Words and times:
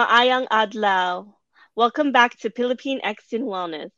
Maayang 0.00 0.48
adlaw. 0.48 1.30
Welcome 1.76 2.10
back 2.10 2.38
to 2.38 2.48
Pilipinx 2.48 3.32
in 3.32 3.42
Wellness. 3.42 3.90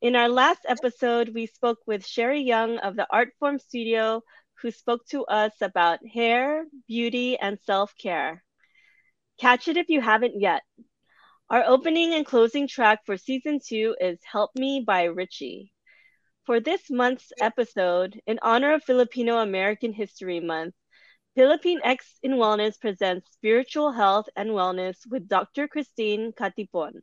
In 0.00 0.16
our 0.16 0.28
last 0.28 0.62
episode, 0.66 1.28
we 1.28 1.46
spoke 1.46 1.78
with 1.86 2.04
Sherry 2.04 2.42
Young 2.42 2.78
of 2.78 2.96
the 2.96 3.06
Artform 3.12 3.60
Studio, 3.60 4.22
who 4.60 4.72
spoke 4.72 5.06
to 5.10 5.24
us 5.26 5.52
about 5.60 6.04
hair, 6.04 6.64
beauty, 6.88 7.38
and 7.38 7.60
self 7.62 7.94
care. 7.96 8.42
Catch 9.38 9.68
it 9.68 9.76
if 9.76 9.88
you 9.88 10.00
haven't 10.00 10.40
yet. 10.40 10.64
Our 11.48 11.62
opening 11.64 12.12
and 12.12 12.26
closing 12.26 12.66
track 12.66 13.06
for 13.06 13.16
season 13.16 13.60
two 13.64 13.94
is 14.00 14.18
Help 14.24 14.50
Me 14.56 14.82
by 14.84 15.04
Ritchie. 15.04 15.72
For 16.44 16.58
this 16.58 16.90
month's 16.90 17.32
episode, 17.40 18.20
in 18.26 18.40
honor 18.42 18.74
of 18.74 18.82
Filipino 18.82 19.38
American 19.38 19.92
History 19.92 20.40
Month, 20.40 20.74
Pilipinx 21.38 22.18
in 22.24 22.32
Wellness 22.32 22.80
presents 22.80 23.30
Spiritual 23.30 23.92
Health 23.92 24.28
and 24.34 24.50
Wellness 24.50 24.96
with 25.08 25.28
Dr. 25.28 25.68
Christine 25.68 26.32
Catipon. 26.32 27.02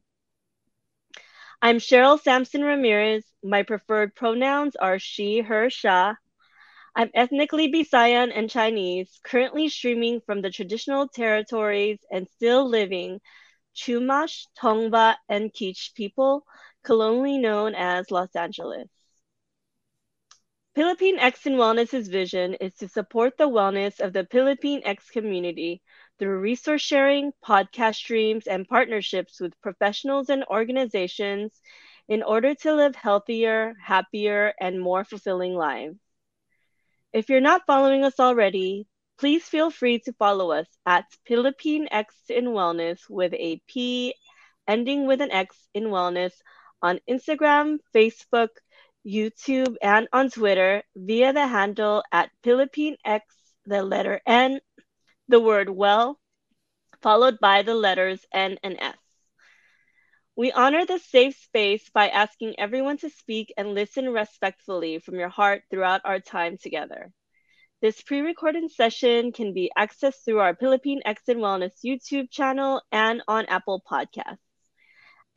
I'm 1.62 1.78
Cheryl 1.78 2.22
Samson 2.22 2.62
Ramirez. 2.62 3.24
My 3.42 3.64
preferred 3.64 4.16
pronouns 4.16 4.76
are 4.76 5.00
she, 5.00 5.40
her, 5.40 5.70
sha. 5.70 6.16
I'm 6.94 7.10
ethnically 7.14 7.72
Visayan 7.72 8.34
and 8.36 8.50
Chinese, 8.50 9.18
currently 9.24 9.70
streaming 9.70 10.20
from 10.20 10.42
the 10.42 10.52
traditional 10.52 11.08
territories 11.08 12.00
and 12.12 12.28
still 12.28 12.68
living 12.68 13.22
Chumash, 13.78 14.48
Tongva, 14.62 15.16
and 15.30 15.54
Kizh 15.54 15.94
people, 15.96 16.44
colonially 16.84 17.38
known 17.38 17.76
as 17.76 18.12
Los 18.12 18.36
Angeles. 18.36 18.90
Pilipinx 20.78 21.48
and 21.48 21.56
Wellness's 21.56 22.08
vision 22.08 22.54
is 22.54 22.72
to 22.76 22.88
support 22.88 23.36
the 23.36 23.50
wellness 23.50 24.00
of 24.00 24.14
the 24.14 24.28
Philippine 24.30 24.84
X 24.86 25.10
community 25.10 25.82
through 26.20 26.38
resource 26.38 26.84
sharing, 26.84 27.32
podcast 27.44 27.96
streams, 27.96 28.46
and 28.46 28.68
partnerships 28.68 29.40
with 29.42 29.60
professionals 29.60 30.30
and 30.30 30.44
organizations 30.44 31.60
in 32.08 32.22
order 32.22 32.54
to 32.54 32.76
live 32.76 32.96
healthier, 32.96 33.74
happier, 33.84 34.54
and 34.60 34.80
more 34.80 35.04
fulfilling 35.04 35.56
lives. 35.56 35.98
If 37.12 37.30
you're 37.30 37.42
not 37.42 37.66
following 37.66 38.04
us 38.04 38.20
already, 38.20 38.86
please 39.18 39.46
feel 39.46 39.72
free 39.72 39.98
to 40.02 40.14
follow 40.14 40.52
us 40.52 40.68
at 40.86 41.06
Pilipinx 41.28 42.06
in 42.30 42.46
Wellness 42.50 43.00
with 43.10 43.34
a 43.34 43.60
P 43.68 44.14
ending 44.68 45.08
with 45.08 45.22
an 45.22 45.32
X 45.32 45.58
in 45.74 45.86
Wellness 45.86 46.34
on 46.84 47.00
Instagram, 47.10 47.80
Facebook, 47.96 48.50
YouTube, 49.08 49.76
and 49.82 50.08
on 50.12 50.30
Twitter 50.30 50.84
via 50.96 51.32
the 51.32 51.48
handle 51.48 52.04
at 52.12 52.30
Philippine 52.44 52.98
X, 53.06 53.26
the 53.66 53.82
letter 53.82 54.20
N, 54.26 54.60
the 55.30 55.40
word 55.40 55.70
well, 55.70 56.20
followed 57.02 57.40
by 57.40 57.62
the 57.62 57.76
letters 57.76 58.26
N 58.34 58.58
and 58.64 58.78
S. 58.80 58.98
We 60.36 60.52
honor 60.52 60.86
this 60.86 61.06
safe 61.06 61.36
space 61.38 61.90
by 61.90 62.10
asking 62.10 62.60
everyone 62.60 62.98
to 62.98 63.10
speak 63.10 63.54
and 63.58 63.74
listen 63.74 64.10
respectfully 64.10 65.00
from 65.00 65.16
your 65.16 65.30
heart 65.30 65.64
throughout 65.70 66.02
our 66.04 66.20
time 66.20 66.58
together. 66.58 67.12
This 67.82 68.02
pre 68.02 68.22
recorded 68.22 68.72
session 68.72 69.32
can 69.32 69.54
be 69.54 69.72
accessed 69.78 70.26
through 70.26 70.40
our 70.40 70.56
Pilipinx 70.56 71.28
and 71.28 71.40
Wellness 71.40 71.74
YouTube 71.86 72.30
channel 72.30 72.82
and 72.92 73.22
on 73.28 73.46
Apple 73.46 73.82
Podcasts. 73.90 74.47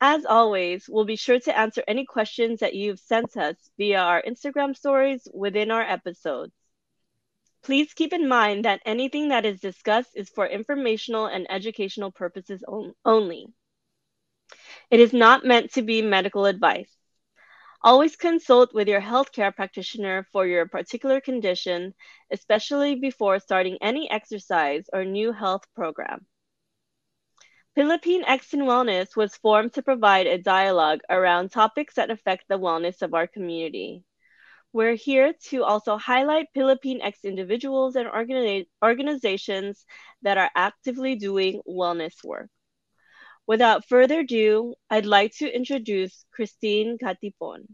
As 0.03 0.25
always, 0.25 0.89
we'll 0.89 1.05
be 1.05 1.15
sure 1.15 1.39
to 1.39 1.57
answer 1.57 1.83
any 1.87 2.05
questions 2.05 2.61
that 2.61 2.73
you've 2.73 2.99
sent 2.99 3.37
us 3.37 3.69
via 3.77 3.99
our 3.99 4.23
Instagram 4.23 4.75
stories 4.75 5.27
within 5.31 5.69
our 5.69 5.83
episodes. 5.83 6.53
Please 7.61 7.93
keep 7.93 8.11
in 8.11 8.27
mind 8.27 8.65
that 8.65 8.81
anything 8.83 9.29
that 9.29 9.45
is 9.45 9.59
discussed 9.59 10.09
is 10.15 10.27
for 10.29 10.47
informational 10.47 11.27
and 11.27 11.45
educational 11.51 12.11
purposes 12.11 12.63
on- 12.67 12.95
only. 13.05 13.45
It 14.89 14.99
is 14.99 15.13
not 15.13 15.45
meant 15.45 15.73
to 15.73 15.83
be 15.83 16.01
medical 16.01 16.47
advice. 16.47 16.97
Always 17.83 18.15
consult 18.15 18.73
with 18.73 18.87
your 18.87 19.01
healthcare 19.01 19.55
practitioner 19.55 20.27
for 20.31 20.47
your 20.47 20.67
particular 20.67 21.21
condition, 21.21 21.93
especially 22.31 22.95
before 22.95 23.39
starting 23.39 23.77
any 23.81 24.09
exercise 24.09 24.89
or 24.91 25.05
new 25.05 25.31
health 25.31 25.67
program. 25.75 26.25
Philippine 27.73 28.25
in 28.27 28.59
Wellness 28.61 29.15
was 29.15 29.37
formed 29.37 29.73
to 29.73 29.81
provide 29.81 30.27
a 30.27 30.37
dialogue 30.37 30.99
around 31.09 31.51
topics 31.51 31.95
that 31.95 32.11
affect 32.11 32.43
the 32.49 32.59
wellness 32.59 33.01
of 33.01 33.13
our 33.13 33.27
community. 33.27 34.03
We're 34.73 34.95
here 34.95 35.33
to 35.49 35.63
also 35.63 35.97
highlight 35.97 36.47
Philippine 36.53 37.01
X 37.01 37.23
individuals 37.23 37.95
and 37.95 38.09
organi- 38.09 38.67
organizations 38.83 39.85
that 40.21 40.37
are 40.37 40.51
actively 40.53 41.15
doing 41.15 41.61
wellness 41.65 42.21
work. 42.25 42.49
Without 43.47 43.87
further 43.87 44.19
ado, 44.19 44.75
I'd 44.89 45.05
like 45.05 45.33
to 45.37 45.47
introduce 45.47 46.25
Christine 46.31 46.97
Catipon. 46.97 47.67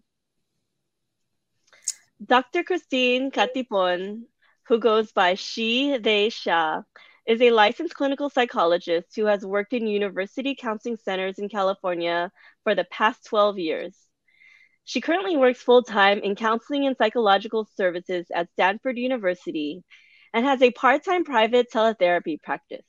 Dr. 2.23 2.63
Christine 2.63 3.31
Catipon, 3.31 4.25
who 4.67 4.79
goes 4.79 5.11
by 5.11 5.33
she, 5.33 5.97
they, 5.97 6.29
sha, 6.29 6.83
is 7.27 7.41
a 7.41 7.51
licensed 7.51 7.93
clinical 7.93 8.29
psychologist 8.29 9.13
who 9.15 9.25
has 9.25 9.45
worked 9.45 9.73
in 9.73 9.85
university 9.85 10.55
counseling 10.55 10.95
centers 10.95 11.37
in 11.37 11.49
California 11.49 12.31
for 12.63 12.73
the 12.73 12.85
past 12.85 13.25
12 13.25 13.59
years. 13.59 13.97
She 14.85 15.01
currently 15.01 15.35
works 15.35 15.61
full 15.61 15.83
time 15.83 16.19
in 16.19 16.35
counseling 16.35 16.87
and 16.87 16.95
psychological 16.95 17.67
services 17.75 18.27
at 18.33 18.49
Stanford 18.53 18.97
University 18.97 19.83
and 20.33 20.45
has 20.45 20.61
a 20.61 20.71
part 20.71 21.03
time 21.03 21.25
private 21.25 21.67
teletherapy 21.69 22.41
practice. 22.41 22.85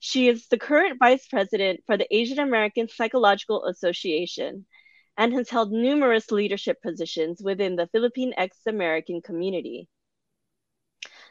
She 0.00 0.28
is 0.28 0.46
the 0.48 0.58
current 0.58 0.98
vice 0.98 1.26
president 1.26 1.80
for 1.86 1.96
the 1.96 2.14
Asian 2.14 2.38
American 2.38 2.88
Psychological 2.88 3.64
Association 3.64 4.66
and 5.16 5.32
has 5.32 5.48
held 5.48 5.72
numerous 5.72 6.30
leadership 6.30 6.82
positions 6.82 7.40
within 7.42 7.76
the 7.76 7.88
Filipinx 7.94 8.50
American 8.66 9.22
community. 9.22 9.88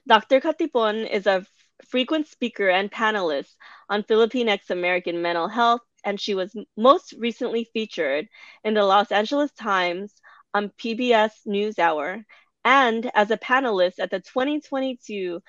Dr. 0.07 0.39
Catipon 0.41 1.07
is 1.07 1.27
a 1.27 1.45
frequent 1.87 2.27
speaker 2.27 2.69
and 2.69 2.91
panelist 2.91 3.55
on 3.89 4.03
Filipinx 4.03 4.69
American 4.69 5.21
mental 5.21 5.47
health, 5.47 5.81
and 6.03 6.19
she 6.19 6.35
was 6.35 6.55
most 6.77 7.13
recently 7.17 7.69
featured 7.73 8.27
in 8.63 8.73
the 8.73 8.83
Los 8.83 9.11
Angeles 9.11 9.51
Times 9.51 10.13
on 10.53 10.69
PBS 10.69 11.31
NewsHour 11.47 12.23
and 12.65 13.11
as 13.13 13.31
a 13.31 13.37
panelist 13.37 13.99
at 13.99 14.11
the 14.11 14.19
2022 14.19 15.41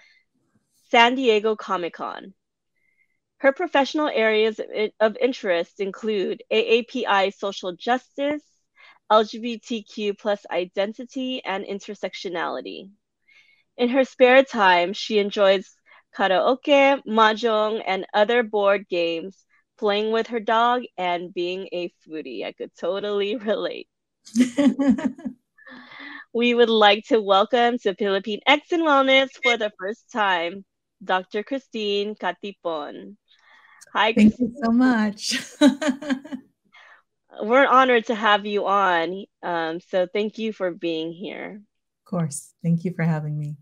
San 0.90 1.14
Diego 1.14 1.56
Comic 1.56 1.94
Con. 1.94 2.34
Her 3.38 3.52
professional 3.52 4.08
areas 4.08 4.60
of 5.00 5.16
interest 5.16 5.80
include 5.80 6.42
AAPI 6.52 7.32
social 7.34 7.72
justice, 7.72 8.42
LGBTQ 9.10 10.18
plus 10.18 10.44
identity, 10.50 11.42
and 11.44 11.64
intersectionality. 11.64 12.90
In 13.78 13.88
her 13.88 14.04
spare 14.04 14.44
time, 14.44 14.92
she 14.92 15.18
enjoys 15.18 15.74
karaoke, 16.16 17.02
mahjong, 17.06 17.82
and 17.86 18.06
other 18.14 18.42
board 18.42 18.88
games, 18.88 19.44
playing 19.78 20.12
with 20.12 20.28
her 20.28 20.40
dog, 20.40 20.82
and 20.98 21.32
being 21.32 21.68
a 21.72 21.92
foodie. 22.06 22.44
I 22.44 22.52
could 22.52 22.70
totally 22.78 23.36
relate. 23.50 23.88
we 26.32 26.54
would 26.54 26.68
like 26.68 27.04
to 27.08 27.20
welcome 27.20 27.78
to 27.78 27.94
Pilipinx 27.94 28.72
and 28.72 28.82
Wellness 28.82 29.30
for 29.42 29.56
the 29.56 29.72
first 29.78 30.10
time, 30.12 30.64
Dr. 31.02 31.42
Christine 31.42 32.14
Catipon. 32.14 33.16
Hi, 33.92 34.12
thank 34.12 34.36
Christine. 34.36 34.54
you 34.54 34.62
so 34.64 34.70
much. 34.70 35.40
We're 37.42 37.66
honored 37.66 38.06
to 38.06 38.14
have 38.14 38.44
you 38.46 38.66
on. 38.66 39.24
Um, 39.42 39.80
so 39.80 40.06
thank 40.12 40.38
you 40.38 40.52
for 40.52 40.70
being 40.72 41.12
here. 41.12 41.62
Of 42.04 42.10
course. 42.10 42.54
Thank 42.62 42.84
you 42.84 42.92
for 42.92 43.02
having 43.02 43.38
me. 43.38 43.56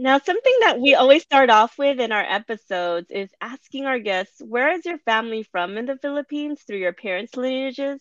Now, 0.00 0.20
something 0.20 0.54
that 0.60 0.78
we 0.78 0.94
always 0.94 1.24
start 1.24 1.50
off 1.50 1.76
with 1.76 1.98
in 1.98 2.12
our 2.12 2.22
episodes 2.22 3.10
is 3.10 3.30
asking 3.40 3.86
our 3.86 3.98
guests, 3.98 4.40
where 4.40 4.72
is 4.72 4.84
your 4.84 4.98
family 4.98 5.42
from 5.42 5.76
in 5.76 5.86
the 5.86 5.96
Philippines 5.96 6.62
through 6.64 6.78
your 6.78 6.92
parents' 6.92 7.36
lineages? 7.36 8.00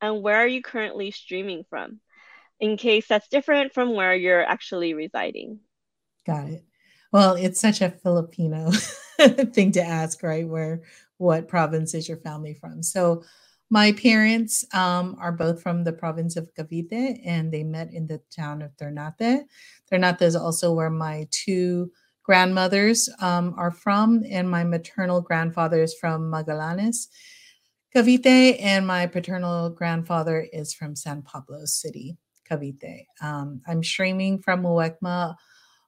And 0.00 0.22
where 0.22 0.36
are 0.36 0.46
you 0.46 0.62
currently 0.62 1.10
streaming 1.10 1.64
from? 1.68 1.98
In 2.60 2.76
case 2.76 3.08
that's 3.08 3.26
different 3.26 3.74
from 3.74 3.96
where 3.96 4.14
you're 4.14 4.44
actually 4.44 4.94
residing. 4.94 5.58
Got 6.24 6.50
it. 6.50 6.64
Well, 7.10 7.34
it's 7.34 7.60
such 7.60 7.80
a 7.80 7.90
Filipino 7.90 8.70
thing 9.50 9.72
to 9.72 9.82
ask, 9.82 10.22
right? 10.22 10.46
Where, 10.46 10.82
what 11.18 11.48
province 11.48 11.94
is 11.94 12.08
your 12.08 12.18
family 12.18 12.54
from? 12.54 12.84
So, 12.84 13.24
my 13.74 13.90
parents 13.90 14.64
um, 14.72 15.16
are 15.18 15.32
both 15.32 15.60
from 15.60 15.82
the 15.82 15.92
province 15.92 16.36
of 16.36 16.48
Cavite 16.54 17.18
and 17.26 17.52
they 17.52 17.64
met 17.64 17.92
in 17.92 18.06
the 18.06 18.20
town 18.30 18.62
of 18.62 18.70
Ternate. 18.76 19.46
Ternate 19.90 20.22
is 20.22 20.36
also 20.36 20.72
where 20.72 20.90
my 20.90 21.26
two 21.32 21.90
grandmothers 22.22 23.10
um, 23.20 23.52
are 23.58 23.72
from, 23.72 24.22
and 24.30 24.48
my 24.48 24.62
maternal 24.62 25.20
grandfather 25.20 25.82
is 25.82 25.92
from 25.92 26.30
Magallanes, 26.30 27.08
Cavite, 27.92 28.62
and 28.62 28.86
my 28.86 29.06
paternal 29.06 29.70
grandfather 29.70 30.46
is 30.52 30.72
from 30.72 30.94
San 30.94 31.22
Pablo 31.22 31.64
City, 31.64 32.16
Cavite. 32.48 33.06
Um, 33.20 33.60
I'm 33.66 33.82
streaming 33.82 34.38
from 34.38 34.62
Muwekma, 34.62 35.34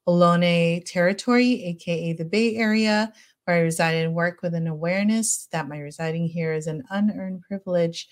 Ohlone 0.09 0.83
territory, 0.85 1.63
aka 1.67 2.15
the 2.15 2.25
Bay 2.25 2.57
Area, 2.57 3.13
where 3.47 3.57
I 3.57 3.61
reside 3.61 3.95
and 3.95 4.15
work 4.15 4.43
with 4.43 4.55
an 4.55 4.67
awareness 4.67 5.49
that 5.53 5.69
my 5.69 5.79
residing 5.79 6.27
here 6.27 6.53
is 6.53 6.67
an 6.67 6.83
unearned 6.91 7.43
privilege 7.43 8.09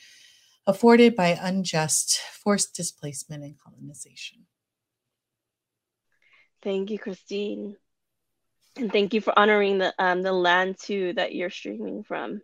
afforded 0.66 1.16
by 1.16 1.38
unjust 1.40 2.20
forced 2.20 2.74
displacement 2.74 3.42
and 3.42 3.56
colonization. 3.58 4.46
Thank 6.62 6.90
you, 6.90 6.98
Christine. 6.98 7.76
And 8.76 8.90
thank 8.90 9.12
you 9.12 9.20
for 9.20 9.36
honoring 9.38 9.78
the 9.78 9.92
um, 9.98 10.22
the 10.22 10.32
land 10.32 10.76
too 10.80 11.12
that 11.14 11.34
you're 11.34 11.50
streaming 11.50 12.04
from. 12.04 12.40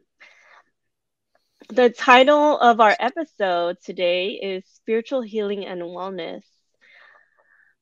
The 1.68 1.90
title 1.90 2.58
of 2.58 2.80
our 2.80 2.96
episode 2.98 3.76
today 3.84 4.30
is 4.30 4.64
Spiritual 4.74 5.22
Healing 5.22 5.64
and 5.64 5.80
Wellness. 5.82 6.42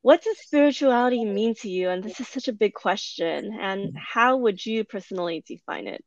What 0.02 0.22
does 0.22 0.38
spirituality 0.38 1.24
mean 1.24 1.54
to 1.56 1.68
you? 1.68 1.90
And 1.90 2.02
this 2.02 2.20
is 2.20 2.28
such 2.28 2.48
a 2.48 2.52
big 2.52 2.74
question. 2.74 3.58
And 3.60 3.96
how 3.96 4.36
would 4.36 4.64
you 4.64 4.84
personally 4.84 5.42
define 5.46 5.86
it? 5.86 6.04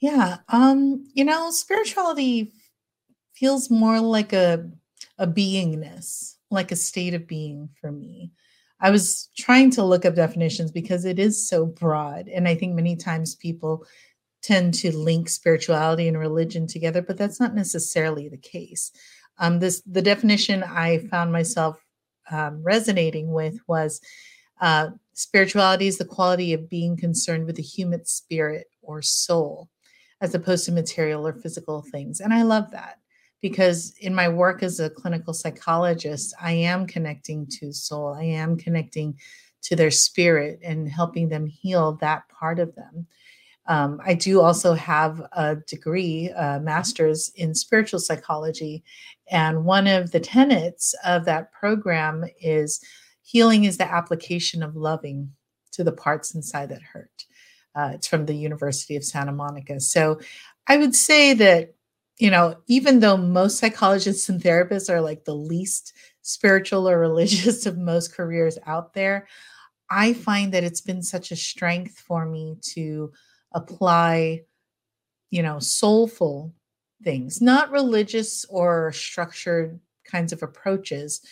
Yeah, 0.00 0.38
um, 0.48 1.08
you 1.14 1.24
know, 1.24 1.50
spirituality 1.50 2.52
feels 3.34 3.70
more 3.70 4.00
like 4.00 4.32
a 4.32 4.70
a 5.18 5.26
beingness, 5.26 6.34
like 6.50 6.70
a 6.70 6.76
state 6.76 7.14
of 7.14 7.26
being 7.26 7.70
for 7.80 7.90
me. 7.90 8.32
I 8.80 8.90
was 8.90 9.30
trying 9.36 9.70
to 9.72 9.84
look 9.84 10.04
up 10.04 10.14
definitions 10.14 10.70
because 10.70 11.04
it 11.04 11.18
is 11.18 11.48
so 11.48 11.64
broad. 11.64 12.28
And 12.28 12.46
I 12.46 12.54
think 12.54 12.74
many 12.74 12.96
times 12.96 13.34
people 13.34 13.86
tend 14.42 14.74
to 14.74 14.94
link 14.94 15.28
spirituality 15.28 16.08
and 16.08 16.18
religion 16.18 16.66
together, 16.66 17.00
but 17.00 17.16
that's 17.16 17.40
not 17.40 17.54
necessarily 17.54 18.28
the 18.28 18.36
case. 18.36 18.92
Um, 19.38 19.58
this 19.58 19.82
the 19.86 20.02
definition 20.02 20.62
I 20.62 20.98
found 21.10 21.32
myself 21.32 21.82
um, 22.30 22.62
resonating 22.62 23.32
with 23.32 23.58
was 23.66 24.00
uh, 24.60 24.88
spirituality 25.12 25.86
is 25.86 25.98
the 25.98 26.04
quality 26.04 26.52
of 26.52 26.68
being 26.68 26.96
concerned 26.96 27.46
with 27.46 27.56
the 27.56 27.62
human 27.62 28.04
spirit 28.04 28.68
or 28.82 29.02
soul, 29.02 29.68
as 30.20 30.34
opposed 30.34 30.64
to 30.64 30.72
material 30.72 31.26
or 31.26 31.34
physical 31.34 31.82
things. 31.92 32.20
And 32.20 32.32
I 32.32 32.42
love 32.42 32.70
that 32.70 32.98
because 33.42 33.94
in 34.00 34.14
my 34.14 34.28
work 34.28 34.62
as 34.62 34.80
a 34.80 34.90
clinical 34.90 35.34
psychologist, 35.34 36.34
I 36.40 36.52
am 36.52 36.86
connecting 36.86 37.46
to 37.58 37.72
soul. 37.72 38.14
I 38.14 38.24
am 38.24 38.56
connecting 38.56 39.18
to 39.62 39.76
their 39.76 39.90
spirit 39.90 40.60
and 40.62 40.88
helping 40.88 41.28
them 41.28 41.46
heal 41.46 41.98
that 42.00 42.28
part 42.28 42.58
of 42.58 42.74
them. 42.74 43.06
Um, 43.68 44.00
I 44.04 44.14
do 44.14 44.40
also 44.40 44.74
have 44.74 45.20
a 45.32 45.56
degree, 45.56 46.30
a 46.36 46.60
master's 46.60 47.30
in 47.34 47.54
spiritual 47.54 48.00
psychology. 48.00 48.84
And 49.28 49.64
one 49.64 49.86
of 49.86 50.12
the 50.12 50.20
tenets 50.20 50.94
of 51.04 51.24
that 51.24 51.52
program 51.52 52.24
is 52.40 52.80
healing 53.22 53.64
is 53.64 53.76
the 53.76 53.90
application 53.90 54.62
of 54.62 54.76
loving 54.76 55.32
to 55.72 55.82
the 55.82 55.92
parts 55.92 56.34
inside 56.34 56.68
that 56.68 56.82
hurt. 56.82 57.24
Uh, 57.74 57.90
it's 57.94 58.06
from 58.06 58.26
the 58.26 58.36
University 58.36 58.96
of 58.96 59.04
Santa 59.04 59.32
Monica. 59.32 59.80
So 59.80 60.20
I 60.66 60.76
would 60.76 60.94
say 60.94 61.34
that 61.34 61.74
you 62.18 62.30
know, 62.30 62.56
even 62.66 63.00
though 63.00 63.16
most 63.16 63.58
psychologists 63.58 64.28
and 64.28 64.40
therapists 64.40 64.88
are 64.88 65.00
like 65.00 65.24
the 65.24 65.34
least 65.34 65.92
spiritual 66.22 66.88
or 66.88 66.98
religious 67.08 67.66
of 67.66 67.76
most 67.76 68.14
careers 68.14 68.58
out 68.66 68.94
there, 68.94 69.28
I 69.90 70.14
find 70.14 70.52
that 70.52 70.64
it's 70.64 70.80
been 70.80 71.02
such 71.02 71.30
a 71.30 71.36
strength 71.36 71.98
for 71.98 72.26
me 72.26 72.56
to 72.74 73.12
apply, 73.56 74.42
you 75.30 75.42
know, 75.42 75.58
soulful 75.58 76.54
things, 77.02 77.40
not 77.42 77.72
religious 77.72 78.44
or 78.44 78.92
structured 78.92 79.80
kinds 80.04 80.32
of 80.32 80.42
approaches, 80.42 81.22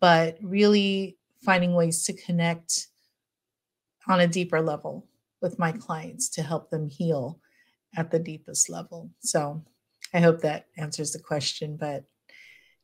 but 0.00 0.38
really 0.40 1.16
finding 1.42 1.74
ways 1.74 2.04
to 2.04 2.12
connect 2.12 2.86
on 4.06 4.20
a 4.20 4.26
deeper 4.28 4.60
level 4.60 5.08
with 5.42 5.58
my 5.58 5.72
clients 5.72 6.28
to 6.28 6.42
help 6.42 6.70
them 6.70 6.88
heal 6.88 7.40
at 7.96 8.10
the 8.10 8.18
deepest 8.18 8.68
level. 8.68 9.10
So 9.20 9.64
I 10.14 10.20
hope 10.20 10.40
that 10.40 10.66
answers 10.76 11.12
the 11.12 11.18
question. 11.18 11.76
But 11.76 12.04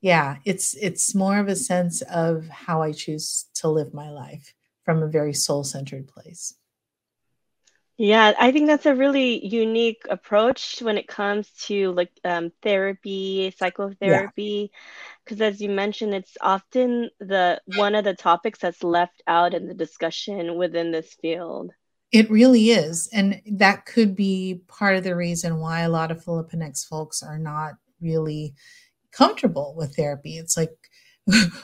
yeah, 0.00 0.36
it's 0.44 0.74
it's 0.74 1.14
more 1.14 1.38
of 1.38 1.48
a 1.48 1.56
sense 1.56 2.02
of 2.02 2.48
how 2.48 2.82
I 2.82 2.92
choose 2.92 3.46
to 3.56 3.68
live 3.68 3.94
my 3.94 4.10
life 4.10 4.54
from 4.84 5.02
a 5.02 5.08
very 5.08 5.34
soul-centered 5.34 6.06
place. 6.06 6.54
Yeah, 7.98 8.34
I 8.38 8.52
think 8.52 8.66
that's 8.66 8.84
a 8.84 8.94
really 8.94 9.46
unique 9.46 10.02
approach 10.10 10.80
when 10.82 10.98
it 10.98 11.08
comes 11.08 11.50
to 11.66 11.92
like 11.92 12.10
um, 12.24 12.52
therapy, 12.62 13.54
psychotherapy, 13.56 14.70
because 15.24 15.40
yeah. 15.40 15.46
as 15.46 15.60
you 15.62 15.70
mentioned, 15.70 16.14
it's 16.14 16.36
often 16.42 17.08
the 17.20 17.60
one 17.76 17.94
of 17.94 18.04
the 18.04 18.12
topics 18.12 18.58
that's 18.58 18.84
left 18.84 19.22
out 19.26 19.54
in 19.54 19.66
the 19.66 19.74
discussion 19.74 20.56
within 20.56 20.92
this 20.92 21.14
field. 21.14 21.72
It 22.12 22.30
really 22.30 22.70
is. 22.70 23.08
And 23.14 23.40
that 23.52 23.86
could 23.86 24.14
be 24.14 24.60
part 24.68 24.96
of 24.96 25.04
the 25.04 25.16
reason 25.16 25.58
why 25.58 25.80
a 25.80 25.88
lot 25.88 26.10
of 26.10 26.22
Filipinx 26.22 26.86
folks 26.86 27.22
are 27.22 27.38
not 27.38 27.74
really 28.00 28.54
comfortable 29.10 29.74
with 29.74 29.96
therapy. 29.96 30.36
It's 30.36 30.56
like, 30.56 30.76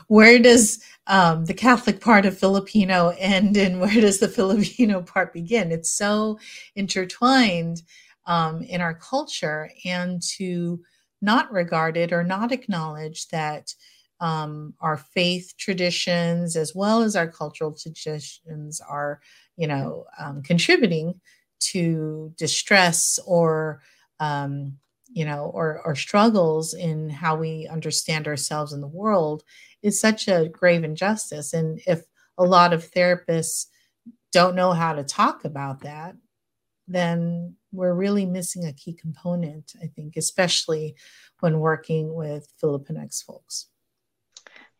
where 0.08 0.38
does 0.38 0.82
um, 1.06 1.44
the 1.46 1.54
Catholic 1.54 2.00
part 2.00 2.26
of 2.26 2.38
Filipino 2.38 3.14
end 3.18 3.56
and 3.56 3.80
where 3.80 4.00
does 4.00 4.20
the 4.20 4.28
Filipino 4.28 5.02
part 5.14 5.32
begin? 5.32 5.72
It's 5.72 5.90
so 5.90 6.38
intertwined 6.74 7.82
um, 8.26 8.62
in 8.62 8.80
our 8.80 8.94
culture, 8.94 9.70
and 9.84 10.22
to 10.36 10.80
not 11.20 11.52
regard 11.52 11.96
it 11.96 12.12
or 12.12 12.22
not 12.22 12.52
acknowledge 12.52 13.28
that 13.28 13.74
um, 14.20 14.74
our 14.80 14.96
faith 14.96 15.54
traditions, 15.58 16.54
as 16.54 16.72
well 16.74 17.02
as 17.02 17.16
our 17.16 17.26
cultural 17.26 17.72
traditions, 17.74 18.80
are 18.88 19.20
you 19.56 19.66
know, 19.66 20.04
um, 20.18 20.42
contributing 20.42 21.20
to 21.60 22.32
distress 22.38 23.18
or, 23.26 23.82
um, 24.20 24.78
you 25.12 25.24
know, 25.24 25.50
or, 25.54 25.80
or 25.84 25.94
struggles 25.94 26.74
in 26.74 27.10
how 27.10 27.36
we 27.36 27.68
understand 27.68 28.26
ourselves 28.26 28.72
in 28.72 28.80
the 28.80 28.86
world 28.86 29.42
is 29.82 30.00
such 30.00 30.28
a 30.28 30.48
grave 30.48 30.84
injustice. 30.84 31.52
And 31.52 31.80
if 31.86 32.02
a 32.38 32.44
lot 32.44 32.72
of 32.72 32.90
therapists 32.90 33.66
don't 34.32 34.56
know 34.56 34.72
how 34.72 34.94
to 34.94 35.04
talk 35.04 35.44
about 35.44 35.80
that, 35.80 36.16
then 36.88 37.56
we're 37.72 37.94
really 37.94 38.26
missing 38.26 38.64
a 38.64 38.72
key 38.72 38.94
component, 38.94 39.72
I 39.82 39.86
think, 39.86 40.16
especially 40.16 40.96
when 41.40 41.60
working 41.60 42.14
with 42.14 42.48
Filipinx 42.62 43.24
folks. 43.24 43.68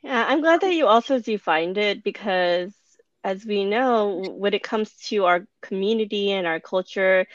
Yeah, 0.03 0.25
I'm 0.27 0.41
glad 0.41 0.61
that 0.63 0.75
you 0.75 0.87
also 0.87 1.21
defined 1.21 1.79
it 1.79 2.03
because 2.03 2.75
as 3.25 3.45
we 3.45 3.65
know, 3.65 4.25
when 4.37 4.53
it 4.53 4.63
comes 4.63 4.93
to 5.09 5.27
our 5.27 5.47
community 5.61 6.33
and 6.33 6.47
our 6.47 6.59
culture, 6.59 7.27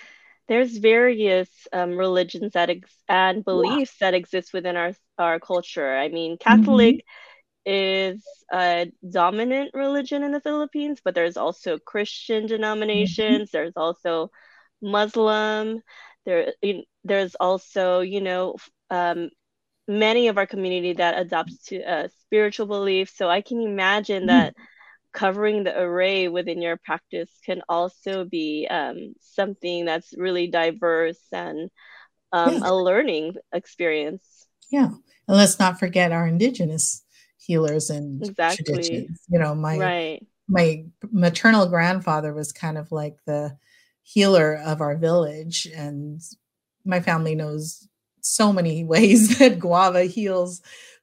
there's 0.47 0.77
various 0.77 1.49
um, 1.73 1.97
religions 1.97 2.53
that 2.53 2.69
ex- 2.69 3.03
and 3.09 3.43
beliefs 3.43 3.95
yeah. 3.99 4.07
that 4.07 4.13
exist 4.15 4.53
within 4.53 4.75
our 4.75 4.93
our 5.17 5.39
culture. 5.39 5.95
I 5.95 6.09
mean, 6.09 6.37
Catholic 6.37 6.95
mm-hmm. 6.95 7.71
is 7.73 8.23
a 8.51 8.91
dominant 9.09 9.71
religion 9.73 10.23
in 10.23 10.31
the 10.31 10.41
Philippines, 10.41 10.99
but 11.03 11.15
there's 11.15 11.37
also 11.37 11.77
Christian 11.77 12.45
denominations. 12.47 13.49
Mm-hmm. 13.49 13.57
There's 13.57 13.73
also 13.75 14.31
Muslim. 14.81 15.81
There, 16.25 16.53
there's 17.03 17.35
also 17.35 18.01
you 18.01 18.21
know 18.21 18.55
um, 18.89 19.29
many 19.87 20.27
of 20.27 20.37
our 20.37 20.47
community 20.47 20.93
that 20.93 21.19
adopts 21.19 21.63
to 21.67 21.77
a 21.77 22.09
spiritual 22.21 22.67
belief. 22.67 23.11
So 23.15 23.29
I 23.29 23.41
can 23.41 23.61
imagine 23.61 24.23
mm-hmm. 24.23 24.27
that 24.27 24.55
covering 25.17 25.63
the 25.63 25.75
array 25.75 26.27
within 26.27 26.61
your 26.61 26.77
practice 26.77 27.31
can 27.43 27.63
also 27.67 28.23
be 28.23 28.67
um, 28.69 29.15
something 29.19 29.83
that's 29.83 30.13
really 30.15 30.45
diverse 30.45 31.17
and 31.31 31.71
um, 32.31 32.53
yeah. 32.53 32.59
a 32.65 32.73
learning 32.75 33.33
experience. 33.51 34.45
Yeah, 34.71 34.85
and 34.85 35.37
let's 35.37 35.57
not 35.57 35.79
forget 35.79 36.11
our 36.11 36.27
indigenous 36.27 37.03
healers 37.39 37.89
and 37.89 38.23
exactly. 38.23 38.63
traditions. 38.63 39.19
You 39.27 39.39
know, 39.39 39.55
my 39.55 39.77
right. 39.79 40.27
my 40.47 40.85
maternal 41.11 41.65
grandfather 41.65 42.31
was 42.31 42.51
kind 42.51 42.77
of 42.77 42.91
like 42.91 43.17
the 43.25 43.57
healer 44.03 44.53
of 44.53 44.81
our 44.81 44.95
village, 44.97 45.67
and 45.75 46.21
my 46.85 46.99
family 46.99 47.33
knows 47.33 47.87
so 48.21 48.53
many 48.53 48.83
ways 48.93 49.39
that 49.39 49.57
guava 49.57 50.03
heals 50.03 50.61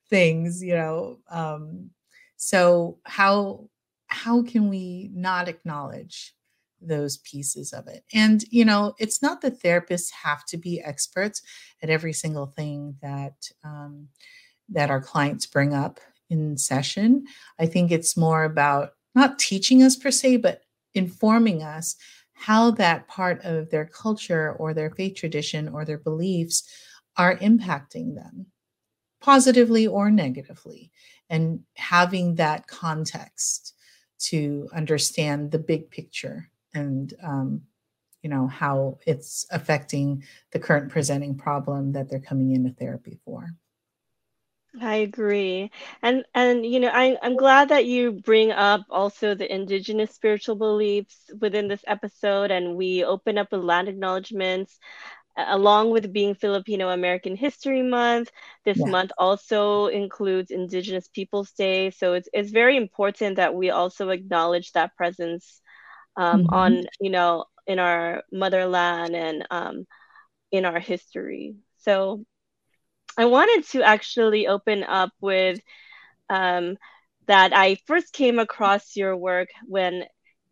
things. 0.08 0.62
You 0.62 0.76
know, 0.76 1.18
um, 1.28 1.90
so 2.36 2.98
how 3.02 3.70
how 4.06 4.42
can 4.42 4.68
we 4.68 5.10
not 5.12 5.48
acknowledge 5.48 6.34
those 6.80 7.18
pieces 7.18 7.72
of 7.72 7.86
it? 7.88 8.04
And, 8.12 8.44
you 8.50 8.64
know, 8.64 8.94
it's 8.98 9.22
not 9.22 9.40
that 9.40 9.62
therapists 9.62 10.10
have 10.12 10.44
to 10.46 10.56
be 10.56 10.80
experts 10.80 11.42
at 11.82 11.90
every 11.90 12.12
single 12.12 12.46
thing 12.46 12.96
that, 13.02 13.50
um, 13.64 14.08
that 14.68 14.90
our 14.90 15.00
clients 15.00 15.46
bring 15.46 15.74
up 15.74 16.00
in 16.30 16.56
session. 16.56 17.24
I 17.58 17.66
think 17.66 17.90
it's 17.90 18.16
more 18.16 18.44
about 18.44 18.90
not 19.14 19.38
teaching 19.38 19.82
us 19.82 19.96
per 19.96 20.10
se, 20.10 20.38
but 20.38 20.62
informing 20.94 21.62
us 21.62 21.96
how 22.32 22.70
that 22.72 23.08
part 23.08 23.40
of 23.44 23.70
their 23.70 23.86
culture 23.86 24.52
or 24.58 24.74
their 24.74 24.90
faith 24.90 25.16
tradition 25.16 25.68
or 25.68 25.84
their 25.84 25.98
beliefs 25.98 26.68
are 27.16 27.36
impacting 27.36 28.14
them 28.14 28.46
positively 29.20 29.86
or 29.86 30.10
negatively 30.10 30.90
and 31.30 31.60
having 31.76 32.34
that 32.34 32.66
context 32.66 33.73
to 34.30 34.68
understand 34.74 35.50
the 35.50 35.58
big 35.58 35.90
picture 35.90 36.50
and 36.74 37.14
um, 37.22 37.62
you 38.22 38.30
know 38.30 38.46
how 38.46 38.98
it's 39.06 39.46
affecting 39.50 40.24
the 40.52 40.58
current 40.58 40.90
presenting 40.90 41.36
problem 41.36 41.92
that 41.92 42.08
they're 42.08 42.20
coming 42.20 42.52
into 42.52 42.70
therapy 42.70 43.18
for 43.24 43.48
I 44.80 44.96
agree. 44.96 45.70
And 46.02 46.24
and 46.34 46.66
you 46.66 46.80
know, 46.80 46.90
I, 46.92 47.16
I'm 47.22 47.36
glad 47.36 47.68
that 47.68 47.86
you 47.86 48.12
bring 48.12 48.50
up 48.50 48.82
also 48.90 49.34
the 49.34 49.52
indigenous 49.52 50.10
spiritual 50.12 50.56
beliefs 50.56 51.30
within 51.40 51.68
this 51.68 51.84
episode 51.86 52.50
and 52.50 52.74
we 52.74 53.04
open 53.04 53.38
up 53.38 53.52
with 53.52 53.62
land 53.62 53.88
acknowledgements 53.88 54.78
along 55.36 55.90
with 55.90 56.12
being 56.12 56.34
Filipino 56.34 56.90
American 56.90 57.36
History 57.36 57.82
Month. 57.82 58.30
This 58.64 58.78
yeah. 58.78 58.86
month 58.86 59.12
also 59.18 59.86
includes 59.86 60.50
Indigenous 60.50 61.08
Peoples 61.08 61.52
Day. 61.52 61.90
So 61.90 62.14
it's 62.14 62.28
it's 62.32 62.50
very 62.50 62.76
important 62.76 63.36
that 63.36 63.54
we 63.54 63.70
also 63.70 64.10
acknowledge 64.10 64.72
that 64.72 64.96
presence 64.96 65.60
um, 66.16 66.44
mm-hmm. 66.44 66.54
on, 66.54 66.84
you 67.00 67.10
know, 67.10 67.44
in 67.66 67.78
our 67.78 68.22
motherland 68.32 69.16
and 69.16 69.46
um, 69.50 69.86
in 70.52 70.64
our 70.64 70.78
history. 70.78 71.56
So 71.78 72.24
I 73.16 73.26
wanted 73.26 73.66
to 73.70 73.82
actually 73.82 74.46
open 74.46 74.84
up 74.84 75.10
with 75.20 75.60
um, 76.30 76.76
that 77.26 77.52
I 77.54 77.76
first 77.86 78.12
came 78.12 78.38
across 78.38 78.96
your 78.96 79.16
work 79.16 79.48
when 79.66 80.04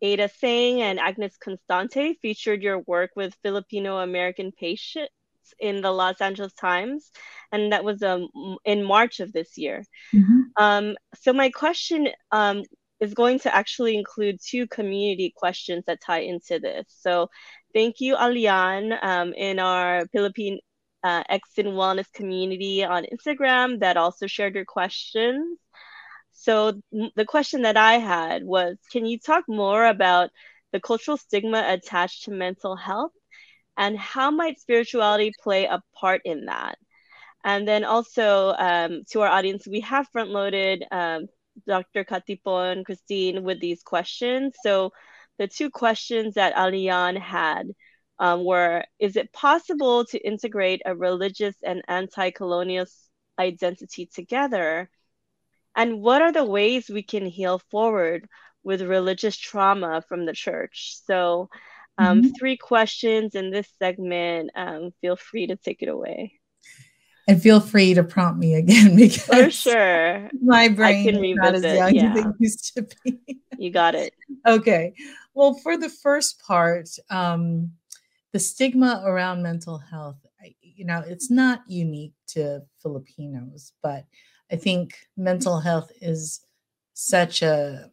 Ada 0.03 0.27
Tseng 0.27 0.81
and 0.81 0.99
Agnes 0.99 1.37
Constante 1.37 2.19
featured 2.21 2.61
your 2.61 2.79
work 2.79 3.11
with 3.15 3.37
Filipino 3.41 3.99
American 3.99 4.51
patients 4.51 5.11
in 5.59 5.81
the 5.81 5.91
Los 5.91 6.19
Angeles 6.19 6.53
Times, 6.53 7.09
and 7.53 7.71
that 7.71 7.85
was 7.85 8.03
um, 8.03 8.27
in 8.65 8.83
March 8.83 9.21
of 9.21 9.31
this 9.31 9.57
year. 9.57 9.83
Mm-hmm. 10.13 10.41
Um, 10.57 10.95
so 11.15 11.31
my 11.31 11.49
question 11.49 12.09
um, 12.31 12.63
is 12.99 13.13
going 13.13 13.39
to 13.39 13.55
actually 13.55 13.95
include 13.95 14.39
two 14.45 14.67
community 14.67 15.33
questions 15.35 15.85
that 15.87 16.01
tie 16.01 16.19
into 16.19 16.59
this. 16.59 16.85
So 16.89 17.29
thank 17.73 18.01
you, 18.01 18.15
Alian, 18.15 18.97
um, 19.01 19.33
in 19.33 19.57
our 19.59 20.05
Philippine 20.11 20.59
uh, 21.03 21.23
X 21.29 21.49
Wellness 21.57 22.11
community 22.11 22.83
on 22.83 23.05
Instagram 23.05 23.79
that 23.79 23.95
also 23.95 24.27
shared 24.27 24.55
your 24.55 24.65
questions. 24.65 25.59
So 26.43 26.81
the 26.91 27.25
question 27.25 27.61
that 27.61 27.77
I 27.77 27.93
had 27.99 28.43
was, 28.43 28.75
can 28.91 29.05
you 29.05 29.17
talk 29.17 29.45
more 29.47 29.85
about 29.85 30.29
the 30.73 30.81
cultural 30.81 31.15
stigma 31.15 31.63
attached 31.65 32.25
to 32.25 32.31
mental 32.31 32.75
health 32.75 33.13
and 33.77 33.97
how 33.97 34.29
might 34.29 34.59
spirituality 34.59 35.31
play 35.41 35.63
a 35.65 35.81
part 35.95 36.21
in 36.25 36.47
that? 36.47 36.77
And 37.45 37.65
then 37.65 37.85
also 37.85 38.53
um, 38.59 39.03
to 39.11 39.21
our 39.21 39.29
audience, 39.29 39.65
we 39.65 39.79
have 39.81 40.09
front 40.09 40.31
loaded 40.31 40.83
um, 40.91 41.27
Dr. 41.65 42.03
Catipon, 42.03 42.83
Christine, 42.83 43.43
with 43.45 43.61
these 43.61 43.81
questions. 43.81 44.53
So 44.61 44.91
the 45.37 45.47
two 45.47 45.69
questions 45.69 46.33
that 46.33 46.55
Alian 46.55 47.17
had 47.17 47.67
um, 48.19 48.43
were 48.43 48.83
Is 48.99 49.15
it 49.15 49.31
possible 49.31 50.03
to 50.07 50.17
integrate 50.19 50.81
a 50.85 50.93
religious 50.93 51.55
and 51.63 51.83
anti 51.87 52.31
colonial 52.31 52.85
identity 53.39 54.07
together? 54.13 54.89
And 55.75 56.01
what 56.01 56.21
are 56.21 56.31
the 56.31 56.45
ways 56.45 56.89
we 56.89 57.03
can 57.03 57.25
heal 57.25 57.59
forward 57.71 58.27
with 58.63 58.81
religious 58.81 59.37
trauma 59.37 60.03
from 60.07 60.25
the 60.25 60.33
church? 60.33 60.99
So, 61.05 61.49
um, 61.97 62.21
mm-hmm. 62.21 62.31
three 62.39 62.57
questions 62.57 63.35
in 63.35 63.51
this 63.51 63.67
segment. 63.79 64.51
Um, 64.55 64.91
feel 65.01 65.15
free 65.15 65.47
to 65.47 65.55
take 65.55 65.81
it 65.81 65.89
away. 65.89 66.39
And 67.27 67.41
feel 67.41 67.61
free 67.61 67.93
to 67.93 68.03
prompt 68.03 68.39
me 68.39 68.55
again 68.55 68.95
because 68.97 69.25
for 69.25 69.49
sure 69.49 70.29
my 70.41 70.67
brain 70.67 71.23
is 71.23 71.35
not 71.37 71.55
as 71.55 71.63
young 71.63 71.95
yeah. 71.95 72.13
as 72.13 72.25
it 72.25 72.35
used 72.39 72.75
to 72.75 72.87
be. 73.03 73.39
you 73.57 73.71
got 73.71 73.95
it. 73.95 74.13
Okay. 74.45 74.93
Well, 75.33 75.53
for 75.63 75.77
the 75.77 75.87
first 75.87 76.43
part, 76.45 76.89
um, 77.09 77.71
the 78.33 78.39
stigma 78.39 79.01
around 79.05 79.41
mental 79.41 79.77
health, 79.77 80.17
you 80.59 80.83
know, 80.83 81.01
it's 81.07 81.31
not 81.31 81.61
unique 81.65 82.11
to 82.27 82.63
Filipinos, 82.81 83.71
but 83.81 84.03
I 84.51 84.55
think 84.55 84.95
mental 85.17 85.59
health 85.59 85.91
is 86.01 86.41
such 86.93 87.41
a 87.41 87.89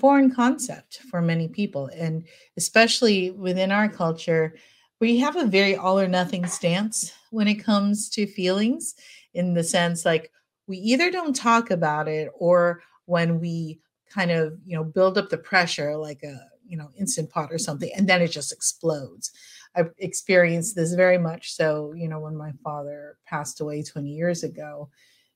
foreign 0.00 0.34
concept 0.34 1.00
for 1.10 1.20
many 1.20 1.48
people. 1.48 1.90
And 1.94 2.26
especially 2.56 3.30
within 3.30 3.70
our 3.70 3.88
culture, 3.88 4.54
we 5.00 5.18
have 5.18 5.36
a 5.36 5.46
very 5.46 5.76
all 5.76 6.00
or 6.00 6.08
nothing 6.08 6.46
stance 6.46 7.12
when 7.30 7.48
it 7.48 7.56
comes 7.56 8.08
to 8.10 8.26
feelings, 8.26 8.94
in 9.34 9.54
the 9.54 9.64
sense 9.64 10.04
like 10.04 10.30
we 10.66 10.78
either 10.78 11.10
don't 11.10 11.34
talk 11.36 11.70
about 11.70 12.08
it 12.08 12.30
or 12.34 12.80
when 13.06 13.40
we 13.40 13.80
kind 14.08 14.30
of, 14.30 14.56
you 14.64 14.76
know, 14.76 14.84
build 14.84 15.18
up 15.18 15.28
the 15.28 15.36
pressure 15.36 15.96
like 15.96 16.22
a, 16.22 16.40
you 16.66 16.76
know, 16.76 16.88
instant 16.98 17.28
pot 17.30 17.52
or 17.52 17.58
something, 17.58 17.90
and 17.96 18.08
then 18.08 18.22
it 18.22 18.28
just 18.28 18.52
explodes. 18.52 19.32
I've 19.74 19.92
experienced 19.98 20.76
this 20.76 20.94
very 20.94 21.18
much 21.18 21.52
so, 21.52 21.92
you 21.94 22.08
know, 22.08 22.20
when 22.20 22.36
my 22.36 22.52
father 22.62 23.18
passed 23.26 23.60
away 23.60 23.82
20 23.82 24.08
years 24.08 24.44
ago, 24.44 24.88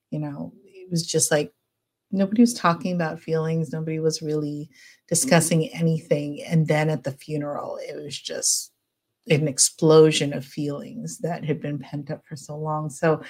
you 0.09 0.19
know, 0.19 0.53
it 0.65 0.89
was 0.89 1.05
just 1.05 1.31
like 1.31 1.53
nobody 2.11 2.41
was 2.41 2.53
talking 2.53 2.93
about 2.93 3.19
feelings, 3.19 3.71
nobody 3.71 3.99
was 3.99 4.21
really 4.21 4.69
discussing 5.07 5.69
anything. 5.69 6.43
And 6.43 6.67
then 6.67 6.89
at 6.89 7.03
the 7.03 7.11
funeral, 7.11 7.77
it 7.81 7.95
was 7.95 8.17
just 8.17 8.71
an 9.29 9.47
explosion 9.47 10.33
of 10.33 10.45
feelings 10.45 11.19
that 11.19 11.45
had 11.45 11.61
been 11.61 11.79
pent 11.79 12.09
up 12.09 12.25
for 12.25 12.35
so 12.35 12.57
long. 12.57 12.89
So 12.89 13.21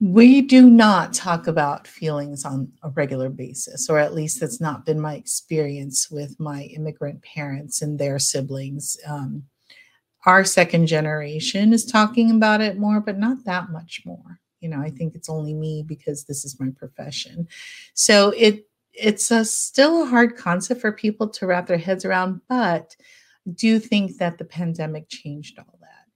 we 0.00 0.42
do 0.42 0.68
not 0.68 1.12
talk 1.14 1.46
about 1.46 1.86
feelings 1.86 2.44
on 2.44 2.72
a 2.82 2.90
regular 2.90 3.28
basis, 3.28 3.88
or 3.88 3.98
at 3.98 4.14
least 4.14 4.40
that's 4.40 4.60
not 4.60 4.84
been 4.84 5.00
my 5.00 5.14
experience 5.14 6.10
with 6.10 6.40
my 6.40 6.62
immigrant 6.64 7.22
parents 7.22 7.82
and 7.82 7.98
their 7.98 8.18
siblings. 8.18 8.96
Um, 9.06 9.44
our 10.26 10.44
second 10.44 10.88
generation 10.88 11.72
is 11.72 11.84
talking 11.84 12.32
about 12.32 12.60
it 12.60 12.78
more, 12.78 13.00
but 13.00 13.18
not 13.18 13.44
that 13.44 13.70
much 13.70 14.02
more. 14.04 14.40
You 14.62 14.68
know, 14.68 14.80
I 14.80 14.90
think 14.90 15.14
it's 15.14 15.28
only 15.28 15.54
me 15.54 15.84
because 15.86 16.24
this 16.24 16.44
is 16.44 16.58
my 16.58 16.68
profession. 16.76 17.48
So 17.94 18.32
it 18.36 18.66
it's 18.94 19.30
a 19.30 19.44
still 19.44 20.02
a 20.02 20.06
hard 20.06 20.36
concept 20.36 20.80
for 20.80 20.92
people 20.92 21.28
to 21.28 21.46
wrap 21.46 21.66
their 21.66 21.78
heads 21.78 22.04
around, 22.04 22.40
but 22.48 22.94
do 23.54 23.78
think 23.78 24.18
that 24.18 24.38
the 24.38 24.44
pandemic 24.44 25.06
changed 25.08 25.58
all 25.58 25.78
that. 25.80 26.06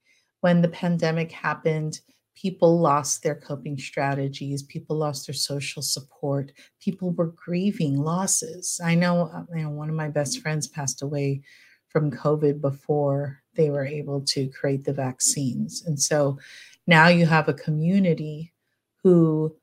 When 0.40 0.62
the 0.62 0.68
pandemic 0.68 1.32
happened, 1.32 2.00
people 2.36 2.78
lost 2.78 3.22
their 3.22 3.34
coping 3.34 3.78
strategies 3.78 4.62
people 4.62 4.94
lost 4.94 5.26
their 5.26 5.32
social 5.32 5.80
support 5.80 6.52
people 6.82 7.10
were 7.12 7.32
grieving 7.34 7.98
losses 7.98 8.78
i 8.84 8.94
know, 8.94 9.30
uh, 9.32 9.44
you 9.56 9.62
know 9.62 9.70
one 9.70 9.88
of 9.88 9.94
my 9.94 10.08
best 10.08 10.42
friends 10.42 10.68
passed 10.68 11.00
away 11.00 11.40
from 11.88 12.10
covid 12.10 12.60
before 12.60 13.42
they 13.56 13.70
were 13.70 13.84
able 13.84 14.20
to 14.20 14.48
create 14.48 14.84
the 14.84 14.92
vaccines. 14.92 15.82
And 15.86 16.00
so 16.00 16.38
now 16.86 17.08
you 17.08 17.26
have 17.26 17.48
a 17.48 17.54
community 17.54 18.52
who 19.02 19.54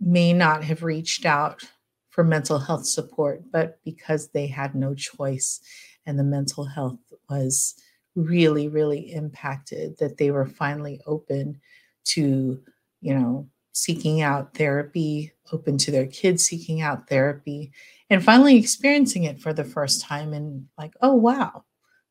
may 0.00 0.32
not 0.32 0.64
have 0.64 0.82
reached 0.82 1.24
out 1.24 1.62
for 2.10 2.24
mental 2.24 2.58
health 2.58 2.86
support, 2.86 3.42
but 3.52 3.78
because 3.84 4.28
they 4.28 4.46
had 4.46 4.74
no 4.74 4.94
choice 4.94 5.60
and 6.06 6.18
the 6.18 6.24
mental 6.24 6.64
health 6.64 6.98
was 7.28 7.74
really, 8.14 8.68
really 8.68 9.12
impacted, 9.12 9.98
that 9.98 10.16
they 10.16 10.30
were 10.30 10.46
finally 10.46 11.00
open 11.06 11.60
to, 12.04 12.60
you 13.00 13.14
know, 13.14 13.48
seeking 13.72 14.22
out 14.22 14.54
therapy, 14.54 15.32
open 15.52 15.78
to 15.78 15.90
their 15.90 16.06
kids 16.06 16.44
seeking 16.44 16.80
out 16.80 17.08
therapy, 17.08 17.70
and 18.10 18.24
finally 18.24 18.56
experiencing 18.56 19.24
it 19.24 19.40
for 19.40 19.52
the 19.52 19.64
first 19.64 20.00
time 20.02 20.32
and 20.32 20.66
like, 20.76 20.94
oh, 21.00 21.14
wow, 21.14 21.64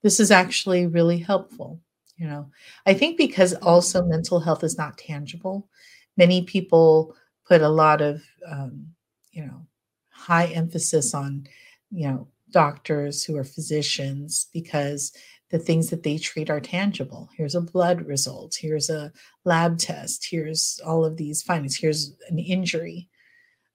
this 0.04 0.20
is 0.20 0.32
actually 0.32 0.88
really 0.88 1.18
helpful 1.18 1.82
you 2.18 2.28
know? 2.28 2.50
I 2.86 2.94
think 2.94 3.18
because 3.18 3.54
also 3.56 4.04
mental 4.04 4.40
health 4.40 4.64
is 4.64 4.78
not 4.78 4.98
tangible 4.98 5.70
many 6.18 6.42
people 6.42 7.16
put 7.48 7.62
a 7.62 7.70
lot 7.70 8.02
of 8.02 8.22
um, 8.46 8.88
you 9.32 9.46
know 9.46 9.66
high 10.10 10.48
emphasis 10.48 11.14
on 11.14 11.48
you 11.92 12.08
know 12.08 12.28
doctors 12.52 13.24
who 13.24 13.38
are 13.38 13.44
physicians 13.44 14.48
because 14.52 15.14
the 15.50 15.60
things 15.60 15.90
that 15.90 16.04
they 16.04 16.18
treat 16.18 16.50
are 16.50 16.60
tangible. 16.60 17.30
Here's 17.38 17.56
a 17.56 17.62
blood 17.62 18.06
result. 18.06 18.58
Here's 18.60 18.90
a 18.90 19.14
lab 19.46 19.78
test. 19.78 20.28
Here's 20.30 20.82
all 20.86 21.06
of 21.06 21.16
these 21.16 21.42
findings. 21.42 21.78
Here's 21.78 22.14
an 22.30 22.38
injury. 22.38 23.08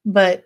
But 0.04 0.44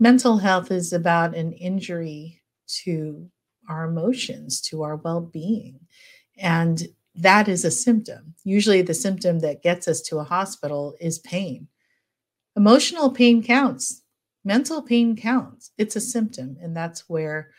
mental 0.00 0.38
health 0.38 0.72
is 0.72 0.92
about 0.92 1.36
an 1.36 1.52
injury 1.52 2.42
to 2.82 3.30
our 3.68 3.84
emotions, 3.84 4.60
to 4.62 4.82
our 4.82 4.96
well 4.96 5.20
being. 5.20 5.78
And 6.36 6.82
that 7.20 7.48
is 7.48 7.64
a 7.64 7.70
symptom. 7.70 8.34
Usually, 8.44 8.82
the 8.82 8.94
symptom 8.94 9.40
that 9.40 9.62
gets 9.62 9.86
us 9.88 10.00
to 10.02 10.18
a 10.18 10.24
hospital 10.24 10.94
is 11.00 11.18
pain. 11.18 11.68
Emotional 12.56 13.10
pain 13.10 13.42
counts, 13.42 14.02
mental 14.44 14.82
pain 14.82 15.16
counts. 15.16 15.70
It's 15.78 15.96
a 15.96 16.00
symptom. 16.00 16.56
And 16.60 16.76
that's 16.76 17.08
where 17.08 17.50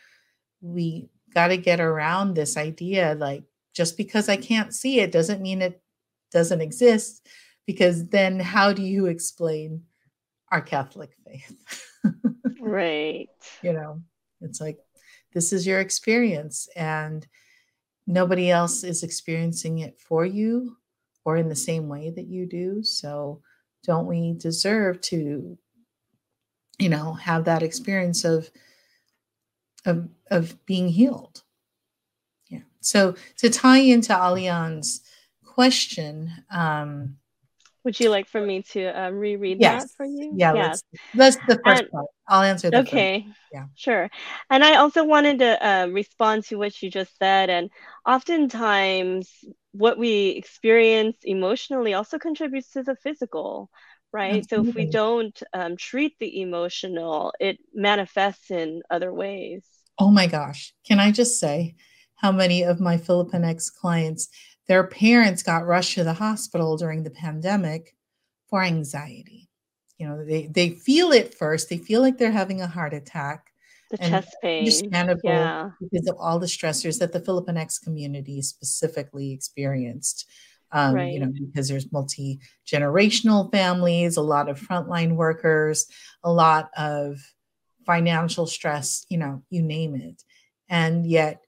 we 0.60 1.08
got 1.34 1.48
to 1.48 1.56
get 1.56 1.80
around 1.80 2.34
this 2.34 2.56
idea 2.56 3.14
like, 3.18 3.44
just 3.74 3.96
because 3.96 4.28
I 4.28 4.36
can't 4.36 4.74
see 4.74 5.00
it 5.00 5.12
doesn't 5.12 5.40
mean 5.40 5.62
it 5.62 5.80
doesn't 6.30 6.60
exist. 6.60 7.26
Because 7.66 8.08
then, 8.08 8.40
how 8.40 8.72
do 8.72 8.82
you 8.82 9.06
explain 9.06 9.84
our 10.50 10.60
Catholic 10.60 11.10
faith? 11.24 11.86
right. 12.60 13.28
You 13.62 13.72
know, 13.72 14.02
It's 14.40 14.60
like, 14.60 14.78
this 15.32 15.52
is 15.52 15.66
your 15.66 15.78
experience, 15.80 16.68
and 16.76 17.26
nobody 18.06 18.50
else 18.50 18.84
is 18.84 19.02
experiencing 19.02 19.78
it 19.78 19.98
for 19.98 20.24
you 20.24 20.76
or 21.24 21.36
in 21.36 21.48
the 21.48 21.56
same 21.56 21.88
way 21.88 22.10
that 22.10 22.26
you 22.26 22.46
do. 22.46 22.82
So, 22.82 23.42
don't 23.84 24.06
we 24.06 24.34
deserve 24.34 25.00
to, 25.02 25.58
you 26.78 26.88
know, 26.88 27.14
have 27.14 27.44
that 27.44 27.62
experience 27.62 28.24
of 28.24 28.50
of 29.84 30.08
of 30.30 30.64
being 30.66 30.88
healed? 30.88 31.42
Yeah. 32.48 32.60
So 32.80 33.16
to 33.38 33.50
tie 33.50 33.78
into 33.78 34.12
Alian's 34.12 35.02
question, 35.44 36.30
um, 36.50 37.16
would 37.84 37.98
you 37.98 38.10
like 38.10 38.28
for 38.28 38.40
me 38.40 38.62
to 38.62 38.86
um, 38.86 39.14
reread 39.14 39.60
yes. 39.60 39.84
that 39.84 39.90
for 39.96 40.06
you? 40.06 40.32
Yeah, 40.36 40.54
yes. 40.54 40.82
that's 41.14 41.36
the 41.48 41.60
first 41.64 41.82
and, 41.82 41.90
part. 41.90 42.06
I'll 42.28 42.42
answer 42.42 42.70
the 42.70 42.78
Okay. 42.80 43.24
First. 43.26 43.38
Yeah. 43.52 43.64
Sure. 43.74 44.10
And 44.50 44.64
I 44.64 44.76
also 44.76 45.04
wanted 45.04 45.40
to 45.40 45.66
uh, 45.66 45.86
respond 45.86 46.44
to 46.44 46.56
what 46.56 46.80
you 46.82 46.90
just 46.90 47.16
said. 47.18 47.50
And 47.50 47.70
oftentimes, 48.06 49.30
what 49.72 49.98
we 49.98 50.28
experience 50.28 51.16
emotionally 51.24 51.94
also 51.94 52.18
contributes 52.18 52.70
to 52.72 52.82
the 52.82 52.96
physical, 52.96 53.70
right? 54.12 54.36
Absolutely. 54.36 54.66
So 54.66 54.70
if 54.70 54.74
we 54.74 54.90
don't 54.90 55.42
um, 55.52 55.76
treat 55.76 56.14
the 56.20 56.40
emotional, 56.40 57.32
it 57.40 57.58
manifests 57.74 58.50
in 58.50 58.82
other 58.90 59.12
ways. 59.12 59.64
Oh 59.98 60.10
my 60.10 60.26
gosh. 60.26 60.72
Can 60.86 61.00
I 61.00 61.10
just 61.10 61.40
say 61.40 61.74
how 62.16 62.32
many 62.32 62.62
of 62.62 62.80
my 62.80 62.96
Filipinx 62.96 63.72
clients 63.74 64.28
their 64.68 64.84
parents 64.84 65.42
got 65.42 65.66
rushed 65.66 65.94
to 65.94 66.04
the 66.04 66.12
hospital 66.12 66.76
during 66.76 67.02
the 67.02 67.10
pandemic 67.10 67.96
for 68.48 68.62
anxiety. 68.62 69.48
You 69.98 70.08
know, 70.08 70.24
they, 70.24 70.46
they 70.46 70.70
feel 70.70 71.12
it 71.12 71.34
first. 71.34 71.68
They 71.68 71.78
feel 71.78 72.00
like 72.00 72.18
they're 72.18 72.32
having 72.32 72.60
a 72.60 72.66
heart 72.66 72.94
attack. 72.94 73.52
The 73.90 73.98
chest 73.98 74.36
pain. 74.42 74.60
Understandable 74.60 75.20
yeah. 75.24 75.70
because 75.80 76.08
of 76.08 76.16
all 76.18 76.38
the 76.38 76.46
stressors 76.46 76.98
that 76.98 77.12
the 77.12 77.20
Filipinx 77.20 77.82
community 77.82 78.40
specifically 78.42 79.32
experienced. 79.32 80.26
Um, 80.72 80.94
right. 80.94 81.12
You 81.12 81.20
know, 81.20 81.32
because 81.32 81.68
there's 81.68 81.92
multi 81.92 82.40
generational 82.66 83.52
families, 83.52 84.16
a 84.16 84.22
lot 84.22 84.48
of 84.48 84.58
frontline 84.58 85.16
workers, 85.16 85.86
a 86.24 86.32
lot 86.32 86.70
of 86.76 87.18
financial 87.84 88.46
stress, 88.46 89.04
you 89.08 89.18
know, 89.18 89.42
you 89.50 89.62
name 89.62 89.94
it. 89.94 90.22
And 90.68 91.06
yet, 91.06 91.42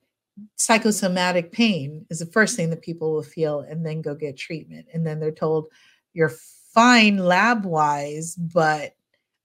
psychosomatic 0.56 1.52
pain 1.52 2.06
is 2.10 2.18
the 2.18 2.26
first 2.26 2.56
thing 2.56 2.70
that 2.70 2.82
people 2.82 3.12
will 3.12 3.22
feel 3.22 3.60
and 3.60 3.84
then 3.84 4.02
go 4.02 4.14
get 4.14 4.36
treatment. 4.36 4.86
And 4.92 5.06
then 5.06 5.20
they're 5.20 5.30
told, 5.30 5.66
you're 6.12 6.32
fine 6.72 7.18
lab 7.18 7.64
wise, 7.64 8.34
but 8.34 8.94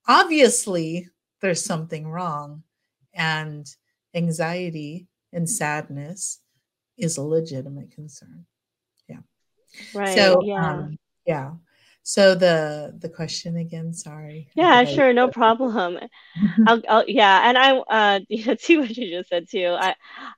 obviously 0.08 1.08
there's 1.42 1.64
something 1.64 2.08
wrong. 2.08 2.64
And 3.14 3.68
anxiety 4.14 5.08
and 5.32 5.50
sadness 5.50 6.40
is 6.98 7.18
a 7.18 7.22
legitimate 7.22 7.92
concern. 7.92 8.46
Yeah. 9.08 9.20
Right. 9.94 10.16
So, 10.16 10.42
yeah. 10.44 10.72
Um, 10.72 10.98
yeah. 11.26 11.52
So 12.10 12.34
the 12.34 12.92
the 12.98 13.08
question 13.08 13.56
again, 13.56 13.94
sorry. 13.94 14.50
Yeah, 14.56 14.84
sure, 14.84 15.14
no 15.14 15.28
problem. 15.28 16.00
I'll, 16.68 16.82
I'll, 16.90 17.04
yeah, 17.08 17.48
and 17.48 17.56
I 17.56 17.78
uh 17.78 18.20
you 18.30 18.46
know 18.46 18.56
to 18.56 18.80
what 18.80 18.98
you 18.98 19.12
just 19.12 19.30
said 19.30 19.46
too. 19.48 19.78
I 19.80 19.90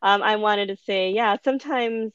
um 0.01 0.21
I 0.21 0.35
wanted 0.35 0.67
to 0.67 0.75
say 0.85 1.11
yeah, 1.11 1.37
sometimes 1.45 2.11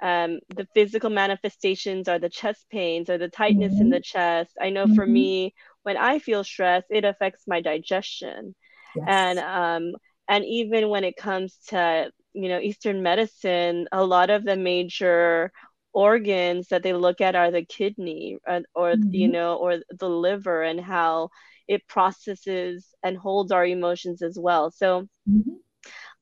um 0.00 0.38
the 0.54 0.68
physical 0.72 1.10
manifestations 1.10 2.06
are 2.06 2.20
the 2.20 2.28
chest 2.28 2.64
pains 2.70 3.10
or 3.10 3.18
the 3.18 3.28
tightness 3.28 3.72
mm-hmm. 3.72 3.82
in 3.82 3.90
the 3.90 4.00
chest. 4.00 4.52
I 4.60 4.70
know 4.70 4.84
mm-hmm. 4.84 4.94
for 4.94 5.04
me 5.04 5.52
when 5.82 5.96
I 5.96 6.20
feel 6.20 6.44
stress, 6.44 6.84
it 6.88 7.04
affects 7.04 7.42
my 7.48 7.60
digestion. 7.60 8.54
Yes. 8.94 9.06
And 9.08 9.38
um 9.40 9.96
and 10.28 10.44
even 10.44 10.90
when 10.90 11.02
it 11.02 11.16
comes 11.16 11.58
to 11.70 12.12
you 12.34 12.48
know 12.48 12.60
Eastern 12.60 13.02
medicine, 13.02 13.88
a 13.90 14.04
lot 14.04 14.30
of 14.30 14.44
the 14.44 14.56
major 14.56 15.50
organs 15.92 16.68
that 16.68 16.82
they 16.82 16.92
look 16.92 17.20
at 17.20 17.34
are 17.34 17.50
the 17.50 17.64
kidney 17.64 18.38
or, 18.46 18.54
uh, 18.54 18.60
or 18.74 18.92
mm-hmm. 18.92 19.10
you 19.12 19.28
know 19.28 19.56
or 19.56 19.78
the 19.98 20.08
liver 20.08 20.62
and 20.62 20.80
how 20.80 21.28
it 21.68 21.86
processes 21.86 22.88
and 23.02 23.16
holds 23.16 23.52
our 23.52 23.66
emotions 23.66 24.22
as 24.22 24.38
well 24.38 24.70
so 24.70 25.02
mm-hmm. 25.28 25.54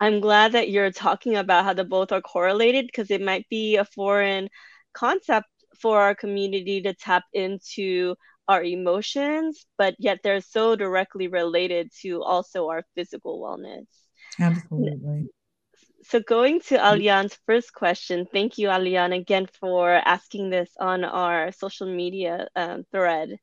i'm 0.01 0.21
glad 0.21 0.53
that 0.53 0.71
you're 0.71 0.91
talking 0.91 1.37
about 1.37 1.65
how 1.65 1.73
the 1.73 1.85
both 1.85 2.13
are 2.13 2.21
correlated 2.21 2.87
because 2.87 3.11
it 3.11 3.23
might 3.23 3.49
be 3.49 3.77
a 3.77 3.85
foreign 3.85 4.49
concept 4.93 5.47
for 5.81 6.01
our 6.01 6.15
community 6.15 6.83
to 6.83 6.93
tap 6.95 7.25
into 7.33 8.15
our 8.49 8.65
emotions 8.65 9.67
but 9.79 9.95
yet 9.99 10.19
they're 10.25 10.41
so 10.41 10.75
directly 10.75 11.29
related 11.29 11.91
to 12.03 12.23
also 12.23 12.69
our 12.69 12.83
physical 12.97 13.41
wellness 13.41 13.87
absolutely 14.41 15.29
so 16.11 16.21
going 16.21 16.61
to 16.63 16.77
Alian's 16.77 17.39
first 17.47 17.73
question, 17.73 18.27
thank 18.33 18.59
you, 18.59 18.69
Alian, 18.69 19.15
again 19.17 19.47
for 19.61 19.93
asking 19.93 20.51
this 20.51 20.71
on 20.81 21.05
our 21.05 21.53
social 21.53 21.87
media 21.87 22.49
um, 22.57 22.85
thread. 22.91 23.39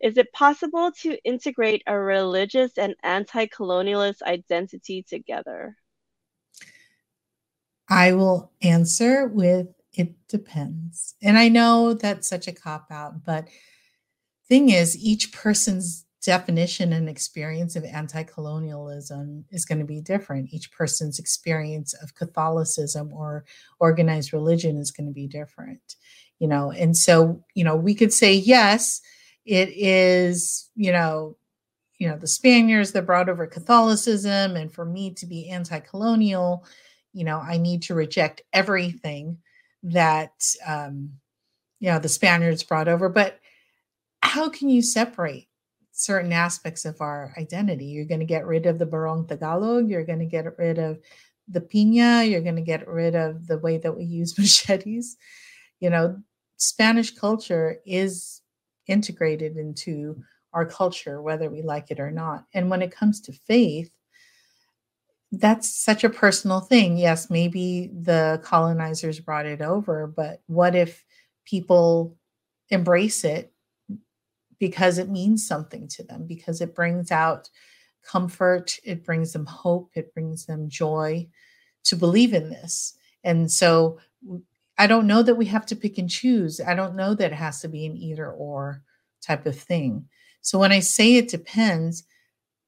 Is 0.00 0.16
it 0.16 0.32
possible 0.32 0.92
to 1.02 1.18
integrate 1.24 1.82
a 1.86 1.98
religious 1.98 2.78
and 2.78 2.94
anti-colonialist 3.02 4.22
identity 4.22 5.02
together? 5.02 5.76
I 7.88 8.12
will 8.12 8.52
answer 8.62 9.26
with 9.26 9.66
it 9.92 10.14
depends. 10.28 11.14
And 11.22 11.36
I 11.36 11.48
know 11.48 11.94
that's 11.94 12.28
such 12.28 12.46
a 12.46 12.52
cop 12.52 12.86
out, 12.90 13.24
but 13.24 13.48
thing 14.48 14.68
is 14.68 14.96
each 14.96 15.32
person's 15.32 16.04
definition 16.24 16.92
and 16.92 17.08
experience 17.08 17.76
of 17.76 17.84
anti-colonialism 17.84 19.44
is 19.50 19.64
going 19.64 19.78
to 19.78 19.84
be 19.84 20.00
different. 20.00 20.52
Each 20.52 20.70
person's 20.72 21.18
experience 21.18 21.92
of 21.94 22.14
catholicism 22.14 23.12
or 23.12 23.44
organized 23.78 24.32
religion 24.32 24.76
is 24.76 24.90
going 24.90 25.06
to 25.06 25.12
be 25.12 25.26
different 25.26 25.96
you 26.40 26.48
know? 26.48 26.72
And 26.72 26.96
so 26.96 27.44
you 27.54 27.62
know 27.62 27.76
we 27.76 27.94
could 27.94 28.12
say 28.12 28.34
yes 28.34 29.00
it 29.46 29.68
is 29.70 30.68
you 30.74 30.90
know 30.90 31.36
you 31.98 32.08
know 32.08 32.18
the 32.18 32.26
spaniards 32.26 32.90
that 32.92 33.06
brought 33.06 33.28
over 33.28 33.46
catholicism 33.46 34.56
and 34.56 34.72
for 34.72 34.84
me 34.84 35.12
to 35.12 35.26
be 35.26 35.48
anti-colonial 35.48 36.66
you 37.12 37.24
know 37.24 37.38
i 37.38 37.56
need 37.56 37.82
to 37.82 37.94
reject 37.94 38.42
everything 38.52 39.38
that 39.84 40.32
um 40.66 41.10
you 41.84 41.90
know 41.90 41.98
the 41.98 42.08
spaniards 42.08 42.62
brought 42.62 42.88
over. 42.88 43.10
But 43.10 43.38
how 44.22 44.48
can 44.48 44.70
you 44.70 44.80
separate 44.80 45.48
certain 45.96 46.32
aspects 46.32 46.84
of 46.84 47.00
our 47.00 47.32
identity. 47.38 47.84
You're 47.86 48.04
going 48.04 48.20
to 48.20 48.26
get 48.26 48.46
rid 48.46 48.66
of 48.66 48.78
the 48.78 48.86
Barong 48.86 49.26
Tagalog, 49.26 49.88
you're 49.88 50.04
going 50.04 50.18
to 50.18 50.26
get 50.26 50.58
rid 50.58 50.78
of 50.78 50.98
the 51.46 51.60
piña, 51.60 52.28
you're 52.28 52.40
going 52.40 52.56
to 52.56 52.62
get 52.62 52.88
rid 52.88 53.14
of 53.14 53.46
the 53.46 53.58
way 53.58 53.78
that 53.78 53.96
we 53.96 54.04
use 54.04 54.36
machetes. 54.38 55.16
You 55.78 55.90
know, 55.90 56.18
Spanish 56.56 57.12
culture 57.12 57.78
is 57.86 58.42
integrated 58.88 59.56
into 59.56 60.20
our 60.52 60.66
culture, 60.66 61.22
whether 61.22 61.48
we 61.48 61.62
like 61.62 61.90
it 61.92 62.00
or 62.00 62.10
not. 62.10 62.44
And 62.52 62.70
when 62.70 62.82
it 62.82 62.94
comes 62.94 63.20
to 63.22 63.32
faith, 63.32 63.90
that's 65.30 65.72
such 65.72 66.02
a 66.02 66.10
personal 66.10 66.60
thing. 66.60 66.96
Yes, 66.96 67.30
maybe 67.30 67.90
the 67.92 68.40
colonizers 68.42 69.20
brought 69.20 69.46
it 69.46 69.62
over, 69.62 70.08
but 70.08 70.42
what 70.46 70.74
if 70.74 71.04
people 71.44 72.16
embrace 72.70 73.22
it 73.22 73.53
because 74.64 74.96
it 74.96 75.10
means 75.10 75.46
something 75.46 75.86
to 75.86 76.02
them, 76.02 76.24
because 76.26 76.62
it 76.62 76.74
brings 76.74 77.12
out 77.12 77.50
comfort, 78.02 78.78
it 78.82 79.04
brings 79.04 79.30
them 79.34 79.44
hope, 79.44 79.90
it 79.92 80.14
brings 80.14 80.46
them 80.46 80.70
joy 80.70 81.28
to 81.82 81.94
believe 81.94 82.32
in 82.32 82.48
this. 82.48 82.96
And 83.24 83.52
so 83.52 83.98
I 84.78 84.86
don't 84.86 85.06
know 85.06 85.22
that 85.22 85.34
we 85.34 85.44
have 85.44 85.66
to 85.66 85.76
pick 85.76 85.98
and 85.98 86.08
choose. 86.08 86.62
I 86.66 86.74
don't 86.74 86.96
know 86.96 87.12
that 87.12 87.30
it 87.30 87.34
has 87.34 87.60
to 87.60 87.68
be 87.68 87.84
an 87.84 87.94
either 87.98 88.32
or 88.32 88.80
type 89.20 89.44
of 89.44 89.54
thing. 89.54 90.08
So 90.40 90.58
when 90.58 90.72
I 90.72 90.80
say 90.80 91.16
it 91.16 91.28
depends, 91.28 92.04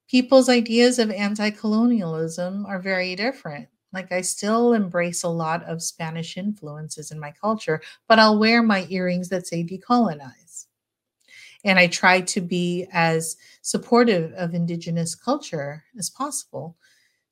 people's 0.06 0.50
ideas 0.50 0.98
of 0.98 1.10
anti 1.10 1.48
colonialism 1.48 2.66
are 2.66 2.78
very 2.78 3.16
different. 3.16 3.68
Like 3.94 4.12
I 4.12 4.20
still 4.20 4.74
embrace 4.74 5.22
a 5.22 5.28
lot 5.28 5.64
of 5.64 5.82
Spanish 5.82 6.36
influences 6.36 7.10
in 7.10 7.18
my 7.18 7.32
culture, 7.40 7.80
but 8.06 8.18
I'll 8.18 8.38
wear 8.38 8.62
my 8.62 8.86
earrings 8.90 9.30
that 9.30 9.46
say 9.46 9.64
decolonize 9.64 10.45
and 11.66 11.80
I 11.80 11.88
try 11.88 12.20
to 12.20 12.40
be 12.40 12.86
as 12.92 13.36
supportive 13.60 14.32
of 14.34 14.54
Indigenous 14.54 15.16
culture 15.16 15.84
as 15.98 16.08
possible. 16.08 16.76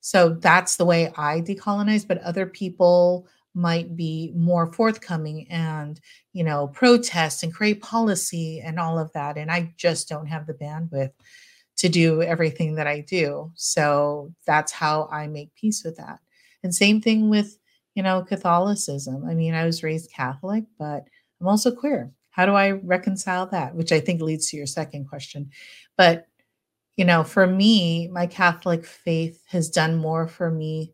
So 0.01 0.37
that's 0.41 0.75
the 0.75 0.85
way 0.85 1.11
I 1.15 1.39
decolonize, 1.41 2.05
but 2.07 2.21
other 2.21 2.45
people 2.45 3.27
might 3.55 3.95
be 3.95 4.33
more 4.35 4.71
forthcoming 4.73 5.47
and 5.49 6.01
you 6.33 6.43
know 6.43 6.67
protest 6.67 7.41
and 7.41 7.53
create 7.53 7.81
policy 7.81 8.59
and 8.59 8.77
all 8.77 8.99
of 8.99 9.11
that. 9.13 9.37
And 9.37 9.49
i 9.49 9.73
just 9.77 10.09
don't 10.09 10.27
have 10.27 10.45
the 10.45 10.53
bandwidth 10.53 11.13
to 11.77 11.87
do 11.87 12.21
everything 12.21 12.75
that 12.75 12.87
i 12.87 12.99
do. 12.99 13.51
So 13.55 14.33
that's 14.45 14.73
how 14.73 15.07
i 15.09 15.27
make 15.27 15.55
peace 15.55 15.85
with 15.85 15.95
that. 15.95 16.19
And 16.63 16.75
same 16.75 16.99
thing 16.99 17.29
with 17.29 17.57
you 17.95 18.03
know 18.03 18.23
catholicism. 18.23 19.23
I 19.25 19.33
mean 19.33 19.53
i 19.53 19.65
was 19.65 19.83
raised 19.83 20.11
catholic 20.11 20.65
but 20.77 21.05
i'm 21.39 21.47
also 21.47 21.71
queer 21.71 22.11
how 22.35 22.45
do 22.45 22.51
I 22.51 22.71
reconcile 22.71 23.45
that? 23.47 23.75
Which 23.75 23.93
I 23.93 24.01
think 24.01 24.19
leads 24.19 24.49
to 24.49 24.57
your 24.57 24.65
second 24.65 25.07
question. 25.07 25.51
But, 25.97 26.27
you 26.97 27.05
know, 27.05 27.23
for 27.23 27.47
me, 27.47 28.09
my 28.09 28.27
Catholic 28.27 28.85
faith 28.85 29.41
has 29.47 29.69
done 29.69 29.95
more 29.95 30.27
for 30.27 30.51
me 30.51 30.93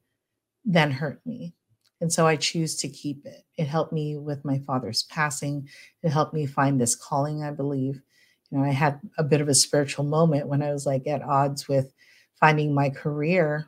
than 0.65 0.91
hurt 0.91 1.19
me. 1.25 1.55
And 1.99 2.13
so 2.13 2.27
I 2.27 2.35
choose 2.35 2.75
to 2.75 2.87
keep 2.87 3.25
it. 3.25 3.43
It 3.57 3.65
helped 3.65 3.91
me 3.91 4.17
with 4.17 4.45
my 4.45 4.59
father's 4.59 5.01
passing. 5.03 5.67
It 6.03 6.11
helped 6.11 6.35
me 6.35 6.45
find 6.45 6.79
this 6.79 6.95
calling, 6.95 7.43
I 7.43 7.49
believe. 7.49 8.03
You 8.51 8.59
know, 8.59 8.63
I 8.63 8.69
had 8.69 8.99
a 9.17 9.23
bit 9.23 9.41
of 9.41 9.49
a 9.49 9.55
spiritual 9.55 10.05
moment 10.05 10.47
when 10.47 10.61
I 10.61 10.71
was 10.71 10.85
like 10.85 11.07
at 11.07 11.23
odds 11.23 11.67
with 11.67 11.91
finding 12.39 12.71
my 12.71 12.91
career. 12.91 13.67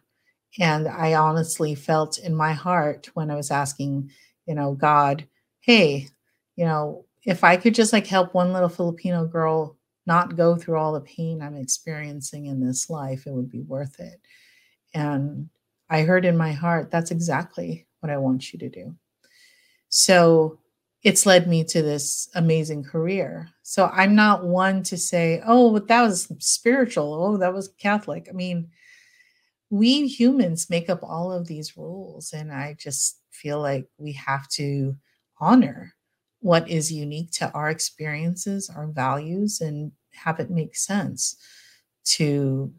And 0.60 0.88
I 0.88 1.16
honestly 1.16 1.74
felt 1.74 2.20
in 2.20 2.36
my 2.36 2.54
heart 2.54 3.10
when 3.16 3.32
I 3.32 3.36
was 3.36 3.50
asking, 3.50 4.12
you 4.46 4.54
know, 4.54 4.74
God, 4.74 5.28
hey, 5.62 6.10
you 6.56 6.66
know, 6.66 7.06
if 7.26 7.44
I 7.44 7.58
could 7.58 7.74
just 7.74 7.94
like 7.94 8.08
help 8.08 8.34
one 8.34 8.54
little 8.54 8.70
Filipino 8.70 9.26
girl 9.26 9.78
not 10.06 10.36
go 10.36 10.56
through 10.56 10.78
all 10.78 10.94
the 10.94 11.02
pain 11.02 11.42
I'm 11.42 11.56
experiencing 11.56 12.48
in 12.48 12.66
this 12.66 12.90
life, 12.90 13.26
it 13.26 13.32
would 13.32 13.50
be 13.50 13.62
worth 13.62 14.00
it. 14.00 14.20
And 14.94 15.50
I 15.90 16.02
heard 16.02 16.26
in 16.26 16.36
my 16.36 16.52
heart, 16.52 16.92
that's 16.92 17.12
exactly 17.12 17.88
what 18.02 18.12
I 18.12 18.18
want 18.18 18.52
you 18.52 18.60
to 18.60 18.70
do. 18.70 18.96
So 19.90 20.60
it's 21.04 21.26
led 21.26 21.48
me 21.48 21.64
to 21.66 21.82
this 21.82 22.30
amazing 22.36 22.84
career. 22.84 23.50
So 23.62 23.90
I'm 23.94 24.16
not 24.16 24.46
one 24.46 24.84
to 24.84 24.98
say, 24.98 25.42
oh, 25.46 25.72
but 25.72 25.88
that 25.88 26.02
was 26.02 26.32
spiritual. 26.40 27.14
Oh, 27.14 27.38
that 27.38 27.54
was 27.54 27.70
Catholic. 27.78 28.28
I 28.30 28.34
mean, 28.34 28.70
we 29.70 30.08
humans 30.08 30.70
make 30.70 30.90
up 30.90 31.00
all 31.04 31.32
of 31.32 31.48
these 31.48 31.78
rules. 31.78 32.34
And 32.34 32.52
I 32.52 32.76
just 32.80 33.20
feel 33.32 33.62
like 33.62 33.88
we 33.98 34.14
have 34.14 34.48
to 34.50 34.96
honor 35.40 35.94
what 36.44 36.70
is 36.70 36.92
unique 36.92 37.32
to 37.32 37.50
our 37.54 37.70
experiences, 37.70 38.70
our 38.70 38.88
values, 38.88 39.62
and 39.62 39.94
have 40.12 40.42
it 40.42 40.52
make 40.52 40.76
sense 40.76 41.38
to 42.04 42.72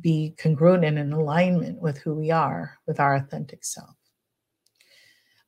be 0.00 0.34
congruent 0.38 0.84
and 0.84 0.98
in 0.98 1.12
alignment 1.12 1.82
with 1.82 1.98
who 1.98 2.14
we 2.14 2.30
are, 2.30 2.78
with 2.86 3.00
our 3.00 3.16
authentic 3.16 3.64
self. 3.64 3.96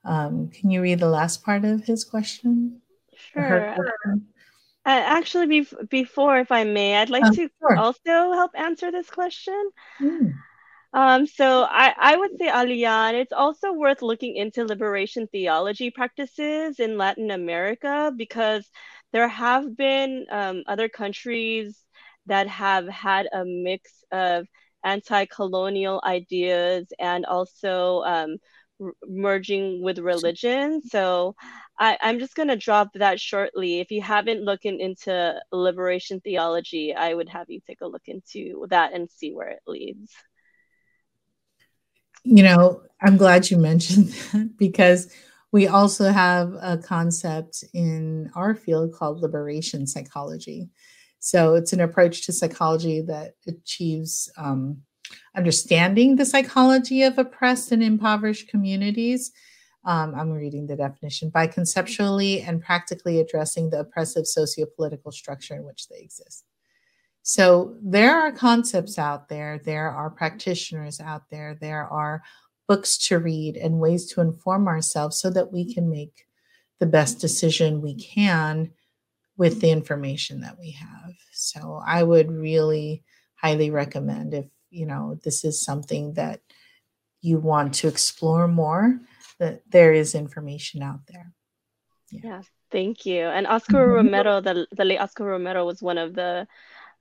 Um, 0.04 0.48
can 0.48 0.70
you 0.70 0.82
read 0.82 0.98
the 0.98 1.08
last 1.08 1.44
part 1.44 1.64
of 1.64 1.84
his 1.84 2.04
question? 2.04 2.80
Sure. 3.16 3.76
Uh, 3.78 4.16
actually, 4.84 5.46
be- 5.46 5.76
before, 5.90 6.38
if 6.38 6.50
I 6.50 6.64
may, 6.64 6.96
I'd 6.96 7.10
like 7.10 7.24
oh, 7.24 7.34
to 7.34 7.50
sure. 7.60 7.76
also 7.76 8.32
help 8.32 8.50
answer 8.54 8.90
this 8.90 9.10
question. 9.10 9.70
Mm. 10.00 10.32
Um, 10.92 11.26
so 11.26 11.62
I, 11.62 11.94
I 11.96 12.16
would 12.16 12.36
say, 12.38 12.48
Alian, 12.48 13.14
it's 13.14 13.32
also 13.32 13.72
worth 13.72 14.02
looking 14.02 14.34
into 14.34 14.64
liberation 14.64 15.28
theology 15.28 15.90
practices 15.90 16.80
in 16.80 16.98
Latin 16.98 17.30
America 17.30 18.12
because 18.16 18.68
there 19.12 19.28
have 19.28 19.76
been 19.76 20.26
um, 20.30 20.64
other 20.66 20.88
countries 20.88 21.84
that 22.26 22.48
have 22.48 22.88
had 22.88 23.28
a 23.32 23.44
mix 23.44 24.04
of 24.10 24.46
anti-colonial 24.84 26.00
ideas 26.04 26.86
and 26.98 27.24
also 27.24 28.02
um, 28.02 28.36
r- 28.80 28.92
merging 29.06 29.82
with 29.82 29.98
religion. 29.98 30.82
So 30.82 31.36
I, 31.78 31.98
am 32.00 32.18
just 32.18 32.34
going 32.34 32.48
to 32.48 32.56
drop 32.56 32.88
that 32.94 33.20
shortly. 33.20 33.78
If 33.78 33.92
you 33.92 34.02
haven't 34.02 34.42
looked 34.42 34.64
into 34.64 35.40
liberation 35.52 36.20
theology, 36.20 36.94
I 36.94 37.14
would 37.14 37.28
have 37.28 37.48
you 37.48 37.60
take 37.64 37.80
a 37.80 37.86
look 37.86 38.06
into 38.06 38.66
that 38.70 38.92
and 38.92 39.08
see 39.08 39.32
where 39.32 39.50
it 39.50 39.60
leads 39.68 40.12
you 42.24 42.42
know, 42.42 42.82
I'm 43.02 43.16
glad 43.16 43.50
you 43.50 43.56
mentioned 43.56 44.08
that 44.32 44.56
because 44.56 45.12
we 45.52 45.66
also 45.66 46.10
have 46.10 46.52
a 46.60 46.78
concept 46.78 47.64
in 47.74 48.30
our 48.34 48.54
field 48.54 48.92
called 48.94 49.20
liberation 49.20 49.86
psychology. 49.86 50.68
So 51.18 51.54
it's 51.54 51.72
an 51.72 51.80
approach 51.80 52.24
to 52.26 52.32
psychology 52.32 53.02
that 53.02 53.34
achieves 53.46 54.30
um, 54.36 54.82
understanding 55.36 56.16
the 56.16 56.24
psychology 56.24 57.02
of 57.02 57.18
oppressed 57.18 57.72
and 57.72 57.82
impoverished 57.82 58.48
communities. 58.48 59.32
Um, 59.84 60.14
I'm 60.14 60.30
reading 60.30 60.66
the 60.66 60.76
definition 60.76 61.30
by 61.30 61.46
conceptually 61.46 62.42
and 62.42 62.62
practically 62.62 63.20
addressing 63.20 63.70
the 63.70 63.80
oppressive 63.80 64.26
socio-political 64.26 65.10
structure 65.10 65.54
in 65.54 65.64
which 65.64 65.88
they 65.88 65.98
exist. 65.98 66.44
So 67.30 67.76
there 67.80 68.20
are 68.20 68.32
concepts 68.32 68.98
out 68.98 69.28
there, 69.28 69.60
there 69.64 69.88
are 69.88 70.10
practitioners 70.10 70.98
out 70.98 71.30
there, 71.30 71.56
there 71.60 71.86
are 71.86 72.24
books 72.66 72.98
to 73.06 73.20
read 73.20 73.56
and 73.56 73.78
ways 73.78 74.06
to 74.06 74.20
inform 74.20 74.66
ourselves 74.66 75.20
so 75.20 75.30
that 75.30 75.52
we 75.52 75.72
can 75.72 75.88
make 75.88 76.26
the 76.80 76.86
best 76.86 77.20
decision 77.20 77.82
we 77.82 77.94
can 77.94 78.72
with 79.36 79.60
the 79.60 79.70
information 79.70 80.40
that 80.40 80.58
we 80.58 80.72
have. 80.72 81.12
So 81.32 81.80
I 81.86 82.02
would 82.02 82.32
really 82.32 83.04
highly 83.36 83.70
recommend 83.70 84.34
if, 84.34 84.46
you 84.70 84.86
know, 84.86 85.16
this 85.22 85.44
is 85.44 85.64
something 85.64 86.14
that 86.14 86.40
you 87.20 87.38
want 87.38 87.74
to 87.74 87.86
explore 87.86 88.48
more, 88.48 88.98
that 89.38 89.62
there 89.70 89.92
is 89.92 90.16
information 90.16 90.82
out 90.82 91.06
there. 91.06 91.32
Yeah, 92.10 92.20
yeah 92.24 92.42
thank 92.72 93.06
you. 93.06 93.22
And 93.22 93.46
Oscar 93.46 93.86
mm-hmm. 93.86 93.94
Romero, 93.94 94.40
the, 94.40 94.66
the 94.72 94.84
late 94.84 94.98
Oscar 94.98 95.26
Romero 95.26 95.64
was 95.64 95.80
one 95.80 95.96
of 95.96 96.14
the 96.14 96.48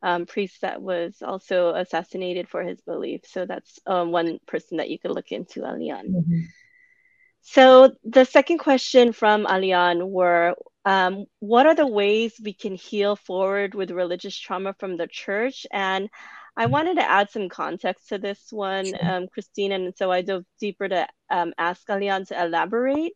um, 0.02 0.26
priest 0.26 0.62
that 0.62 0.82
was 0.82 1.22
also 1.22 1.74
assassinated 1.76 2.48
for 2.48 2.64
his 2.64 2.80
belief. 2.82 3.22
So 3.26 3.46
that's 3.46 3.80
um, 3.86 4.12
one 4.12 4.40
person 4.48 4.78
that 4.78 4.90
you 4.90 5.00
could 5.00 5.12
look 5.12 5.32
into, 5.32 5.62
Alian. 5.62 6.10
Mm-hmm. 6.10 6.40
So 7.42 7.94
the 8.04 8.26
second 8.26 8.60
question 8.60 9.14
from 9.14 9.46
Alian 9.46 10.10
were, 10.10 10.56
um, 10.86 11.26
what 11.40 11.66
are 11.66 11.76
the 11.76 11.88
ways 11.88 12.34
we 12.44 12.54
can 12.54 12.76
heal 12.76 13.16
forward 13.16 13.76
with 13.76 13.92
religious 13.92 14.38
trauma 14.38 14.76
from 14.80 14.98
the 14.98 15.08
church? 15.08 15.66
And 15.72 16.10
I 16.56 16.64
mm-hmm. 16.64 16.72
wanted 16.72 16.96
to 16.96 17.10
add 17.10 17.30
some 17.32 17.50
context 17.50 18.10
to 18.10 18.18
this 18.18 18.40
one, 18.52 18.86
sure. 18.86 18.98
um, 19.02 19.28
Christine, 19.28 19.72
and 19.72 19.94
so 19.96 20.12
I 20.12 20.22
dove 20.22 20.46
deeper 20.60 20.88
to 20.88 21.08
um, 21.30 21.54
ask 21.58 21.88
Alian 21.88 22.28
to 22.28 22.42
elaborate. 22.42 23.14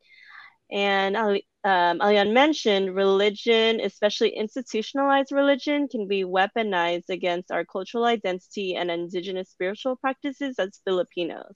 And 0.73 1.15
um, 1.15 2.01
Alian 2.01 2.33
mentioned, 2.33 2.95
religion, 2.95 3.79
especially 3.79 4.29
institutionalized 4.29 5.31
religion, 5.31 5.87
can 5.87 6.07
be 6.07 6.23
weaponized 6.23 7.09
against 7.09 7.51
our 7.51 7.63
cultural 7.63 8.05
identity 8.05 8.75
and 8.75 8.89
indigenous 8.89 9.51
spiritual 9.51 9.95
practices 9.95 10.57
as 10.57 10.81
Filipinos. 10.83 11.55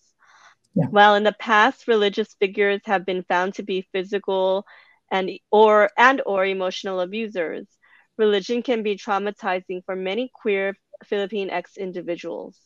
Yeah. 0.76 0.86
While 0.92 1.16
in 1.16 1.24
the 1.24 1.34
past, 1.34 1.88
religious 1.88 2.36
figures 2.40 2.82
have 2.86 3.08
been 3.08 3.24
found 3.24 3.56
to 3.56 3.64
be 3.64 3.88
physical 3.92 4.66
and 5.12 5.32
or 5.52 5.90
and 5.98 6.22
or 6.24 6.46
emotional 6.46 7.00
abusers, 7.02 7.66
religion 8.18 8.62
can 8.62 8.84
be 8.84 8.98
traumatizing 8.98 9.84
for 9.86 9.96
many 9.96 10.30
queer 10.32 10.78
Philippine 11.06 11.50
ex 11.50 11.76
individuals. 11.78 12.60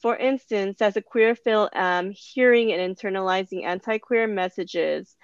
For 0.00 0.16
instance, 0.16 0.80
as 0.80 0.96
a 0.96 1.02
queer 1.02 1.34
Phil, 1.34 1.68
um, 1.74 2.12
hearing 2.14 2.72
and 2.72 2.96
internalizing 2.96 3.64
anti-queer 3.64 4.26
messages 4.26 5.14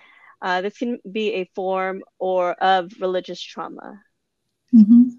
uh, 0.40 0.60
this 0.60 0.78
can 0.78 0.98
be 1.10 1.34
a 1.34 1.50
form 1.54 2.02
or 2.18 2.52
of 2.52 2.92
religious 3.00 3.40
trauma. 3.40 4.00
Mm-hmm. 4.74 5.10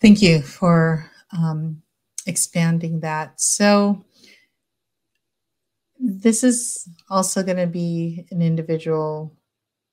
Thank 0.00 0.22
you 0.22 0.42
for 0.42 1.10
um, 1.36 1.82
expanding 2.26 3.00
that. 3.00 3.40
So, 3.40 4.04
this 6.02 6.42
is 6.42 6.88
also 7.10 7.42
going 7.42 7.58
to 7.58 7.66
be 7.66 8.26
an 8.30 8.40
individual 8.40 9.36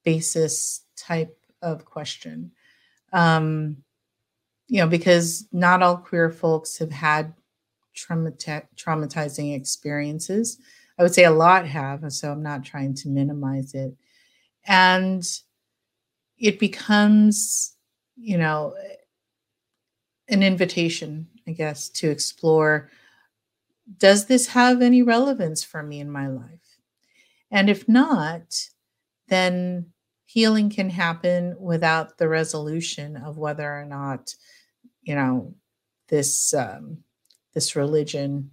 basis 0.06 0.86
type 0.96 1.38
of 1.62 1.84
question. 1.84 2.52
Um, 3.12 3.78
you 4.68 4.80
know, 4.80 4.88
because 4.88 5.48
not 5.52 5.84
all 5.84 5.98
queer 5.98 6.30
folks 6.30 6.78
have 6.78 6.92
had 6.92 7.34
traumati- 7.96 8.68
traumatizing 8.76 9.56
experiences. 9.56 10.60
I 10.98 11.04
would 11.04 11.14
say 11.14 11.26
a 11.26 11.32
lot 11.32 11.68
have, 11.68 12.12
so 12.12 12.32
I'm 12.32 12.44
not 12.44 12.66
trying 12.66 12.96
to 12.96 13.10
minimize 13.10 13.74
it. 13.74 13.96
And 14.66 15.24
it 16.38 16.60
becomes, 16.60 17.76
you 18.16 18.38
know, 18.38 18.76
an 20.28 20.44
invitation, 20.44 21.28
I 21.48 21.52
guess, 21.52 21.90
to 21.90 22.10
explore 22.10 22.90
does 24.00 24.26
this 24.26 24.48
have 24.48 24.82
any 24.82 25.02
relevance 25.02 25.64
for 25.64 25.82
me 25.82 26.00
in 26.00 26.12
my 26.12 26.28
life? 26.28 26.80
And 27.52 27.70
if 27.70 27.88
not, 27.88 28.68
then 29.30 29.94
healing 30.26 30.70
can 30.70 30.90
happen 30.90 31.56
without 31.60 32.18
the 32.18 32.28
resolution 32.28 33.16
of 33.16 33.38
whether 33.38 33.80
or 33.80 33.86
not, 33.86 34.36
you 35.02 35.16
know, 35.16 35.56
this 36.10 36.54
um, 36.54 37.00
this 37.54 37.76
religion 37.76 38.52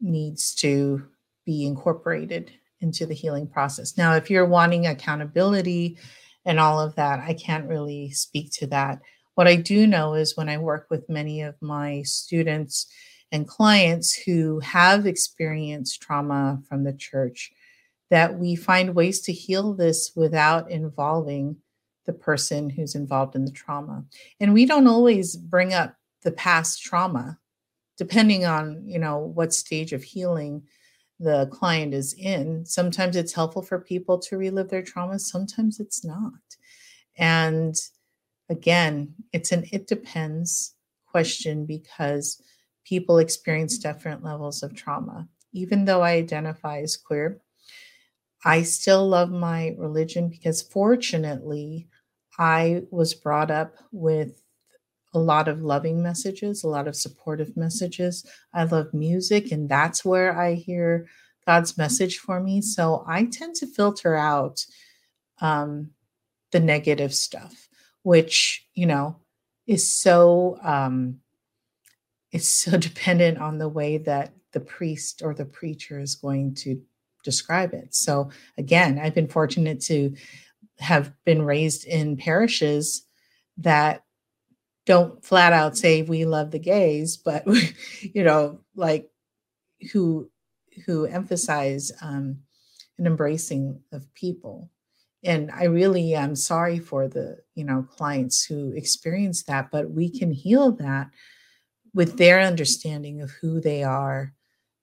needs 0.00 0.54
to 0.56 1.06
be 1.44 1.66
incorporated 1.66 2.52
into 2.80 3.06
the 3.06 3.14
healing 3.14 3.46
process. 3.46 3.96
Now, 3.96 4.14
if 4.14 4.30
you're 4.30 4.46
wanting 4.46 4.86
accountability 4.86 5.98
and 6.44 6.58
all 6.58 6.80
of 6.80 6.94
that, 6.96 7.20
I 7.20 7.34
can't 7.34 7.68
really 7.68 8.10
speak 8.10 8.50
to 8.54 8.66
that. 8.68 9.00
What 9.34 9.48
I 9.48 9.56
do 9.56 9.86
know 9.86 10.14
is 10.14 10.36
when 10.36 10.48
I 10.48 10.58
work 10.58 10.88
with 10.90 11.08
many 11.08 11.42
of 11.42 11.54
my 11.60 12.02
students 12.02 12.86
and 13.30 13.48
clients 13.48 14.14
who 14.14 14.60
have 14.60 15.06
experienced 15.06 16.02
trauma 16.02 16.60
from 16.68 16.84
the 16.84 16.92
church, 16.92 17.50
that 18.10 18.38
we 18.38 18.54
find 18.54 18.94
ways 18.94 19.22
to 19.22 19.32
heal 19.32 19.72
this 19.72 20.12
without 20.14 20.70
involving 20.70 21.56
the 22.04 22.12
person 22.12 22.68
who's 22.68 22.94
involved 22.94 23.34
in 23.34 23.44
the 23.44 23.50
trauma. 23.50 24.04
And 24.38 24.52
we 24.52 24.66
don't 24.66 24.86
always 24.86 25.36
bring 25.36 25.72
up 25.72 25.94
the 26.22 26.32
past 26.32 26.82
trauma 26.82 27.38
depending 27.98 28.44
on 28.44 28.82
you 28.86 28.98
know 28.98 29.18
what 29.18 29.52
stage 29.52 29.92
of 29.92 30.02
healing 30.02 30.62
the 31.22 31.46
client 31.52 31.94
is 31.94 32.14
in 32.14 32.64
sometimes 32.66 33.16
it's 33.16 33.32
helpful 33.32 33.62
for 33.62 33.78
people 33.78 34.18
to 34.18 34.36
relive 34.36 34.68
their 34.68 34.82
trauma, 34.82 35.18
sometimes 35.18 35.80
it's 35.80 36.04
not. 36.04 36.32
And 37.16 37.76
again 38.50 39.14
it's 39.32 39.52
an 39.52 39.64
it 39.72 39.86
depends 39.86 40.74
question 41.06 41.64
because 41.64 42.42
people 42.84 43.18
experience 43.18 43.78
different 43.78 44.24
levels 44.24 44.62
of 44.62 44.74
trauma. 44.74 45.28
Even 45.52 45.84
though 45.84 46.02
i 46.02 46.12
identify 46.12 46.80
as 46.80 46.96
queer 46.96 47.40
i 48.44 48.62
still 48.62 49.06
love 49.08 49.30
my 49.30 49.74
religion 49.78 50.28
because 50.28 50.62
fortunately 50.62 51.86
i 52.38 52.82
was 52.90 53.14
brought 53.14 53.50
up 53.50 53.74
with 53.92 54.41
a 55.14 55.18
lot 55.18 55.48
of 55.48 55.62
loving 55.62 56.02
messages, 56.02 56.64
a 56.64 56.68
lot 56.68 56.88
of 56.88 56.96
supportive 56.96 57.56
messages. 57.56 58.24
I 58.54 58.64
love 58.64 58.94
music, 58.94 59.52
and 59.52 59.68
that's 59.68 60.04
where 60.04 60.38
I 60.38 60.54
hear 60.54 61.06
God's 61.46 61.76
message 61.76 62.18
for 62.18 62.40
me. 62.40 62.60
So 62.60 63.04
I 63.06 63.24
tend 63.24 63.56
to 63.56 63.66
filter 63.66 64.14
out 64.14 64.64
um, 65.40 65.90
the 66.52 66.60
negative 66.60 67.14
stuff, 67.14 67.68
which, 68.02 68.66
you 68.74 68.86
know, 68.86 69.16
is 69.66 69.90
so 69.90 70.58
um, 70.62 71.20
is 72.30 72.48
so 72.48 72.76
dependent 72.78 73.38
on 73.38 73.58
the 73.58 73.68
way 73.68 73.98
that 73.98 74.32
the 74.52 74.60
priest 74.60 75.22
or 75.22 75.34
the 75.34 75.44
preacher 75.44 75.98
is 76.00 76.14
going 76.14 76.54
to 76.54 76.80
describe 77.24 77.72
it. 77.72 77.94
So 77.94 78.30
again, 78.58 78.98
I've 78.98 79.14
been 79.14 79.28
fortunate 79.28 79.80
to 79.82 80.14
have 80.78 81.12
been 81.24 81.42
raised 81.42 81.86
in 81.86 82.16
parishes 82.16 83.06
that 83.58 84.02
don't 84.84 85.24
flat 85.24 85.52
out 85.52 85.76
say 85.76 86.02
we 86.02 86.24
love 86.24 86.50
the 86.50 86.58
gays, 86.58 87.16
but 87.16 87.44
you 88.00 88.24
know, 88.24 88.60
like 88.74 89.10
who 89.92 90.30
who 90.86 91.04
emphasize 91.04 91.92
um, 92.00 92.38
an 92.98 93.06
embracing 93.06 93.80
of 93.92 94.12
people. 94.14 94.70
And 95.24 95.50
I 95.52 95.64
really 95.64 96.14
am 96.14 96.34
sorry 96.34 96.78
for 96.78 97.08
the 97.08 97.38
you 97.54 97.64
know 97.64 97.86
clients 97.88 98.44
who 98.44 98.72
experience 98.72 99.44
that, 99.44 99.70
but 99.70 99.90
we 99.90 100.10
can 100.10 100.32
heal 100.32 100.72
that 100.72 101.10
with 101.94 102.16
their 102.16 102.40
understanding 102.40 103.20
of 103.20 103.30
who 103.30 103.60
they 103.60 103.84
are, 103.84 104.32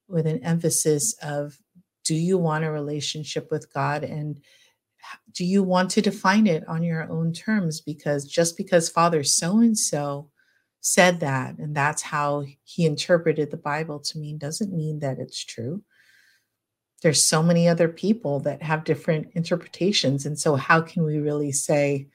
with 0.08 0.28
an 0.28 0.44
emphasis 0.44 1.16
of 1.22 1.60
do 2.04 2.16
you 2.16 2.38
want 2.38 2.64
a 2.64 2.72
relationship 2.72 3.52
with 3.52 3.72
God 3.74 4.04
and 4.04 4.40
do 5.34 5.46
you 5.46 5.64
want 5.64 5.92
to 5.92 6.02
define 6.02 6.48
it 6.48 6.68
on 6.68 6.84
your 6.84 7.10
own 7.10 7.34
terms? 7.34 7.82
Because 7.82 8.26
just 8.26 8.58
because 8.58 8.90
Father 8.90 9.24
so 9.24 9.60
and 9.60 9.78
so 9.78 10.30
said 10.82 11.20
that, 11.20 11.58
and 11.58 11.76
that's 11.76 12.02
how 12.02 12.46
he 12.64 12.86
interpreted 12.86 13.52
the 13.52 13.58
Bible 13.58 14.00
to 14.00 14.18
mean, 14.18 14.38
doesn't 14.38 14.74
mean 14.74 15.00
that 15.00 15.20
it's 15.20 15.44
true. 15.44 15.84
There's 17.02 17.24
so 17.24 17.42
many 17.42 17.68
other 17.68 17.88
people 17.88 18.42
that 18.42 18.62
have 18.62 18.84
different 18.84 19.30
interpretations. 19.34 20.26
And 20.26 20.38
so, 20.38 20.56
how 20.56 20.82
can 20.82 21.04
we 21.04 21.20
really 21.20 21.52
say 21.52 22.08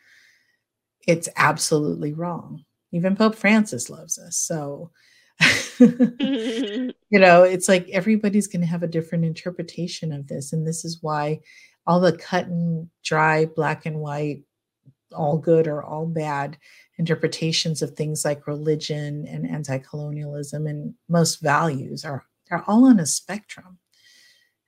it's 1.06 1.28
absolutely 1.36 2.12
wrong? 2.12 2.64
Even 2.92 3.16
Pope 3.16 3.34
Francis 3.34 3.88
loves 3.88 4.18
us. 4.18 4.36
So, 4.36 4.90
you 5.80 6.92
know, 7.12 7.42
it's 7.42 7.68
like 7.68 7.88
everybody's 7.90 8.46
going 8.46 8.60
to 8.60 8.66
have 8.66 8.82
a 8.82 8.88
different 8.88 9.24
interpretation 9.24 10.12
of 10.12 10.28
this. 10.28 10.52
And 10.52 10.66
this 10.66 10.84
is 10.84 10.98
why 11.02 11.40
all 11.86 12.00
the 12.00 12.16
cut 12.16 12.46
and 12.46 12.88
dry, 13.02 13.44
black 13.44 13.86
and 13.86 14.00
white, 14.00 14.44
all 15.14 15.38
good 15.38 15.66
or 15.66 15.82
all 15.82 16.06
bad 16.06 16.58
interpretations 16.98 17.82
of 17.82 17.90
things 17.90 18.24
like 18.24 18.46
religion 18.46 19.26
and 19.26 19.48
anti-colonialism 19.48 20.66
and 20.66 20.94
most 21.08 21.40
values 21.40 22.04
are 22.04 22.24
they're 22.48 22.64
all 22.66 22.84
on 22.84 23.00
a 23.00 23.06
spectrum. 23.06 23.78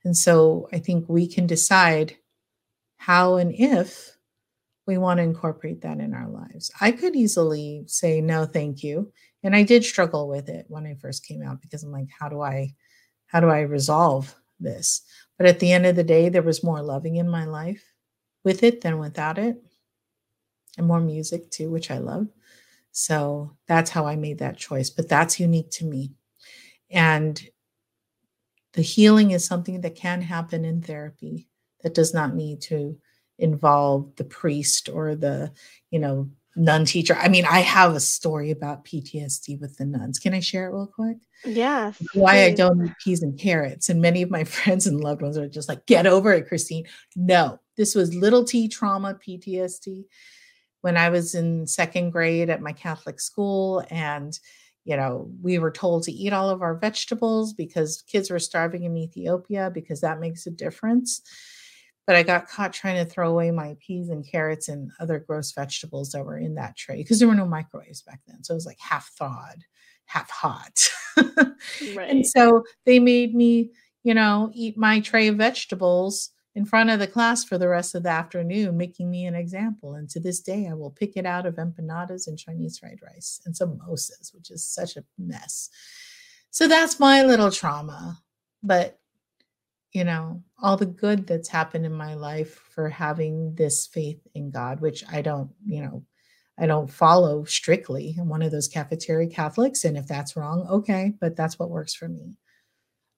And 0.03 0.17
so 0.17 0.67
I 0.73 0.79
think 0.79 1.05
we 1.07 1.27
can 1.27 1.47
decide 1.47 2.15
how 2.97 3.35
and 3.35 3.53
if 3.53 4.17
we 4.87 4.97
want 4.97 5.17
to 5.19 5.23
incorporate 5.23 5.81
that 5.81 5.99
in 5.99 6.13
our 6.13 6.29
lives. 6.29 6.71
I 6.79 6.91
could 6.91 7.15
easily 7.15 7.83
say 7.87 8.21
no 8.21 8.45
thank 8.45 8.83
you 8.83 9.11
and 9.43 9.55
I 9.55 9.63
did 9.63 9.83
struggle 9.83 10.27
with 10.27 10.49
it 10.49 10.65
when 10.69 10.85
I 10.85 10.95
first 10.95 11.25
came 11.25 11.43
out 11.43 11.61
because 11.61 11.83
I'm 11.83 11.91
like 11.91 12.09
how 12.17 12.29
do 12.29 12.41
I 12.41 12.73
how 13.27 13.39
do 13.41 13.49
I 13.49 13.61
resolve 13.61 14.33
this? 14.59 15.03
But 15.37 15.47
at 15.47 15.59
the 15.59 15.71
end 15.71 15.85
of 15.85 15.95
the 15.95 16.03
day, 16.03 16.29
there 16.29 16.41
was 16.41 16.63
more 16.63 16.81
loving 16.81 17.15
in 17.15 17.29
my 17.29 17.45
life 17.45 17.93
with 18.43 18.63
it 18.63 18.81
than 18.81 18.97
without 18.97 19.37
it, 19.37 19.61
and 20.77 20.87
more 20.87 20.99
music 20.99 21.49
too, 21.51 21.69
which 21.69 21.91
I 21.91 21.97
love. 21.97 22.27
So 22.91 23.55
that's 23.67 23.91
how 23.91 24.07
I 24.07 24.15
made 24.15 24.39
that 24.39 24.57
choice. 24.57 24.89
But 24.89 25.09
that's 25.09 25.39
unique 25.39 25.69
to 25.71 25.85
me. 25.85 26.13
And 26.89 27.39
the 28.73 28.81
healing 28.81 29.31
is 29.31 29.45
something 29.45 29.81
that 29.81 29.95
can 29.95 30.21
happen 30.21 30.65
in 30.65 30.81
therapy 30.81 31.47
that 31.81 31.93
does 31.93 32.13
not 32.13 32.35
need 32.35 32.61
to 32.61 32.97
involve 33.37 34.15
the 34.15 34.23
priest 34.23 34.89
or 34.89 35.15
the, 35.15 35.51
you 35.91 35.99
know, 35.99 36.29
nun 36.57 36.85
teacher. 36.85 37.15
I 37.15 37.29
mean, 37.29 37.45
I 37.45 37.59
have 37.59 37.93
a 37.93 37.99
story 37.99 38.51
about 38.51 38.83
PTSD 38.83 39.59
with 39.59 39.77
the 39.77 39.85
nuns. 39.85 40.19
Can 40.19 40.33
I 40.33 40.39
share 40.39 40.67
it 40.67 40.73
real 40.73 40.87
quick? 40.87 41.17
Yeah. 41.45 41.93
Why 42.13 42.43
I 42.43 42.51
don't 42.51 42.87
eat 42.87 42.93
peas 43.03 43.21
and 43.21 43.37
carrots. 43.39 43.89
And 43.89 44.01
many 44.01 44.21
of 44.21 44.31
my 44.31 44.43
friends 44.45 44.87
and 44.87 44.99
loved 44.99 45.21
ones 45.21 45.37
are 45.37 45.47
just 45.47 45.69
like, 45.69 45.85
get 45.85 46.07
over 46.07 46.33
it, 46.33 46.47
Christine. 46.47 46.85
No, 47.15 47.59
this 47.77 47.95
was 47.95 48.13
little 48.13 48.43
t 48.43 48.67
trauma 48.67 49.15
PTSD 49.15 50.05
when 50.81 50.97
I 50.97 51.09
was 51.09 51.35
in 51.35 51.67
second 51.67 52.11
grade 52.11 52.49
at 52.49 52.61
my 52.61 52.73
Catholic 52.73 53.19
school. 53.19 53.83
And, 53.89 54.37
you 54.83 54.97
know, 54.97 55.29
we 55.41 55.59
were 55.59 55.71
told 55.71 56.03
to 56.03 56.11
eat 56.11 56.33
all 56.33 56.49
of 56.49 56.61
our 56.61 56.75
vegetables 56.75 57.53
because 57.53 58.03
kids 58.03 58.31
were 58.31 58.39
starving 58.39 58.83
in 58.83 58.97
Ethiopia 58.97 59.71
because 59.73 60.01
that 60.01 60.19
makes 60.19 60.47
a 60.47 60.51
difference 60.51 61.21
but 62.07 62.15
I 62.15 62.23
got 62.23 62.47
caught 62.47 62.71
trying 62.71 62.95
to 62.95 63.09
throw 63.09 63.29
away 63.29 63.51
my 63.51 63.75
peas 63.85 64.09
and 64.09 64.25
carrots 64.25 64.69
and 64.69 64.91
other 64.99 65.19
gross 65.19 65.51
vegetables 65.51 66.11
that 66.11 66.25
were 66.25 66.37
in 66.37 66.55
that 66.55 66.77
tray 66.77 66.97
because 66.97 67.19
there 67.19 67.27
were 67.27 67.35
no 67.35 67.45
microwaves 67.45 68.01
back 68.01 68.21
then. 68.25 68.43
So 68.43 68.53
it 68.53 68.55
was 68.55 68.65
like 68.65 68.79
half 68.79 69.11
thawed, 69.19 69.65
half 70.05 70.29
hot. 70.29 70.89
right. 71.95 72.09
And 72.09 72.25
so 72.25 72.63
they 72.85 72.99
made 72.99 73.35
me, 73.35 73.71
you 74.03 74.13
know, 74.13 74.49
eat 74.53 74.77
my 74.77 75.01
tray 75.01 75.27
of 75.27 75.35
vegetables 75.35 76.31
in 76.55 76.65
front 76.65 76.89
of 76.89 76.99
the 76.99 77.07
class 77.07 77.43
for 77.43 77.57
the 77.57 77.67
rest 77.67 77.93
of 77.93 78.03
the 78.03 78.09
afternoon, 78.09 78.77
making 78.77 79.11
me 79.11 79.25
an 79.25 79.35
example. 79.35 79.95
And 79.95 80.09
to 80.11 80.19
this 80.21 80.39
day, 80.39 80.67
I 80.67 80.73
will 80.75 80.89
pick 80.89 81.17
it 81.17 81.25
out 81.25 81.45
of 81.45 81.55
empanadas 81.55 82.25
and 82.25 82.39
Chinese 82.39 82.79
fried 82.79 82.99
rice 83.03 83.41
and 83.45 83.53
samosas, 83.53 84.33
which 84.33 84.49
is 84.49 84.65
such 84.65 84.95
a 84.95 85.03
mess. 85.19 85.69
So 86.51 86.69
that's 86.69 87.01
my 87.01 87.21
little 87.23 87.51
trauma. 87.51 88.17
But 88.63 88.97
you 89.93 90.03
know, 90.03 90.43
all 90.61 90.77
the 90.77 90.85
good 90.85 91.27
that's 91.27 91.49
happened 91.49 91.85
in 91.85 91.93
my 91.93 92.13
life 92.15 92.59
for 92.69 92.89
having 92.89 93.55
this 93.55 93.87
faith 93.87 94.19
in 94.35 94.51
God, 94.51 94.81
which 94.81 95.03
I 95.11 95.21
don't, 95.21 95.51
you 95.65 95.81
know, 95.81 96.03
I 96.59 96.65
don't 96.65 96.89
follow 96.89 97.43
strictly. 97.45 98.15
I'm 98.19 98.29
one 98.29 98.41
of 98.41 98.51
those 98.51 98.67
cafeteria 98.67 99.29
Catholics. 99.29 99.85
And 99.85 99.97
if 99.97 100.07
that's 100.07 100.35
wrong, 100.35 100.67
okay, 100.69 101.13
but 101.21 101.35
that's 101.35 101.59
what 101.59 101.69
works 101.69 101.93
for 101.93 102.07
me. 102.07 102.37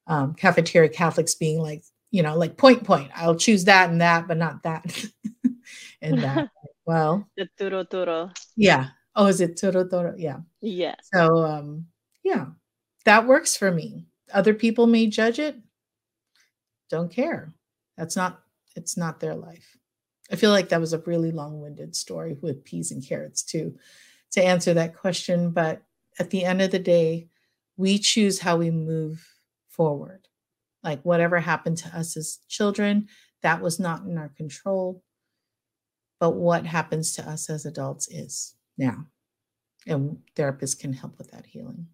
Um, 0.08 0.34
cafeteria 0.34 0.90
Catholics 0.90 1.36
being 1.36 1.60
like, 1.60 1.84
you 2.12 2.24
know, 2.24 2.36
like 2.38 2.58
point, 2.58 2.84
point. 2.84 3.12
I'll 3.16 3.36
choose 3.36 3.66
that 3.66 3.90
and 3.90 4.02
that, 4.02 4.28
but 4.28 4.38
not 4.38 4.64
that 4.64 5.06
and 6.02 6.22
that. 6.22 6.50
Well, 6.86 7.30
the 7.38 7.48
turo 7.60 7.88
turo. 7.88 8.36
Yeah. 8.58 8.88
Oh, 9.16 9.28
is 9.28 9.42
it 9.42 9.58
turo 9.58 9.88
turo? 9.88 10.16
Yeah. 10.18 10.40
Yeah. 10.60 10.96
So, 11.14 11.46
um, 11.46 11.86
yeah, 12.24 12.48
that 13.06 13.28
works 13.28 13.56
for 13.56 13.70
me. 13.70 14.08
Other 14.34 14.56
people 14.56 14.88
may 14.88 15.06
judge 15.06 15.38
it 15.38 15.56
don't 16.90 17.12
care. 17.12 17.54
That's 17.98 18.16
not 18.16 18.42
it's 18.76 18.98
not 18.98 19.20
their 19.20 19.36
life. 19.36 19.78
I 20.32 20.36
feel 20.36 20.52
like 20.52 20.70
that 20.70 20.80
was 20.80 20.94
a 20.94 21.00
really 21.00 21.32
long-winded 21.32 21.96
story 21.96 22.38
with 22.42 22.64
peas 22.64 22.92
and 22.92 23.06
carrots 23.06 23.44
too 23.44 23.78
to 24.32 24.44
answer 24.44 24.74
that 24.76 24.96
question, 24.96 25.52
but 25.52 25.82
at 26.20 26.30
the 26.30 26.46
end 26.46 26.62
of 26.62 26.72
the 26.72 26.80
day, 26.80 27.30
we 27.78 27.98
choose 27.98 28.40
how 28.40 28.58
we 28.58 28.70
move 28.70 29.26
forward. 29.70 30.28
Like 30.84 31.02
whatever 31.04 31.40
happened 31.40 31.78
to 31.78 31.98
us 31.98 32.16
as 32.16 32.40
children, 32.48 33.08
that 33.42 33.62
was 33.62 33.80
not 33.80 34.04
in 34.04 34.18
our 34.18 34.30
control. 34.30 35.04
But 36.20 36.32
what 36.32 36.66
happens 36.66 37.14
to 37.16 37.28
us 37.28 37.50
as 37.50 37.66
adults 37.66 38.10
is 38.10 38.56
now. 38.78 39.06
And 39.88 40.18
therapists 40.36 40.78
can 40.78 40.94
help 40.94 41.18
with 41.18 41.32
that 41.32 41.46
healing. 41.46 41.88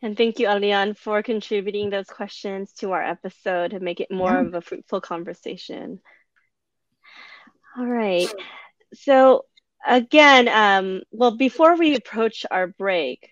And 0.00 0.16
thank 0.16 0.38
you, 0.38 0.46
Alian, 0.46 0.96
for 0.96 1.22
contributing 1.22 1.90
those 1.90 2.06
questions 2.06 2.72
to 2.74 2.92
our 2.92 3.02
episode 3.02 3.72
to 3.72 3.80
make 3.80 4.00
it 4.00 4.10
more 4.12 4.32
yeah. 4.32 4.40
of 4.42 4.54
a 4.54 4.60
fruitful 4.60 5.00
conversation. 5.00 6.00
All 7.76 7.86
right. 7.86 8.28
So 8.94 9.44
again, 9.84 10.48
um, 10.48 11.02
well, 11.10 11.36
before 11.36 11.76
we 11.76 11.96
approach 11.96 12.46
our 12.48 12.68
break, 12.68 13.28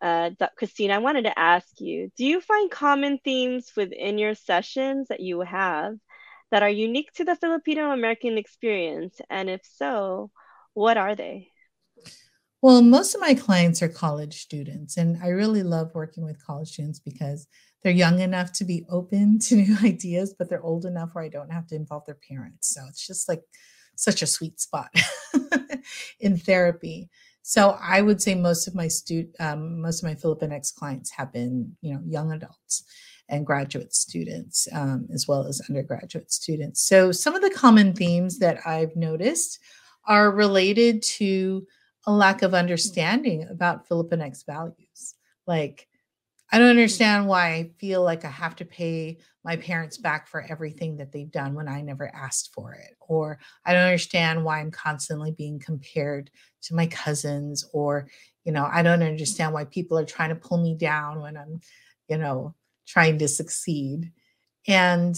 uh, 0.00 0.30
Christine, 0.56 0.90
I 0.90 0.98
wanted 0.98 1.22
to 1.22 1.38
ask 1.38 1.80
you, 1.80 2.10
do 2.16 2.24
you 2.24 2.40
find 2.40 2.68
common 2.68 3.18
themes 3.24 3.70
within 3.76 4.18
your 4.18 4.34
sessions 4.34 5.08
that 5.08 5.20
you 5.20 5.40
have 5.42 5.94
that 6.50 6.64
are 6.64 6.68
unique 6.68 7.12
to 7.14 7.24
the 7.24 7.36
Filipino 7.36 7.92
American 7.92 8.38
experience? 8.38 9.20
And 9.30 9.48
if 9.48 9.60
so, 9.64 10.32
what 10.74 10.96
are 10.96 11.14
they? 11.14 11.51
Well, 12.62 12.80
most 12.80 13.16
of 13.16 13.20
my 13.20 13.34
clients 13.34 13.82
are 13.82 13.88
college 13.88 14.40
students, 14.40 14.96
and 14.96 15.18
I 15.20 15.28
really 15.30 15.64
love 15.64 15.90
working 15.94 16.24
with 16.24 16.46
college 16.46 16.68
students 16.68 17.00
because 17.00 17.48
they're 17.82 17.92
young 17.92 18.20
enough 18.20 18.52
to 18.52 18.64
be 18.64 18.86
open 18.88 19.38
to 19.48 19.56
new 19.56 19.76
ideas, 19.82 20.32
but 20.38 20.48
they're 20.48 20.62
old 20.62 20.84
enough 20.84 21.10
where 21.12 21.24
I 21.24 21.28
don't 21.28 21.50
have 21.50 21.66
to 21.68 21.74
involve 21.74 22.06
their 22.06 22.18
parents. 22.28 22.72
So 22.72 22.82
it's 22.88 23.04
just 23.04 23.28
like 23.28 23.42
such 23.96 24.22
a 24.22 24.28
sweet 24.28 24.60
spot 24.60 24.94
in 26.20 26.36
therapy. 26.36 27.10
So 27.42 27.76
I 27.82 28.00
would 28.00 28.22
say 28.22 28.36
most 28.36 28.68
of 28.68 28.76
my 28.76 28.86
student, 28.86 29.34
um, 29.40 29.80
most 29.80 30.04
of 30.04 30.08
my 30.08 30.14
Filipinx 30.14 30.72
clients 30.72 31.10
have 31.10 31.32
been, 31.32 31.76
you 31.80 31.92
know, 31.92 32.00
young 32.06 32.30
adults 32.30 32.84
and 33.28 33.44
graduate 33.44 33.92
students, 33.92 34.68
um, 34.72 35.08
as 35.12 35.26
well 35.26 35.46
as 35.48 35.60
undergraduate 35.68 36.30
students. 36.30 36.80
So 36.80 37.10
some 37.10 37.34
of 37.34 37.42
the 37.42 37.50
common 37.50 37.92
themes 37.92 38.38
that 38.38 38.64
I've 38.64 38.94
noticed 38.94 39.58
are 40.06 40.30
related 40.30 41.02
to 41.02 41.66
a 42.06 42.12
lack 42.12 42.42
of 42.42 42.54
understanding 42.54 43.46
about 43.48 43.88
Filipinx 43.88 44.44
values. 44.44 45.14
Like, 45.46 45.88
I 46.50 46.58
don't 46.58 46.68
understand 46.68 47.26
why 47.26 47.46
I 47.46 47.70
feel 47.78 48.02
like 48.02 48.26
I 48.26 48.30
have 48.30 48.56
to 48.56 48.66
pay 48.66 49.18
my 49.42 49.56
parents 49.56 49.96
back 49.96 50.28
for 50.28 50.44
everything 50.50 50.98
that 50.98 51.10
they've 51.10 51.30
done 51.30 51.54
when 51.54 51.66
I 51.66 51.80
never 51.80 52.14
asked 52.14 52.52
for 52.52 52.74
it. 52.74 52.94
Or 53.00 53.38
I 53.64 53.72
don't 53.72 53.86
understand 53.86 54.44
why 54.44 54.60
I'm 54.60 54.70
constantly 54.70 55.32
being 55.32 55.58
compared 55.58 56.30
to 56.64 56.74
my 56.74 56.86
cousins. 56.88 57.64
Or, 57.72 58.06
you 58.44 58.52
know, 58.52 58.68
I 58.70 58.82
don't 58.82 59.02
understand 59.02 59.54
why 59.54 59.64
people 59.64 59.98
are 59.98 60.04
trying 60.04 60.28
to 60.28 60.34
pull 60.34 60.58
me 60.58 60.74
down 60.74 61.20
when 61.20 61.38
I'm, 61.38 61.60
you 62.08 62.18
know, 62.18 62.54
trying 62.86 63.18
to 63.20 63.28
succeed. 63.28 64.12
And 64.68 65.16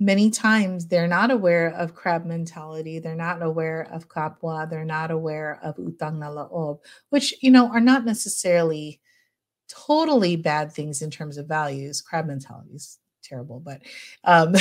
many 0.00 0.30
times 0.30 0.86
they're 0.86 1.08
not 1.08 1.30
aware 1.30 1.70
of 1.76 1.94
crab 1.94 2.24
mentality 2.24 2.98
they're 3.00 3.16
not 3.16 3.42
aware 3.42 3.88
of 3.90 4.08
kapwa 4.08 4.68
they're 4.70 4.84
not 4.84 5.10
aware 5.10 5.58
of 5.62 5.76
utang 5.76 6.18
na 6.18 6.30
loob 6.30 6.78
which 7.10 7.34
you 7.42 7.50
know 7.50 7.68
are 7.68 7.80
not 7.80 8.04
necessarily 8.04 9.00
totally 9.68 10.34
bad 10.36 10.72
things 10.72 11.02
in 11.02 11.10
terms 11.10 11.36
of 11.36 11.46
values. 11.46 12.00
Crab 12.00 12.26
mentality 12.26 12.74
is 12.74 12.98
terrible 13.22 13.60
but 13.60 13.82
um, 14.24 14.54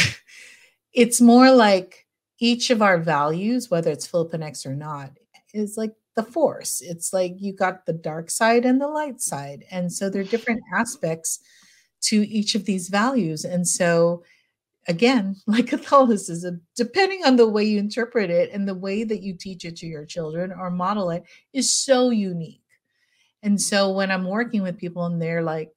it's 0.94 1.22
more 1.22 1.52
like 1.52 2.06
each 2.40 2.70
of 2.70 2.82
our 2.82 2.98
values 2.98 3.72
whether 3.72 3.92
it's 3.92 4.08
filipinx 4.08 4.66
or 4.66 4.76
not 4.76 5.12
is 5.54 5.78
like 5.78 5.94
the 6.16 6.24
force. 6.24 6.82
It's 6.82 7.14
like 7.14 7.36
you 7.38 7.54
got 7.54 7.86
the 7.86 7.94
dark 7.94 8.30
side 8.30 8.66
and 8.66 8.82
the 8.82 8.88
light 8.88 9.22
side. 9.22 9.64
And 9.72 9.94
so 9.94 10.10
there 10.10 10.22
are 10.22 10.26
different 10.26 10.62
aspects 10.76 11.40
to 12.02 12.28
each 12.28 12.56
of 12.56 12.66
these 12.66 12.90
values. 12.90 13.46
And 13.46 13.68
so 13.68 14.24
again, 14.88 15.36
like 15.48 15.68
Catholicism, 15.68 16.62
depending 16.76 17.26
on 17.26 17.36
the 17.36 17.48
way 17.48 17.64
you 17.64 17.80
interpret 17.80 18.30
it 18.30 18.52
and 18.52 18.68
the 18.68 18.76
way 18.76 19.04
that 19.04 19.22
you 19.22 19.34
teach 19.34 19.66
it 19.66 19.78
to 19.78 19.88
your 19.88 20.06
children 20.06 20.52
or 20.52 20.70
model 20.72 21.10
it, 21.12 21.24
is 21.54 21.74
so 21.74 22.10
unique. 22.10 22.62
And 23.44 23.62
so 23.62 23.92
when 23.92 24.12
I'm 24.12 24.26
working 24.26 24.64
with 24.64 24.78
people 24.78 25.06
and 25.06 25.22
they're 25.22 25.44
like, 25.44 25.72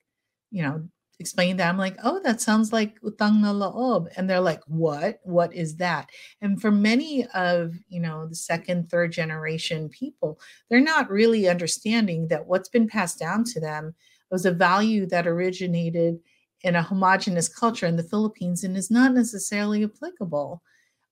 you 0.50 0.62
know, 0.62 0.88
explaining 1.18 1.58
that, 1.58 1.68
I'm 1.68 1.76
like, 1.76 1.96
oh, 2.02 2.20
that 2.24 2.40
sounds 2.40 2.72
like 2.72 3.00
utang 3.02 3.40
na 3.40 3.52
loob. 3.52 4.08
And 4.16 4.28
they're 4.28 4.40
like, 4.40 4.62
what? 4.66 5.20
What 5.22 5.54
is 5.54 5.76
that? 5.76 6.08
And 6.40 6.60
for 6.60 6.70
many 6.70 7.26
of, 7.34 7.74
you 7.88 8.00
know, 8.00 8.26
the 8.26 8.34
second, 8.34 8.88
third 8.88 9.12
generation 9.12 9.90
people, 9.90 10.40
they're 10.70 10.80
not 10.80 11.10
really 11.10 11.48
understanding 11.48 12.28
that 12.28 12.46
what's 12.46 12.70
been 12.70 12.88
passed 12.88 13.18
down 13.18 13.44
to 13.44 13.60
them 13.60 13.94
was 14.30 14.46
a 14.46 14.50
value 14.50 15.06
that 15.06 15.26
originated 15.26 16.18
in 16.62 16.76
a 16.76 16.82
homogenous 16.82 17.48
culture 17.48 17.86
in 17.86 17.96
the 17.96 18.02
Philippines 18.02 18.64
and 18.64 18.76
is 18.76 18.90
not 18.90 19.12
necessarily 19.12 19.84
applicable 19.84 20.62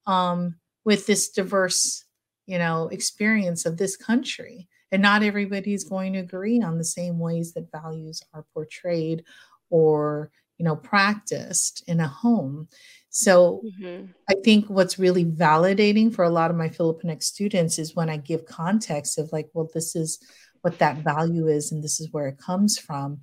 um, 0.06 0.56
with 0.84 1.06
this 1.06 1.30
diverse, 1.30 2.04
you 2.46 2.58
know, 2.58 2.88
experience 2.88 3.64
of 3.64 3.76
this 3.76 3.96
country. 3.96 4.68
And 4.90 5.02
not 5.02 5.22
everybody 5.22 5.74
is 5.74 5.84
going 5.84 6.14
to 6.14 6.20
agree 6.20 6.62
on 6.62 6.78
the 6.78 6.84
same 6.84 7.18
ways 7.18 7.52
that 7.52 7.70
values 7.70 8.22
are 8.32 8.46
portrayed 8.54 9.24
or, 9.70 10.30
you 10.56 10.64
know, 10.64 10.76
practiced 10.76 11.84
in 11.86 12.00
a 12.00 12.08
home. 12.08 12.68
So 13.10 13.62
mm-hmm. 13.64 14.06
I 14.30 14.34
think 14.44 14.66
what's 14.68 14.98
really 14.98 15.24
validating 15.24 16.14
for 16.14 16.24
a 16.24 16.30
lot 16.30 16.50
of 16.50 16.56
my 16.56 16.68
Filipinx 16.68 17.24
students 17.24 17.78
is 17.78 17.94
when 17.94 18.08
I 18.08 18.16
give 18.16 18.46
context 18.46 19.18
of 19.18 19.30
like, 19.32 19.48
well, 19.52 19.68
this 19.72 19.94
is 19.94 20.18
what 20.62 20.78
that 20.78 20.98
value 20.98 21.48
is 21.48 21.72
and 21.72 21.82
this 21.82 22.00
is 22.00 22.08
where 22.12 22.28
it 22.28 22.38
comes 22.38 22.78
from. 22.78 23.20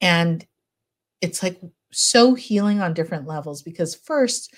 And 0.00 0.44
it's 1.24 1.42
like 1.42 1.58
so 1.90 2.34
healing 2.34 2.82
on 2.82 2.92
different 2.92 3.26
levels 3.26 3.62
because 3.62 3.94
first 3.94 4.54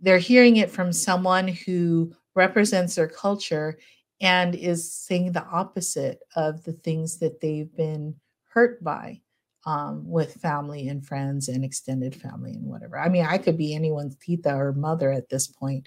they're 0.00 0.18
hearing 0.18 0.56
it 0.56 0.70
from 0.70 0.92
someone 0.92 1.46
who 1.46 2.10
represents 2.34 2.94
their 2.94 3.08
culture 3.08 3.78
and 4.22 4.54
is 4.54 4.90
saying 4.90 5.32
the 5.32 5.44
opposite 5.44 6.20
of 6.34 6.64
the 6.64 6.72
things 6.72 7.18
that 7.18 7.40
they've 7.40 7.74
been 7.76 8.14
hurt 8.48 8.82
by 8.82 9.20
um, 9.66 10.08
with 10.08 10.34
family 10.36 10.88
and 10.88 11.06
friends 11.06 11.48
and 11.48 11.62
extended 11.64 12.14
family 12.14 12.52
and 12.52 12.64
whatever. 12.64 12.98
I 12.98 13.10
mean, 13.10 13.26
I 13.26 13.36
could 13.36 13.58
be 13.58 13.74
anyone's 13.74 14.16
tita 14.16 14.54
or 14.54 14.72
mother 14.72 15.12
at 15.12 15.28
this 15.28 15.48
point. 15.48 15.86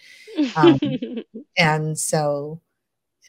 Um, 0.55 0.79
and 1.57 1.97
so 1.97 2.61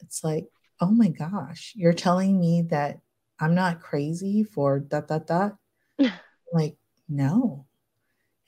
it's 0.02 0.22
like, 0.22 0.48
oh 0.80 0.90
my 0.90 1.08
gosh, 1.08 1.72
you're 1.76 1.94
telling 1.94 2.38
me 2.38 2.62
that 2.70 2.98
I'm 3.38 3.54
not 3.54 3.80
crazy 3.80 4.42
for 4.42 4.80
dot, 4.80 5.08
dot, 5.08 5.26
dot. 5.26 5.56
like, 6.52 6.76
no. 7.10 7.66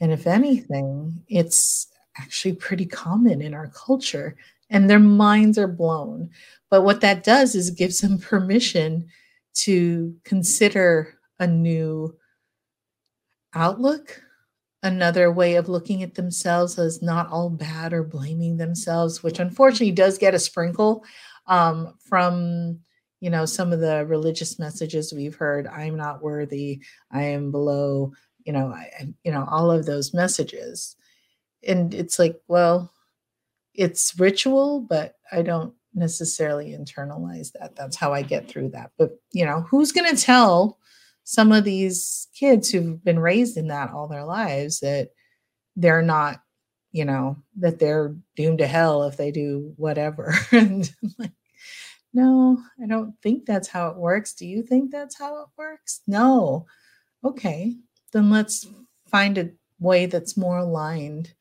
And 0.01 0.11
if 0.12 0.27
anything, 0.27 1.22
it's 1.29 1.88
actually 2.18 2.55
pretty 2.55 2.87
common 2.87 3.40
in 3.40 3.55
our 3.55 3.68
culture, 3.68 4.37
and 4.70 4.88
their 4.88 4.98
minds 4.98 5.59
are 5.59 5.68
blown. 5.68 6.31
But 6.70 6.83
what 6.83 7.01
that 7.03 7.25
does 7.25 7.55
is 7.55 7.70
gives 7.70 8.01
them 8.01 8.18
permission 8.18 9.09
to 9.55 10.16
consider 10.25 11.18
a 11.38 11.46
new 11.46 12.16
outlook, 13.55 14.22
another 14.83 15.31
way 15.31 15.57
of 15.57 15.68
looking 15.68 16.03
at 16.03 16.14
themselves 16.14 16.79
as 16.79 17.03
not 17.03 17.29
all 17.29 17.51
bad 17.51 17.92
or 17.92 18.03
blaming 18.03 18.57
themselves, 18.57 19.22
which 19.22 19.38
unfortunately 19.38 19.92
does 19.92 20.18
get 20.18 20.35
a 20.35 20.38
sprinkle 20.38 21.05
um, 21.46 21.94
from 21.98 22.81
you 23.20 23.31
know 23.31 23.46
some 23.46 23.72
of 23.72 23.81
the 23.81 24.05
religious 24.07 24.59
messages 24.59 25.12
we've 25.12 25.37
heard 25.37 25.68
i'm 25.68 25.96
not 25.96 26.22
worthy 26.22 26.83
i 27.12 27.22
am 27.22 27.53
below 27.53 28.12
you 28.45 28.53
know 28.53 28.69
I, 28.69 29.09
you 29.25 29.33
know 29.33 29.47
all 29.51 29.71
of 29.71 29.87
those 29.87 30.15
messages. 30.15 30.97
And 31.67 31.95
it's 31.95 32.19
like 32.19 32.41
well 32.49 32.93
it's 33.75 34.19
ritual 34.19 34.81
but 34.81 35.15
i 35.31 35.41
don't 35.41 35.73
necessarily 35.95 36.77
internalize 36.77 37.53
that. 37.53 37.77
That's 37.77 37.97
how 37.97 38.13
i 38.13 38.23
get 38.23 38.49
through 38.49 38.71
that. 38.71 38.93
But 38.99 39.19
you 39.33 39.45
know 39.45 39.63
who's 39.71 39.93
going 39.93 40.15
to 40.15 40.23
tell 40.23 40.79
some 41.25 41.53
of 41.53 41.65
these 41.65 42.29
kids 42.35 42.71
who've 42.71 43.03
been 43.05 43.19
raised 43.19 43.57
in 43.57 43.69
that 43.69 43.91
all 43.91 44.09
their 44.09 44.25
lives 44.25 44.81
that 44.81 45.11
they're 45.77 46.03
not 46.03 46.43
you 46.93 47.05
know 47.05 47.37
that 47.59 47.79
they're 47.79 48.15
doomed 48.37 48.59
to 48.59 48.67
hell 48.67 49.05
if 49.05 49.17
they 49.17 49.31
do 49.31 49.73
whatever? 49.77 50.35
And 50.53 50.91
like 51.19 51.33
no 52.15 52.59
i 52.83 52.87
don't 52.87 53.15
think 53.23 53.47
that's 53.47 53.69
how 53.69 53.89
it 53.89 53.97
works. 53.97 54.35
Do 54.35 54.47
you 54.47 54.63
think 54.63 54.91
that's 54.91 55.19
how 55.19 55.43
it 55.43 55.49
works? 55.57 56.01
No. 56.07 56.67
Okay 57.25 57.77
then 58.12 58.31
let's 58.31 58.66
find 59.11 59.38
a 59.38 59.51
way 59.79 60.07
that's 60.07 60.37
more 60.37 60.59
aligned 60.59 61.35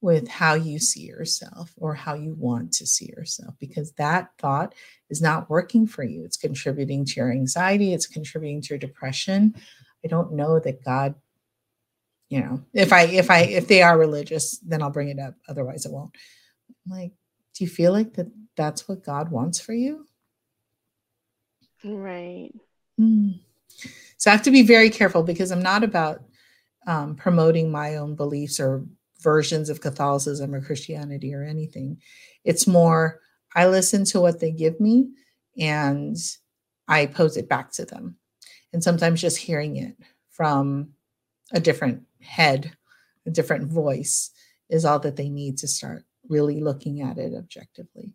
with 0.00 0.28
how 0.28 0.54
you 0.54 0.78
see 0.78 1.02
yourself 1.02 1.72
or 1.76 1.94
how 1.94 2.14
you 2.14 2.34
want 2.34 2.72
to 2.72 2.86
see 2.86 3.06
yourself 3.06 3.54
because 3.58 3.92
that 3.92 4.30
thought 4.38 4.74
is 5.10 5.20
not 5.20 5.50
working 5.50 5.86
for 5.86 6.02
you. 6.02 6.24
It's 6.24 6.38
contributing 6.38 7.04
to 7.04 7.12
your 7.16 7.30
anxiety. 7.30 7.92
It's 7.92 8.06
contributing 8.06 8.62
to 8.62 8.68
your 8.70 8.78
depression. 8.78 9.54
I 10.04 10.08
don't 10.08 10.32
know 10.32 10.58
that 10.60 10.84
god 10.84 11.14
you 12.30 12.40
know 12.40 12.62
if 12.72 12.92
i 12.92 13.02
if 13.02 13.28
i 13.28 13.40
if 13.40 13.66
they 13.66 13.82
are 13.82 13.98
religious 13.98 14.56
then 14.58 14.82
i'll 14.82 14.90
bring 14.90 15.08
it 15.08 15.18
up. 15.18 15.34
Otherwise 15.48 15.84
it 15.84 15.92
won't. 15.92 16.16
Like 16.88 17.12
do 17.54 17.64
you 17.64 17.68
feel 17.68 17.92
like 17.92 18.14
that 18.14 18.28
that's 18.56 18.88
what 18.88 19.04
god 19.04 19.30
wants 19.30 19.60
for 19.60 19.74
you? 19.74 20.06
Right. 21.84 22.52
Mm. 22.98 23.40
So 24.16 24.30
I 24.30 24.34
have 24.34 24.42
to 24.42 24.50
be 24.50 24.62
very 24.62 24.90
careful 24.90 25.22
because 25.22 25.50
I'm 25.50 25.62
not 25.62 25.82
about 25.82 26.22
um, 26.86 27.14
promoting 27.14 27.70
my 27.70 27.96
own 27.96 28.14
beliefs 28.14 28.60
or 28.60 28.84
versions 29.20 29.68
of 29.68 29.80
Catholicism 29.80 30.54
or 30.54 30.60
Christianity 30.60 31.34
or 31.34 31.42
anything. 31.42 32.00
It's 32.44 32.66
more, 32.66 33.20
I 33.54 33.66
listen 33.66 34.04
to 34.06 34.20
what 34.20 34.40
they 34.40 34.50
give 34.50 34.80
me 34.80 35.10
and 35.58 36.16
I 36.88 37.06
pose 37.06 37.36
it 37.36 37.48
back 37.48 37.72
to 37.72 37.84
them. 37.84 38.16
And 38.72 38.82
sometimes 38.82 39.20
just 39.20 39.38
hearing 39.38 39.76
it 39.76 39.96
from 40.30 40.90
a 41.52 41.60
different 41.60 42.04
head, 42.22 42.72
a 43.26 43.30
different 43.30 43.70
voice 43.70 44.30
is 44.68 44.84
all 44.84 44.98
that 45.00 45.16
they 45.16 45.28
need 45.28 45.58
to 45.58 45.68
start 45.68 46.04
really 46.28 46.60
looking 46.60 47.02
at 47.02 47.18
it 47.18 47.34
objectively. 47.36 48.14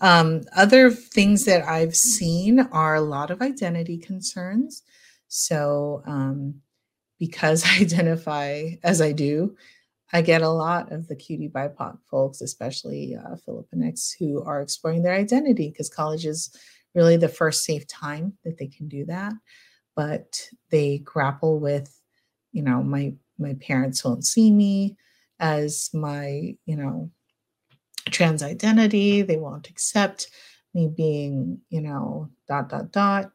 Um, 0.00 0.42
other 0.56 0.90
things 0.90 1.44
that 1.44 1.66
I've 1.66 1.96
seen 1.96 2.60
are 2.72 2.94
a 2.94 3.00
lot 3.00 3.30
of 3.30 3.42
identity 3.42 3.98
concerns. 3.98 4.82
So, 5.28 6.02
um, 6.06 6.60
because 7.18 7.64
I 7.66 7.80
identify 7.80 8.70
as 8.82 9.00
I 9.00 9.12
do, 9.12 9.56
I 10.12 10.22
get 10.22 10.42
a 10.42 10.48
lot 10.48 10.90
of 10.90 11.06
the 11.06 11.16
cutie 11.16 11.50
BIPOC 11.50 11.98
folks, 12.10 12.40
especially 12.40 13.14
uh, 13.14 13.36
Filipinx, 13.46 14.12
who 14.18 14.42
are 14.42 14.62
exploring 14.62 15.02
their 15.02 15.14
identity 15.14 15.68
because 15.68 15.90
college 15.90 16.24
is 16.24 16.50
really 16.94 17.16
the 17.16 17.28
first 17.28 17.64
safe 17.64 17.86
time 17.86 18.32
that 18.44 18.56
they 18.58 18.68
can 18.68 18.88
do 18.88 19.04
that. 19.06 19.34
But 19.94 20.48
they 20.70 20.98
grapple 20.98 21.58
with, 21.58 21.94
you 22.52 22.62
know, 22.62 22.82
my 22.82 23.14
my 23.38 23.54
parents 23.60 24.04
won't 24.04 24.24
see 24.24 24.50
me 24.50 24.96
as 25.38 25.90
my, 25.92 26.56
you 26.64 26.76
know, 26.76 27.10
trans 28.08 28.42
identity. 28.42 29.22
They 29.22 29.36
won't 29.36 29.68
accept 29.68 30.28
me 30.74 30.88
being, 30.88 31.60
you 31.70 31.80
know, 31.80 32.28
dot 32.46 32.68
dot 32.68 32.92
dot. 32.92 33.32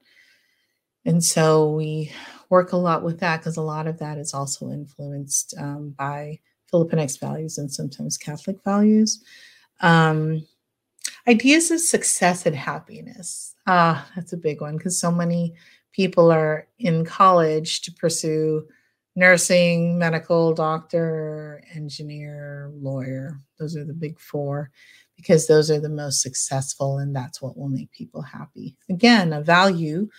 And 1.06 1.24
so 1.24 1.72
we 1.72 2.12
work 2.50 2.72
a 2.72 2.78
lot 2.78 3.04
with 3.04 3.20
that 3.20 3.38
because 3.38 3.58
a 3.58 3.62
lot 3.62 3.88
of 3.88 4.00
that 4.00 4.18
is 4.18 4.34
also 4.34 4.70
influenced 4.70 5.54
um, 5.58 5.94
by 5.98 6.40
Filipinx 6.72 7.20
values 7.20 7.58
and 7.58 7.72
sometimes 7.72 8.18
Catholic 8.18 8.64
values. 8.64 9.22
Um, 9.82 10.48
ideas 11.28 11.72
of 11.72 11.82
success 11.82 12.46
and 12.46 12.56
happiness. 12.56 13.56
Ah, 13.68 14.10
that's 14.16 14.34
a 14.34 14.38
big 14.38 14.62
one 14.62 14.78
because 14.78 15.00
so 15.00 15.12
many 15.12 15.54
people 15.92 16.32
are 16.32 16.68
in 16.80 17.06
college 17.06 17.82
to 17.82 17.92
pursue 17.92 18.66
nursing, 19.16 19.98
medical, 19.98 20.54
doctor, 20.54 21.64
engineer, 21.74 22.72
lawyer. 22.74 23.40
Those 23.60 23.76
are 23.76 23.86
the 23.86 23.94
big 23.94 24.20
four 24.20 24.72
because 25.16 25.48
those 25.48 25.70
are 25.70 25.80
the 25.80 25.90
most 25.90 26.22
successful 26.22 26.98
and 26.98 27.16
that's 27.16 27.42
what 27.42 27.58
will 27.58 27.70
make 27.70 27.92
people 27.92 28.22
happy. 28.22 28.76
Again, 28.90 29.34
a 29.34 29.42
value 29.42 30.10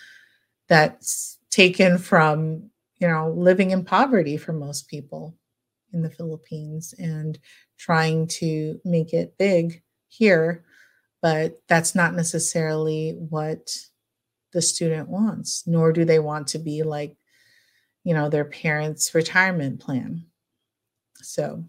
that's 0.67 1.37
taken 1.49 1.97
from, 1.97 2.69
you 2.99 3.07
know, 3.07 3.31
living 3.31 3.71
in 3.71 3.83
poverty 3.83 4.37
for 4.37 4.53
most 4.53 4.87
people 4.87 5.35
in 5.93 6.01
the 6.01 6.09
Philippines 6.09 6.93
and 6.97 7.37
trying 7.77 8.27
to 8.27 8.79
make 8.85 9.13
it 9.13 9.37
big 9.37 9.81
here, 10.07 10.63
but 11.21 11.57
that's 11.67 11.95
not 11.95 12.13
necessarily 12.13 13.11
what 13.29 13.75
the 14.53 14.61
student 14.61 15.09
wants, 15.09 15.67
nor 15.67 15.91
do 15.91 16.05
they 16.05 16.19
want 16.19 16.47
to 16.47 16.59
be 16.59 16.83
like, 16.83 17.15
you 18.05 18.13
know, 18.13 18.29
their 18.29 18.45
parents' 18.45 19.13
retirement 19.13 19.81
plan. 19.81 20.23
So, 21.17 21.65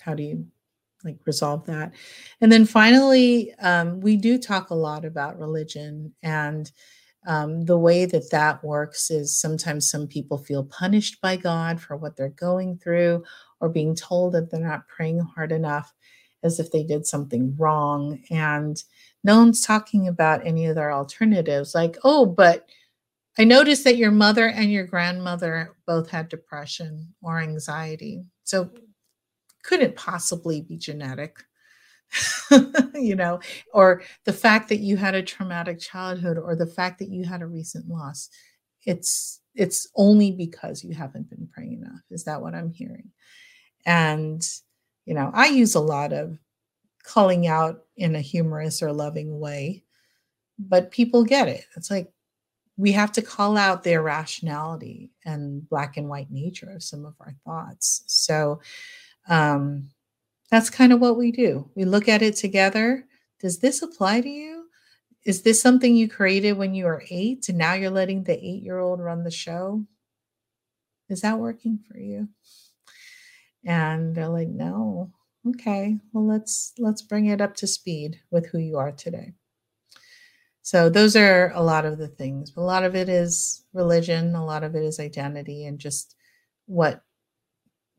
how 0.00 0.14
do 0.14 0.22
you 0.22 0.46
like 1.04 1.16
resolve 1.24 1.64
that? 1.66 1.92
And 2.42 2.52
then 2.52 2.66
finally, 2.66 3.54
um, 3.54 4.00
we 4.00 4.16
do 4.16 4.36
talk 4.36 4.68
a 4.68 4.74
lot 4.74 5.06
about 5.06 5.38
religion 5.38 6.12
and 6.22 6.70
um, 7.26 7.66
the 7.66 7.78
way 7.78 8.06
that 8.06 8.30
that 8.30 8.64
works 8.64 9.10
is 9.10 9.38
sometimes 9.38 9.90
some 9.90 10.06
people 10.06 10.38
feel 10.38 10.64
punished 10.64 11.20
by 11.20 11.36
God 11.36 11.80
for 11.80 11.96
what 11.96 12.16
they're 12.16 12.30
going 12.30 12.78
through 12.78 13.22
or 13.60 13.68
being 13.68 13.94
told 13.94 14.32
that 14.32 14.50
they're 14.50 14.60
not 14.60 14.88
praying 14.88 15.20
hard 15.20 15.52
enough 15.52 15.92
as 16.42 16.58
if 16.58 16.72
they 16.72 16.82
did 16.82 17.06
something 17.06 17.54
wrong. 17.58 18.22
And 18.30 18.82
no 19.22 19.36
one's 19.36 19.60
talking 19.60 20.08
about 20.08 20.46
any 20.46 20.64
of 20.64 20.74
their 20.74 20.92
alternatives, 20.92 21.74
like, 21.74 21.98
oh, 22.04 22.24
but 22.24 22.66
I 23.38 23.44
noticed 23.44 23.84
that 23.84 23.96
your 23.96 24.10
mother 24.10 24.48
and 24.48 24.70
your 24.70 24.84
grandmother 24.84 25.76
both 25.86 26.10
had 26.10 26.28
depression 26.28 27.14
or 27.22 27.40
anxiety. 27.40 28.24
So 28.44 28.70
couldn't 29.62 29.96
possibly 29.96 30.62
be 30.62 30.76
genetic. 30.76 31.38
you 32.94 33.14
know, 33.14 33.38
or 33.72 34.02
the 34.24 34.32
fact 34.32 34.68
that 34.68 34.80
you 34.80 34.96
had 34.96 35.14
a 35.14 35.22
traumatic 35.22 35.78
childhood 35.78 36.38
or 36.38 36.56
the 36.56 36.66
fact 36.66 36.98
that 36.98 37.08
you 37.08 37.24
had 37.24 37.40
a 37.42 37.46
recent 37.46 37.88
loss. 37.88 38.28
It's 38.84 39.40
it's 39.54 39.88
only 39.96 40.32
because 40.32 40.82
you 40.82 40.94
haven't 40.94 41.28
been 41.28 41.48
praying 41.52 41.74
enough. 41.74 42.00
Is 42.10 42.24
that 42.24 42.40
what 42.42 42.54
I'm 42.54 42.72
hearing? 42.72 43.10
And 43.86 44.46
you 45.06 45.14
know, 45.14 45.30
I 45.32 45.48
use 45.48 45.74
a 45.74 45.80
lot 45.80 46.12
of 46.12 46.38
calling 47.04 47.46
out 47.46 47.84
in 47.96 48.14
a 48.16 48.20
humorous 48.20 48.82
or 48.82 48.92
loving 48.92 49.38
way, 49.38 49.84
but 50.58 50.90
people 50.90 51.24
get 51.24 51.48
it. 51.48 51.64
It's 51.76 51.90
like 51.90 52.12
we 52.80 52.92
have 52.92 53.12
to 53.12 53.22
call 53.22 53.58
out 53.58 53.82
the 53.82 53.92
irrationality 53.92 55.10
and 55.26 55.68
black 55.68 55.98
and 55.98 56.08
white 56.08 56.30
nature 56.30 56.70
of 56.70 56.82
some 56.82 57.04
of 57.04 57.14
our 57.20 57.34
thoughts. 57.44 58.02
So 58.06 58.60
um 59.28 59.90
that's 60.50 60.70
kind 60.70 60.92
of 60.92 61.00
what 61.00 61.16
we 61.16 61.30
do. 61.30 61.70
We 61.76 61.84
look 61.84 62.08
at 62.08 62.22
it 62.22 62.34
together. 62.36 63.06
Does 63.40 63.60
this 63.60 63.82
apply 63.82 64.22
to 64.22 64.28
you? 64.28 64.64
Is 65.24 65.42
this 65.42 65.60
something 65.60 65.94
you 65.94 66.08
created 66.08 66.54
when 66.54 66.74
you 66.74 66.86
were 66.86 67.04
eight 67.10 67.48
and 67.48 67.58
now 67.58 67.74
you're 67.74 67.90
letting 67.90 68.24
the 68.24 68.32
eight 68.32 68.62
year 68.62 68.78
old 68.78 69.00
run 69.00 69.22
the 69.24 69.30
show? 69.30 69.84
Is 71.08 71.20
that 71.20 71.38
working 71.38 71.78
for 71.86 71.98
you? 71.98 72.28
And 73.64 74.14
they're 74.14 74.28
like, 74.28 74.48
no. 74.48 75.12
Okay, 75.46 75.98
well 76.12 76.26
let's 76.26 76.72
let's 76.78 77.02
bring 77.02 77.26
it 77.26 77.40
up 77.40 77.54
to 77.56 77.66
speed 77.66 78.20
with 78.30 78.46
who 78.46 78.58
you 78.58 78.76
are 78.76 78.92
today. 78.92 79.34
So 80.62 80.88
those 80.88 81.16
are 81.16 81.52
a 81.54 81.62
lot 81.62 81.86
of 81.86 81.98
the 81.98 82.08
things. 82.08 82.52
A 82.56 82.60
lot 82.60 82.84
of 82.84 82.94
it 82.94 83.08
is 83.08 83.64
religion, 83.72 84.34
a 84.34 84.44
lot 84.44 84.62
of 84.62 84.74
it 84.74 84.82
is 84.82 85.00
identity 85.00 85.66
and 85.66 85.78
just 85.78 86.14
what 86.66 87.02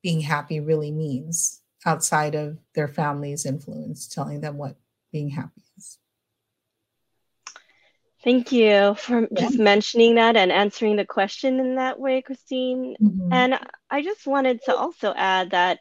being 0.01 0.22
happy 0.22 0.59
really 0.59 0.91
means 0.91 1.62
outside 1.86 2.36
of 2.36 2.57
their 2.76 2.88
family's 2.88 3.45
influence, 3.45 4.07
telling 4.07 4.41
them 4.41 4.57
what 4.57 4.76
being 5.12 5.30
happy 5.30 5.64
is. 5.78 5.97
Thank 8.24 8.51
you 8.51 8.95
for 8.95 9.22
yeah. 9.22 9.28
just 9.36 9.57
mentioning 9.57 10.16
that 10.16 10.36
and 10.36 10.51
answering 10.51 10.95
the 10.95 11.05
question 11.05 11.59
in 11.59 11.76
that 11.76 11.99
way, 11.99 12.22
Christine. 12.22 12.95
Mm-hmm. 13.01 13.34
And 13.34 13.59
I 13.89 14.03
just 14.03 14.28
wanted 14.28 14.62
to 14.66 14.76
also 14.76 15.14
add 15.16 15.51
that 15.51 15.80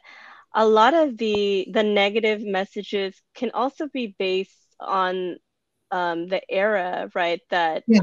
a 0.53 0.65
lot 0.65 0.93
of 0.93 1.17
the 1.17 1.67
the 1.71 1.83
negative 1.83 2.41
messages 2.41 3.15
can 3.35 3.51
also 3.51 3.87
be 3.87 4.15
based 4.17 4.75
on 4.79 5.37
um, 5.91 6.27
the 6.27 6.41
era, 6.49 7.09
right? 7.13 7.41
That 7.49 7.83
yeah. 7.87 8.01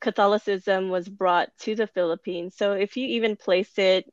Catholicism 0.00 0.90
was 0.90 1.08
brought 1.08 1.48
to 1.60 1.74
the 1.74 1.86
Philippines. 1.86 2.54
So 2.56 2.72
if 2.72 2.96
you 2.96 3.06
even 3.08 3.36
place 3.36 3.78
it 3.78 4.06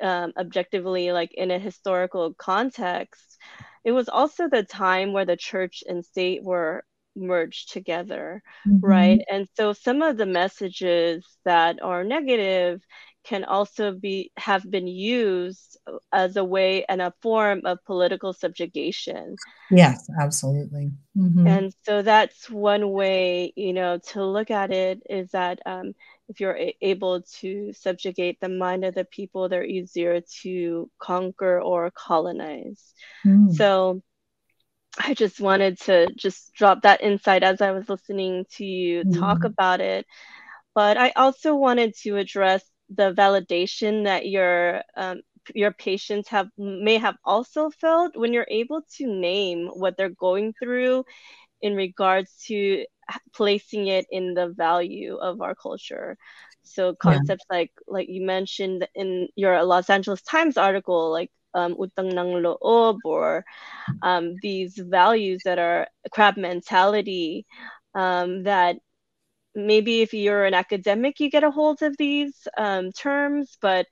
um, 0.00 0.32
objectively 0.36 1.12
like 1.12 1.32
in 1.34 1.50
a 1.50 1.58
historical 1.58 2.34
context 2.34 3.38
it 3.84 3.92
was 3.92 4.08
also 4.08 4.48
the 4.48 4.62
time 4.62 5.12
where 5.12 5.24
the 5.24 5.36
church 5.36 5.82
and 5.88 6.04
state 6.04 6.42
were 6.42 6.84
merged 7.16 7.72
together 7.72 8.42
mm-hmm. 8.66 8.84
right 8.84 9.20
and 9.30 9.48
so 9.56 9.72
some 9.72 10.02
of 10.02 10.16
the 10.16 10.26
messages 10.26 11.26
that 11.44 11.82
are 11.82 12.04
negative 12.04 12.80
can 13.28 13.44
also 13.44 13.92
be 13.92 14.32
have 14.36 14.68
been 14.70 14.86
used 14.86 15.76
as 16.12 16.36
a 16.36 16.44
way 16.44 16.84
and 16.88 17.02
a 17.02 17.12
form 17.20 17.60
of 17.64 17.78
political 17.84 18.32
subjugation 18.32 19.36
yes 19.70 20.08
absolutely 20.20 20.90
mm-hmm. 21.16 21.46
and 21.46 21.74
so 21.84 22.02
that's 22.02 22.48
one 22.48 22.90
way 22.90 23.52
you 23.56 23.72
know 23.72 23.98
to 23.98 24.24
look 24.24 24.50
at 24.50 24.70
it 24.72 25.02
is 25.10 25.30
that 25.32 25.58
um, 25.66 25.94
if 26.28 26.40
you're 26.40 26.56
a- 26.56 26.76
able 26.80 27.22
to 27.40 27.72
subjugate 27.72 28.38
the 28.40 28.48
mind 28.48 28.84
of 28.84 28.94
the 28.94 29.04
people, 29.04 29.48
they're 29.48 29.64
easier 29.64 30.20
to 30.42 30.90
conquer 30.98 31.60
or 31.60 31.90
colonize. 31.90 32.92
Mm. 33.26 33.54
So 33.54 34.02
I 34.98 35.14
just 35.14 35.40
wanted 35.40 35.80
to 35.82 36.08
just 36.16 36.52
drop 36.54 36.82
that 36.82 37.02
insight 37.02 37.42
as 37.42 37.60
I 37.60 37.70
was 37.70 37.88
listening 37.88 38.44
to 38.56 38.64
you 38.64 39.04
mm. 39.04 39.18
talk 39.18 39.44
about 39.44 39.80
it. 39.80 40.06
But 40.74 40.96
I 40.96 41.10
also 41.16 41.54
wanted 41.54 41.94
to 42.02 42.16
address 42.16 42.62
the 42.90 43.12
validation 43.12 44.04
that 44.04 44.28
your 44.28 44.82
um, 44.96 45.20
your 45.54 45.72
patients 45.72 46.28
have 46.28 46.48
may 46.58 46.98
have 46.98 47.16
also 47.24 47.70
felt 47.70 48.16
when 48.16 48.32
you're 48.32 48.46
able 48.50 48.82
to 48.96 49.06
name 49.06 49.68
what 49.68 49.96
they're 49.96 50.08
going 50.10 50.52
through 50.60 51.04
in 51.60 51.74
regards 51.74 52.44
to 52.46 52.84
placing 53.34 53.86
it 53.88 54.06
in 54.10 54.34
the 54.34 54.48
value 54.48 55.16
of 55.16 55.40
our 55.40 55.54
culture 55.54 56.16
so 56.62 56.94
concepts 56.94 57.44
yeah. 57.50 57.58
like 57.58 57.72
like 57.86 58.08
you 58.08 58.24
mentioned 58.24 58.86
in 58.94 59.28
your 59.36 59.62
los 59.64 59.88
angeles 59.88 60.22
times 60.22 60.56
article 60.56 61.10
like 61.10 61.30
um, 61.54 61.74
utang 61.76 62.12
ng 62.12 62.44
loob 62.44 62.98
or 63.04 63.44
um, 64.02 64.36
these 64.42 64.76
values 64.76 65.40
that 65.44 65.58
are 65.58 65.88
crab 66.12 66.36
mentality 66.36 67.46
um, 67.94 68.42
that 68.44 68.76
maybe 69.58 70.00
if 70.00 70.14
you're 70.14 70.44
an 70.44 70.54
academic 70.54 71.20
you 71.20 71.30
get 71.30 71.44
a 71.44 71.50
hold 71.50 71.82
of 71.82 71.96
these 71.96 72.46
um, 72.56 72.92
terms 72.92 73.58
but 73.60 73.86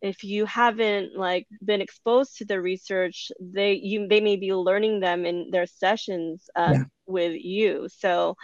if 0.00 0.24
you 0.24 0.44
haven't 0.46 1.16
like 1.16 1.46
been 1.64 1.80
exposed 1.80 2.36
to 2.36 2.44
the 2.44 2.60
research 2.60 3.30
they 3.40 3.74
you 3.74 4.08
they 4.08 4.20
may 4.20 4.36
be 4.36 4.52
learning 4.52 5.00
them 5.00 5.24
in 5.24 5.50
their 5.50 5.66
sessions 5.66 6.50
uh, 6.56 6.72
yeah. 6.74 6.84
with 7.06 7.40
you 7.40 7.88
so 7.96 8.36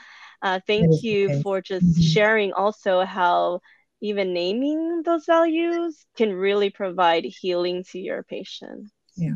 uh, 0.43 0.61
thank 0.67 1.03
you 1.03 1.31
okay. 1.31 1.43
for 1.43 1.61
just 1.61 1.85
mm-hmm. 1.85 2.01
sharing 2.01 2.53
also 2.53 3.05
how 3.05 3.61
even 4.01 4.33
naming 4.33 5.03
those 5.05 5.25
values 5.27 6.07
can 6.17 6.33
really 6.33 6.71
provide 6.71 7.25
healing 7.25 7.83
to 7.83 7.99
your 7.99 8.23
patient 8.23 8.89
yeah 9.17 9.35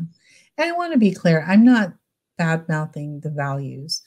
and 0.57 0.69
i 0.69 0.71
want 0.71 0.93
to 0.93 0.99
be 0.99 1.11
clear 1.11 1.45
i'm 1.47 1.65
not 1.65 1.93
bad 2.37 2.67
mouthing 2.69 3.19
the 3.19 3.29
values 3.29 4.01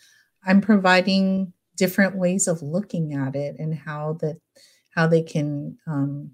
i'm 0.45 0.61
providing 0.61 1.53
different 1.77 2.17
ways 2.17 2.49
of 2.49 2.63
looking 2.63 3.15
at 3.15 3.37
it 3.37 3.57
and 3.59 3.75
how 3.75 4.15
that 4.21 4.39
how 4.91 5.07
they 5.07 5.23
can 5.23 5.77
um, 5.87 6.31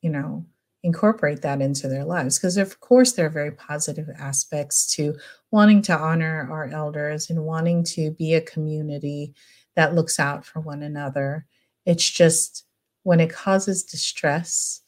you 0.00 0.10
know 0.10 0.44
incorporate 0.84 1.42
that 1.42 1.60
into 1.60 1.86
their 1.86 2.04
lives 2.04 2.38
because 2.38 2.56
of 2.56 2.80
course 2.80 3.12
there 3.12 3.26
are 3.26 3.30
very 3.30 3.52
positive 3.52 4.08
aspects 4.18 4.92
to 4.92 5.14
wanting 5.52 5.80
to 5.80 5.96
honor 5.96 6.48
our 6.50 6.66
elders 6.68 7.30
and 7.30 7.44
wanting 7.44 7.84
to 7.84 8.10
be 8.12 8.34
a 8.34 8.40
community 8.40 9.32
that 9.74 9.94
looks 9.94 10.18
out 10.18 10.44
for 10.44 10.60
one 10.60 10.82
another. 10.82 11.46
It's 11.86 12.08
just 12.08 12.64
when 13.02 13.20
it 13.20 13.32
causes 13.32 13.84
distress, 13.84 14.80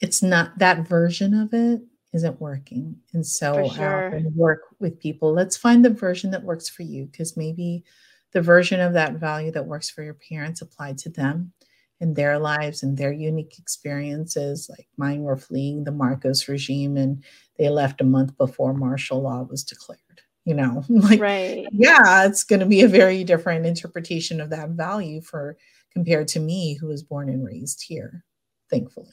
it's 0.00 0.22
not 0.22 0.58
that 0.58 0.86
version 0.86 1.34
of 1.34 1.52
it 1.52 1.80
isn't 2.12 2.40
working. 2.40 2.96
And 3.12 3.24
so 3.24 3.68
sure. 3.70 4.20
Work 4.34 4.62
with 4.78 4.98
people. 4.98 5.32
Let's 5.32 5.56
find 5.56 5.84
the 5.84 5.90
version 5.90 6.30
that 6.30 6.42
works 6.42 6.68
for 6.68 6.82
you 6.82 7.06
because 7.06 7.36
maybe 7.36 7.84
the 8.32 8.42
version 8.42 8.80
of 8.80 8.92
that 8.92 9.14
value 9.14 9.50
that 9.52 9.66
works 9.66 9.90
for 9.90 10.02
your 10.02 10.16
parents 10.28 10.60
applied 10.60 10.98
to 10.98 11.10
them 11.10 11.52
in 12.00 12.14
their 12.14 12.38
lives 12.38 12.82
and 12.82 12.96
their 12.96 13.12
unique 13.12 13.58
experiences. 13.58 14.68
Like 14.70 14.88
mine 14.96 15.22
were 15.22 15.36
fleeing 15.36 15.84
the 15.84 15.92
Marcos 15.92 16.48
regime 16.48 16.96
and 16.96 17.24
they 17.58 17.68
left 17.68 18.00
a 18.00 18.04
month 18.04 18.36
before 18.36 18.74
martial 18.74 19.22
law 19.22 19.42
was 19.42 19.64
declared. 19.64 20.00
You 20.44 20.54
know, 20.54 20.84
like, 20.88 21.20
right. 21.20 21.66
yeah, 21.72 22.24
it's 22.24 22.44
going 22.44 22.60
to 22.60 22.66
be 22.66 22.82
a 22.82 22.88
very 22.88 23.22
different 23.24 23.66
interpretation 23.66 24.40
of 24.40 24.50
that 24.50 24.70
value 24.70 25.20
for 25.20 25.58
compared 25.92 26.28
to 26.28 26.40
me, 26.40 26.74
who 26.74 26.86
was 26.86 27.02
born 27.02 27.28
and 27.28 27.44
raised 27.44 27.82
here, 27.82 28.24
thankfully 28.70 29.12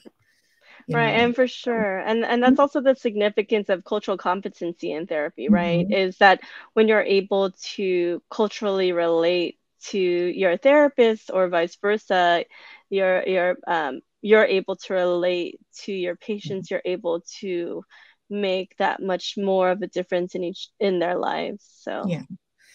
right 0.94 1.16
know? 1.16 1.24
and 1.24 1.34
for 1.34 1.48
sure 1.48 1.98
and 1.98 2.24
and 2.24 2.42
that's 2.42 2.52
mm-hmm. 2.52 2.60
also 2.60 2.80
the 2.80 2.94
significance 2.94 3.68
of 3.68 3.84
cultural 3.84 4.16
competency 4.16 4.92
in 4.92 5.06
therapy 5.06 5.48
right 5.48 5.86
mm-hmm. 5.86 5.92
is 5.92 6.18
that 6.18 6.40
when 6.74 6.86
you're 6.88 7.02
able 7.02 7.50
to 7.60 8.22
culturally 8.30 8.92
relate 8.92 9.58
to 9.82 9.98
your 9.98 10.56
therapist 10.56 11.30
or 11.32 11.48
vice 11.48 11.76
versa 11.76 12.44
you're 12.88 13.26
you're 13.26 13.56
um, 13.66 14.00
you're 14.22 14.44
able 14.44 14.76
to 14.76 14.94
relate 14.94 15.60
to 15.74 15.92
your 15.92 16.16
patients 16.16 16.70
you're 16.70 16.82
able 16.84 17.22
to 17.40 17.84
make 18.28 18.76
that 18.78 19.00
much 19.00 19.34
more 19.36 19.70
of 19.70 19.82
a 19.82 19.86
difference 19.86 20.34
in 20.34 20.44
each 20.44 20.68
in 20.80 20.98
their 20.98 21.16
lives 21.16 21.64
so 21.80 22.04
yeah 22.06 22.22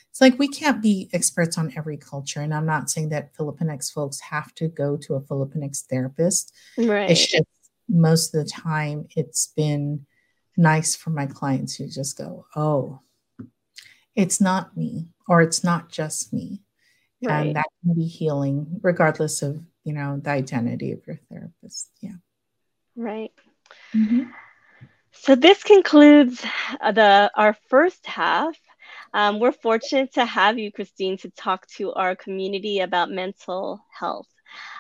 it's 0.09 0.19
like 0.19 0.37
we 0.37 0.47
can't 0.47 0.81
be 0.81 1.09
experts 1.13 1.57
on 1.57 1.71
every 1.75 1.97
culture 1.97 2.41
and 2.41 2.53
i'm 2.53 2.65
not 2.65 2.89
saying 2.89 3.09
that 3.09 3.33
filipinx 3.35 3.91
folks 3.91 4.19
have 4.19 4.53
to 4.53 4.67
go 4.67 4.95
to 4.95 5.15
a 5.15 5.21
filipinx 5.21 5.85
therapist 5.89 6.53
right 6.77 7.09
it's 7.09 7.27
just 7.27 7.45
most 7.91 8.33
of 8.33 8.43
the 8.43 8.49
time 8.49 9.07
it's 9.15 9.47
been 9.55 10.05
nice 10.57 10.95
for 10.95 11.09
my 11.09 11.25
clients 11.25 11.75
who 11.75 11.87
just 11.87 12.17
go, 12.17 12.45
oh, 12.55 13.01
it's 14.15 14.41
not 14.41 14.75
me, 14.75 15.07
or 15.27 15.41
it's 15.41 15.63
not 15.63 15.89
just 15.89 16.33
me. 16.33 16.61
Right. 17.23 17.47
And 17.47 17.55
that 17.55 17.65
can 17.83 17.93
be 17.93 18.05
healing, 18.05 18.79
regardless 18.81 19.41
of, 19.41 19.61
you 19.83 19.93
know, 19.93 20.19
the 20.21 20.31
identity 20.31 20.91
of 20.91 21.05
your 21.05 21.19
therapist. 21.29 21.89
Yeah. 22.01 22.15
Right. 22.95 23.31
Mm-hmm. 23.95 24.23
So 25.11 25.35
this 25.35 25.63
concludes 25.63 26.41
the 26.81 27.31
our 27.35 27.55
first 27.69 28.05
half. 28.05 28.57
Um, 29.13 29.39
we're 29.39 29.51
fortunate 29.51 30.13
to 30.13 30.25
have 30.25 30.57
you, 30.57 30.71
Christine, 30.71 31.17
to 31.17 31.29
talk 31.31 31.67
to 31.77 31.93
our 31.93 32.15
community 32.15 32.79
about 32.79 33.11
mental 33.11 33.85
health. 33.91 34.30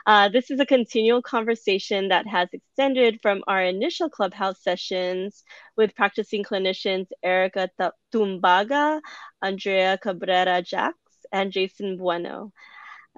Uh, 0.05 0.29
this 0.29 0.51
is 0.51 0.59
a 0.59 0.65
continual 0.65 1.21
conversation 1.21 2.09
that 2.09 2.27
has 2.27 2.49
extended 2.53 3.19
from 3.21 3.43
our 3.47 3.61
initial 3.63 4.09
clubhouse 4.09 4.61
sessions 4.63 5.43
with 5.77 5.95
practicing 5.95 6.43
clinicians 6.43 7.07
Erica 7.23 7.69
Tumbaga, 8.13 9.01
Andrea 9.41 9.97
Cabrera 9.97 10.61
Jax, 10.61 10.97
and 11.31 11.51
Jason 11.51 11.97
Bueno. 11.97 12.51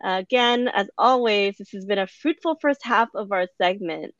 Again, 0.03 0.67
as 0.67 0.89
always, 0.97 1.57
this 1.57 1.71
has 1.71 1.85
been 1.85 1.99
a 1.99 2.07
fruitful 2.07 2.57
first 2.61 2.83
half 2.83 3.09
of 3.15 3.31
our 3.31 3.47
segment. 3.57 4.13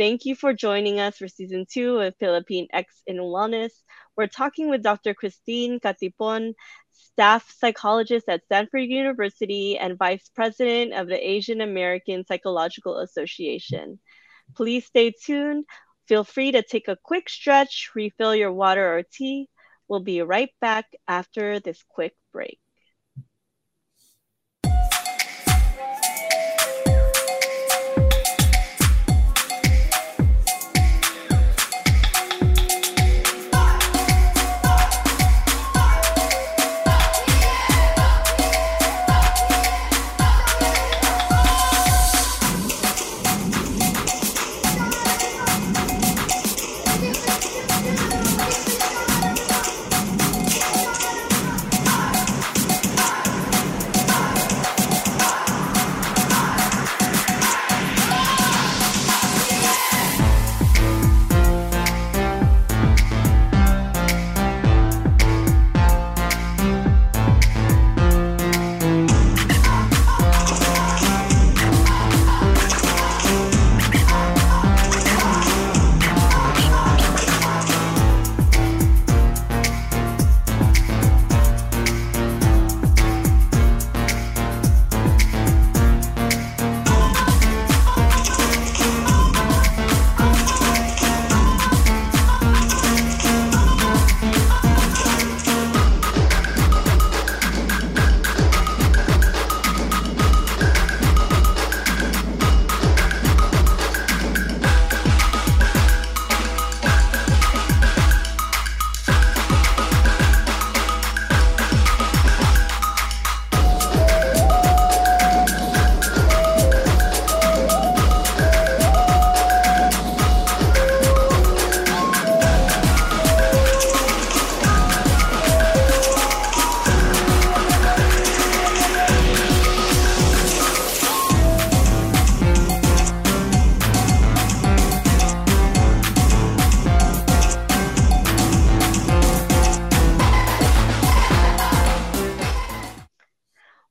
Thank 0.00 0.24
you 0.24 0.34
for 0.34 0.54
joining 0.54 0.98
us 0.98 1.18
for 1.18 1.28
season 1.28 1.66
two 1.70 1.98
of 1.98 2.16
Pilipinx 2.16 2.84
in 3.06 3.18
Wellness. 3.18 3.72
We're 4.16 4.28
talking 4.28 4.70
with 4.70 4.82
Dr. 4.82 5.12
Christine 5.12 5.78
Catipon, 5.78 6.54
staff 6.90 7.54
psychologist 7.58 8.26
at 8.26 8.42
Stanford 8.46 8.84
University 8.84 9.76
and 9.76 9.98
vice 9.98 10.30
president 10.34 10.94
of 10.94 11.06
the 11.06 11.18
Asian 11.18 11.60
American 11.60 12.24
Psychological 12.24 12.96
Association. 13.00 14.00
Please 14.56 14.86
stay 14.86 15.12
tuned. 15.22 15.66
Feel 16.08 16.24
free 16.24 16.52
to 16.52 16.62
take 16.62 16.88
a 16.88 16.96
quick 16.96 17.28
stretch, 17.28 17.90
refill 17.94 18.34
your 18.34 18.52
water 18.52 18.96
or 18.96 19.02
tea. 19.02 19.50
We'll 19.86 20.00
be 20.00 20.22
right 20.22 20.50
back 20.62 20.86
after 21.08 21.60
this 21.60 21.84
quick 21.90 22.14
break. 22.32 22.58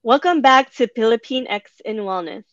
Welcome 0.10 0.42
back 0.42 0.74
to 0.78 0.88
Pilipinx 0.88 1.62
in 1.86 1.98
Wellness. 1.98 2.44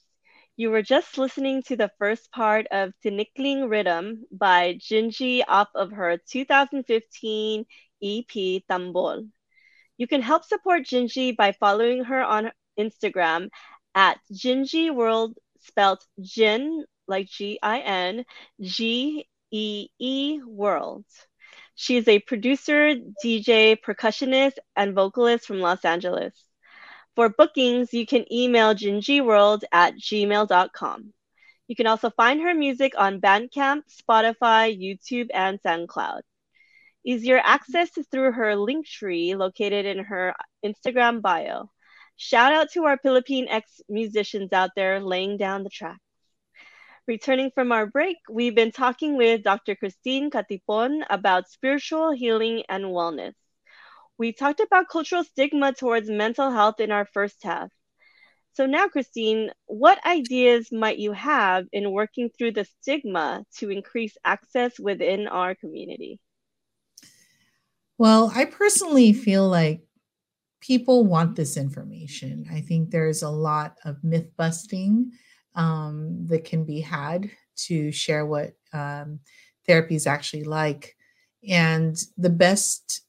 You 0.58 0.68
were 0.68 0.82
just 0.82 1.16
listening 1.16 1.62
to 1.62 1.74
the 1.74 1.90
first 1.98 2.30
part 2.30 2.66
of 2.70 2.92
Tinikling 3.02 3.70
Riddim 3.70 4.24
by 4.30 4.74
Gingee 4.74 5.42
off 5.48 5.68
of 5.74 5.90
her 5.92 6.18
2015 6.18 7.64
EP 8.02 8.62
Tambol. 8.68 9.30
You 9.96 10.06
can 10.06 10.20
help 10.20 10.44
support 10.44 10.82
Gingee 10.82 11.34
by 11.34 11.52
following 11.52 12.04
her 12.04 12.22
on 12.22 12.52
Instagram 12.78 13.48
at 13.94 14.18
Gingee 14.30 14.94
World, 14.94 15.38
spelled 15.60 16.04
Jin 16.20 16.84
like 17.08 17.26
G 17.26 17.58
I 17.62 17.78
N 17.78 18.26
G 18.60 19.26
E 19.50 19.88
E 19.98 20.40
World. 20.46 21.06
She 21.74 21.96
is 21.96 22.06
a 22.06 22.18
producer, 22.18 22.96
DJ, 23.24 23.78
percussionist, 23.80 24.58
and 24.76 24.94
vocalist 24.94 25.46
from 25.46 25.60
Los 25.60 25.86
Angeles. 25.86 26.34
For 27.16 27.30
bookings, 27.30 27.94
you 27.94 28.04
can 28.04 28.30
email 28.30 28.74
gingeeworld 28.74 29.62
at 29.72 29.94
gmail.com. 29.96 31.14
You 31.66 31.74
can 31.74 31.86
also 31.86 32.10
find 32.10 32.42
her 32.42 32.54
music 32.54 32.92
on 32.98 33.22
Bandcamp, 33.22 33.84
Spotify, 33.90 34.78
YouTube, 34.78 35.30
and 35.32 35.58
SoundCloud. 35.62 36.20
Easier 37.06 37.40
access 37.42 37.96
is 37.96 38.06
through 38.08 38.32
her 38.32 38.54
link 38.54 38.86
tree 38.86 39.34
located 39.34 39.86
in 39.86 40.04
her 40.04 40.34
Instagram 40.62 41.22
bio. 41.22 41.70
Shout 42.16 42.52
out 42.52 42.70
to 42.72 42.84
our 42.84 42.98
Pilipinx 42.98 43.62
musicians 43.88 44.52
out 44.52 44.70
there 44.76 45.00
laying 45.00 45.38
down 45.38 45.64
the 45.64 45.70
track. 45.70 45.98
Returning 47.06 47.50
from 47.54 47.72
our 47.72 47.86
break, 47.86 48.18
we've 48.28 48.54
been 48.54 48.72
talking 48.72 49.16
with 49.16 49.42
Dr. 49.42 49.74
Christine 49.74 50.30
Catipon 50.30 51.02
about 51.08 51.48
spiritual 51.48 52.10
healing 52.10 52.64
and 52.68 52.84
wellness. 52.86 53.32
We 54.18 54.32
talked 54.32 54.60
about 54.60 54.88
cultural 54.88 55.24
stigma 55.24 55.72
towards 55.72 56.08
mental 56.08 56.50
health 56.50 56.80
in 56.80 56.90
our 56.90 57.04
first 57.04 57.42
half. 57.42 57.70
So 58.54 58.64
now, 58.64 58.88
Christine, 58.88 59.50
what 59.66 60.04
ideas 60.06 60.72
might 60.72 60.98
you 60.98 61.12
have 61.12 61.66
in 61.72 61.92
working 61.92 62.30
through 62.30 62.52
the 62.52 62.64
stigma 62.64 63.44
to 63.58 63.70
increase 63.70 64.16
access 64.24 64.80
within 64.80 65.28
our 65.28 65.54
community? 65.54 66.18
Well, 67.98 68.32
I 68.34 68.46
personally 68.46 69.12
feel 69.12 69.46
like 69.48 69.82
people 70.60 71.04
want 71.04 71.36
this 71.36 71.56
information. 71.56 72.46
I 72.50 72.60
think 72.60 72.90
there's 72.90 73.22
a 73.22 73.30
lot 73.30 73.76
of 73.84 74.02
myth 74.02 74.28
busting 74.36 75.12
um, 75.54 76.26
that 76.26 76.44
can 76.44 76.64
be 76.64 76.80
had 76.80 77.30
to 77.66 77.92
share 77.92 78.26
what 78.26 78.52
um, 78.72 79.20
therapy 79.66 79.94
is 79.94 80.06
actually 80.06 80.44
like. 80.44 80.96
And 81.48 81.96
the 82.16 82.30
best, 82.30 83.02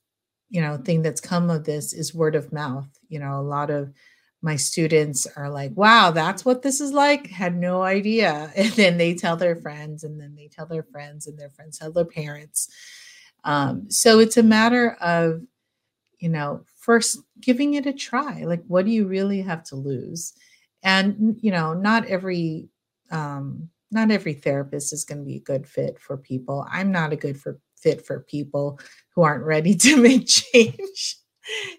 you 0.50 0.62
know, 0.62 0.78
thing 0.78 1.02
that's 1.02 1.22
come 1.22 1.50
of 1.50 1.66
this 1.66 1.94
is 1.94 2.14
word 2.14 2.36
of 2.36 2.54
mouth. 2.54 2.88
You 3.10 3.20
know, 3.20 3.40
a 3.40 3.42
lot 3.42 3.70
of 3.70 3.92
my 4.42 4.56
students 4.56 5.28
are 5.36 5.50
like, 5.50 5.76
wow, 5.76 6.12
that's 6.12 6.46
what 6.46 6.62
this 6.62 6.80
is 6.80 6.94
like. 6.94 7.28
Had 7.28 7.56
no 7.56 7.82
idea. 7.82 8.52
And 8.56 8.72
then 8.74 8.98
they 8.98 9.14
tell 9.14 9.36
their 9.36 9.56
friends, 9.56 10.04
and 10.04 10.20
then 10.20 10.36
they 10.36 10.48
tell 10.48 10.66
their 10.66 10.84
friends, 10.84 11.28
and 11.28 11.38
their 11.38 11.50
friends 11.50 11.80
tell 11.80 11.92
their 11.92 12.06
parents. 12.06 12.70
Um, 13.44 13.90
so 13.90 14.20
it's 14.20 14.38
a 14.38 14.44
matter 14.44 14.92
of, 15.02 15.42
you 16.20 16.30
know, 16.30 16.64
first 16.80 17.20
giving 17.40 17.74
it 17.76 17.86
a 17.86 17.94
try. 17.94 18.44
Like, 18.44 18.64
what 18.68 18.86
do 18.86 18.92
you 18.92 19.08
really 19.08 19.42
have 19.42 19.64
to 19.66 19.76
lose? 19.76 20.34
And, 20.84 21.38
you 21.42 21.52
know, 21.52 21.74
not 21.74 22.06
every, 22.06 22.70
um, 23.12 23.70
not 23.92 24.12
every 24.12 24.34
therapist 24.34 24.94
is 24.94 25.06
going 25.06 25.20
to 25.20 25.26
be 25.26 25.38
a 25.38 25.42
good 25.42 25.68
fit 25.68 26.00
for 26.00 26.18
people. 26.18 26.66
I'm 26.70 26.92
not 26.92 27.14
a 27.14 27.18
good 27.18 27.40
for 27.40 27.60
fit 27.78 28.06
for 28.06 28.22
people 28.22 28.80
who 29.14 29.22
aren't 29.24 29.46
ready 29.46 29.76
to 29.76 29.98
make 30.02 30.28
change. 30.28 31.18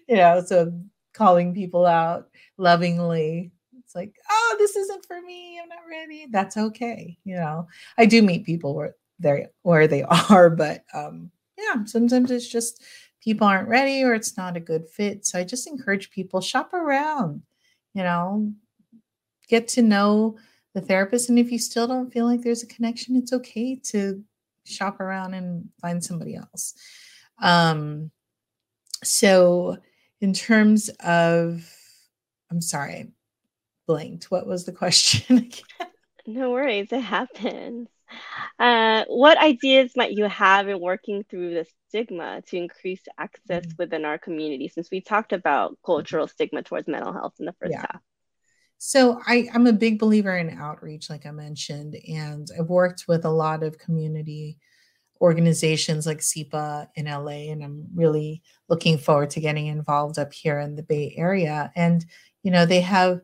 you 0.07 0.15
know, 0.15 0.43
so 0.45 0.71
calling 1.13 1.53
people 1.53 1.85
out 1.85 2.29
lovingly. 2.57 3.51
It's 3.77 3.95
like, 3.95 4.15
oh, 4.29 4.55
this 4.59 4.75
isn't 4.75 5.05
for 5.05 5.21
me. 5.21 5.59
I'm 5.61 5.69
not 5.69 5.79
ready. 5.89 6.27
That's 6.29 6.57
okay. 6.57 7.17
You 7.23 7.35
know, 7.35 7.67
I 7.97 8.05
do 8.05 8.21
meet 8.21 8.45
people 8.45 8.75
where 8.75 8.95
they 9.19 9.47
where 9.63 9.87
they 9.87 10.03
are, 10.29 10.49
but 10.49 10.83
um, 10.93 11.31
yeah, 11.57 11.83
sometimes 11.85 12.31
it's 12.31 12.47
just 12.47 12.83
people 13.21 13.47
aren't 13.47 13.67
ready 13.67 14.03
or 14.03 14.13
it's 14.13 14.37
not 14.37 14.55
a 14.55 14.61
good 14.61 14.87
fit. 14.89 15.25
So 15.25 15.39
I 15.39 15.43
just 15.43 15.67
encourage 15.67 16.11
people 16.11 16.41
shop 16.41 16.73
around. 16.73 17.41
You 17.93 18.03
know, 18.03 18.53
get 19.47 19.67
to 19.69 19.81
know 19.81 20.37
the 20.75 20.81
therapist, 20.81 21.29
and 21.29 21.39
if 21.39 21.51
you 21.51 21.57
still 21.57 21.87
don't 21.87 22.13
feel 22.13 22.25
like 22.25 22.41
there's 22.41 22.63
a 22.63 22.67
connection, 22.67 23.15
it's 23.15 23.33
okay 23.33 23.75
to 23.85 24.23
shop 24.65 24.99
around 24.99 25.33
and 25.33 25.69
find 25.81 26.03
somebody 26.03 26.35
else. 26.35 26.73
Um, 27.41 28.11
so 29.03 29.77
in 30.21 30.33
terms 30.33 30.89
of 30.99 31.69
I'm 32.51 32.61
sorry, 32.61 33.11
blanked. 33.87 34.31
What 34.31 34.47
was 34.47 34.65
the 34.65 34.71
question 34.71 35.51
No 36.27 36.51
worries, 36.51 36.91
it 36.91 37.01
happens. 37.01 37.87
Uh, 38.59 39.03
what 39.07 39.37
ideas 39.37 39.93
might 39.95 40.11
you 40.11 40.25
have 40.25 40.67
in 40.67 40.79
working 40.79 41.23
through 41.23 41.53
the 41.53 41.65
stigma 41.87 42.41
to 42.47 42.57
increase 42.57 43.01
access 43.17 43.65
mm-hmm. 43.65 43.75
within 43.77 44.05
our 44.05 44.17
community? 44.17 44.67
Since 44.67 44.89
we 44.91 45.01
talked 45.01 45.33
about 45.33 45.77
cultural 45.83 46.27
stigma 46.27 46.61
towards 46.61 46.87
mental 46.87 47.13
health 47.13 47.33
in 47.39 47.45
the 47.45 47.53
first 47.53 47.71
yeah. 47.71 47.81
half. 47.81 48.01
So 48.79 49.21
I, 49.27 49.49
I'm 49.53 49.67
a 49.67 49.73
big 49.73 49.99
believer 49.99 50.35
in 50.37 50.57
outreach, 50.57 51.09
like 51.09 51.25
I 51.25 51.31
mentioned, 51.31 51.97
and 52.07 52.47
I've 52.57 52.69
worked 52.69 53.05
with 53.09 53.25
a 53.25 53.29
lot 53.29 53.61
of 53.61 53.77
community 53.77 54.57
organizations 55.21 56.07
like 56.07 56.21
SIPA 56.21 56.89
in 56.95 57.05
LA, 57.05 57.51
and 57.51 57.63
I'm 57.63 57.87
really 57.93 58.41
looking 58.69 58.97
forward 58.97 59.31
to 59.31 59.41
getting 59.41 59.67
involved 59.67 60.17
up 60.17 60.33
here 60.33 60.59
in 60.59 60.75
the 60.75 60.83
Bay 60.83 61.13
Area. 61.17 61.71
And 61.75 62.05
you 62.43 62.51
know, 62.51 62.65
they 62.65 62.81
have 62.81 63.21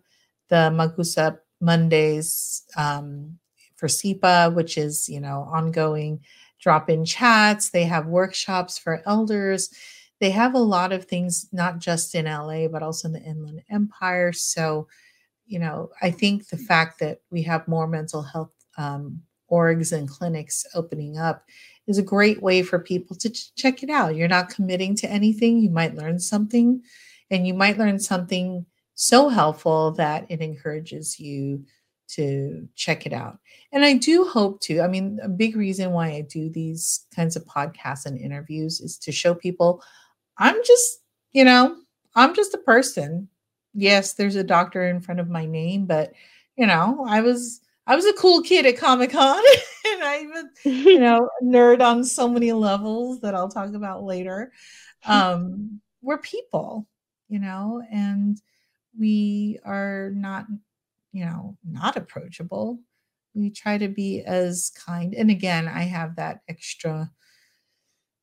the 0.50 0.72
Mag-usap 0.72 1.40
Mondays 1.62 2.64
um, 2.78 3.40
for 3.78 3.88
SIPA, 3.88 4.52
which 4.56 4.78
is, 4.78 5.08
you 5.08 5.22
know, 5.22 5.48
ongoing 5.52 6.20
drop 6.62 6.90
in 6.90 7.06
chats. 7.06 7.70
They 7.70 7.86
have 7.86 8.08
workshops 8.08 8.78
for 8.78 9.02
elders. 9.06 9.70
They 10.20 10.32
have 10.32 10.54
a 10.54 10.60
lot 10.60 10.92
of 10.92 11.06
things, 11.06 11.48
not 11.54 11.80
just 11.80 12.14
in 12.16 12.26
LA, 12.26 12.68
but 12.68 12.84
also 12.84 13.08
in 13.08 13.14
the 13.14 13.22
Inland 13.22 13.62
Empire. 13.70 14.34
So, 14.34 14.88
you 15.46 15.60
know, 15.60 15.90
I 16.02 16.12
think 16.12 16.48
the 16.48 16.58
fact 16.58 17.00
that 17.00 17.20
we 17.32 17.44
have 17.44 17.68
more 17.68 17.88
mental 17.88 18.22
health 18.24 18.52
um, 18.78 19.22
orgs 19.52 19.92
and 19.92 20.10
clinics 20.10 20.66
opening 20.74 21.18
up 21.18 21.46
is 21.88 21.98
a 21.98 22.04
great 22.04 22.42
way 22.42 22.64
for 22.64 22.80
people 22.80 23.16
to 23.18 23.30
ch- 23.30 23.54
check 23.56 23.84
it 23.84 23.90
out. 23.90 24.16
You're 24.16 24.28
not 24.28 24.50
committing 24.50 24.96
to 24.98 25.10
anything. 25.10 25.60
You 25.60 25.70
might 25.70 25.96
learn 25.96 26.20
something, 26.20 26.82
and 27.30 27.48
you 27.48 27.54
might 27.54 27.78
learn 27.78 28.00
something 28.00 28.66
so 28.96 29.30
helpful 29.30 29.92
that 29.92 30.26
it 30.30 30.42
encourages 30.42 31.20
you 31.20 31.66
to 32.08 32.68
check 32.76 33.06
it 33.06 33.14
out. 33.14 33.40
And 33.72 33.84
I 33.84 33.94
do 33.94 34.26
hope 34.26 34.62
to, 34.62 34.82
I 34.82 34.88
mean, 34.88 35.20
a 35.24 35.28
big 35.30 35.56
reason 35.56 35.92
why 35.92 36.10
I 36.10 36.22
do 36.22 36.50
these 36.50 37.06
kinds 37.16 37.36
of 37.36 37.46
podcasts 37.46 38.06
and 38.06 38.18
interviews 38.18 38.80
is 38.80 38.98
to 39.00 39.12
show 39.12 39.34
people 39.34 39.82
I'm 40.38 40.56
just, 40.66 41.00
you 41.34 41.46
know, 41.46 41.78
I'm 42.16 42.36
just 42.36 42.54
a 42.54 42.60
person. 42.60 43.30
Yes, 43.76 44.14
there's 44.14 44.36
a 44.36 44.44
doctor 44.44 44.88
in 44.88 45.02
front 45.02 45.20
of 45.20 45.30
my 45.30 45.46
name, 45.46 45.86
but 45.86 46.14
you 46.58 46.66
know, 46.66 47.06
I 47.08 47.22
was 47.22 47.62
I 47.86 47.96
was 47.96 48.06
a 48.06 48.14
cool 48.14 48.42
kid 48.42 48.66
at 48.66 48.78
Comic 48.78 49.12
Con 49.12 49.44
and 49.88 50.04
I'm 50.04 50.32
a, 50.34 50.70
you 50.70 51.00
know, 51.00 51.30
nerd 51.44 51.82
on 51.82 52.04
so 52.04 52.28
many 52.28 52.52
levels 52.54 53.20
that 53.22 53.36
I'll 53.36 53.50
talk 53.50 53.74
about 53.74 54.04
later. 54.04 54.52
Um, 55.06 55.82
we're 56.02 56.18
people, 56.18 56.88
you 57.28 57.40
know, 57.40 57.84
and 57.92 58.42
we 58.98 59.60
are 59.64 60.12
not, 60.16 60.48
you 61.12 61.26
know, 61.26 61.58
not 61.64 61.98
approachable. 61.98 62.80
We 63.36 63.52
try 63.52 63.78
to 63.78 63.88
be 63.88 64.22
as 64.22 64.72
kind. 64.86 65.14
And 65.14 65.30
again, 65.30 65.68
I 65.68 65.84
have 65.84 66.16
that 66.16 66.40
extra 66.48 67.12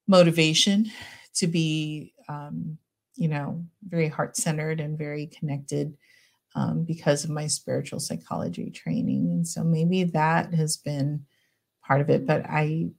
motivation 0.08 0.90
to 1.34 1.46
be, 1.46 2.14
um, 2.28 2.78
you 3.14 3.28
know, 3.28 3.64
very 3.86 4.08
heart 4.08 4.36
centered 4.36 4.80
and 4.80 4.98
very 4.98 5.26
connected 5.26 5.96
um, 6.54 6.84
because 6.84 7.24
of 7.24 7.30
my 7.30 7.46
spiritual 7.46 8.00
psychology 8.00 8.70
training. 8.70 9.30
And 9.30 9.46
so 9.46 9.64
maybe 9.64 10.04
that 10.04 10.54
has 10.54 10.76
been 10.76 11.26
part 11.86 12.00
of 12.00 12.10
it. 12.10 12.26
But 12.26 12.44
I, 12.46 12.90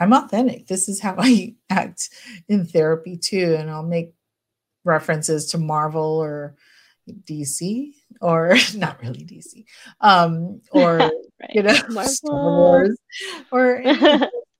I'm 0.00 0.12
authentic. 0.12 0.66
This 0.66 0.88
is 0.88 1.00
how 1.00 1.16
I 1.18 1.54
act 1.70 2.10
in 2.48 2.66
therapy 2.66 3.16
too. 3.16 3.56
And 3.58 3.70
I'll 3.70 3.82
make 3.82 4.14
references 4.84 5.46
to 5.50 5.58
Marvel 5.58 6.18
or 6.18 6.56
DC 7.08 7.92
or 8.20 8.56
not 8.74 9.00
really 9.00 9.24
DC, 9.24 9.64
um, 10.00 10.60
or 10.72 10.96
right. 10.96 11.12
you 11.50 11.62
know, 11.62 11.74
Star 12.04 12.56
Wars 12.56 12.98
or 13.50 13.82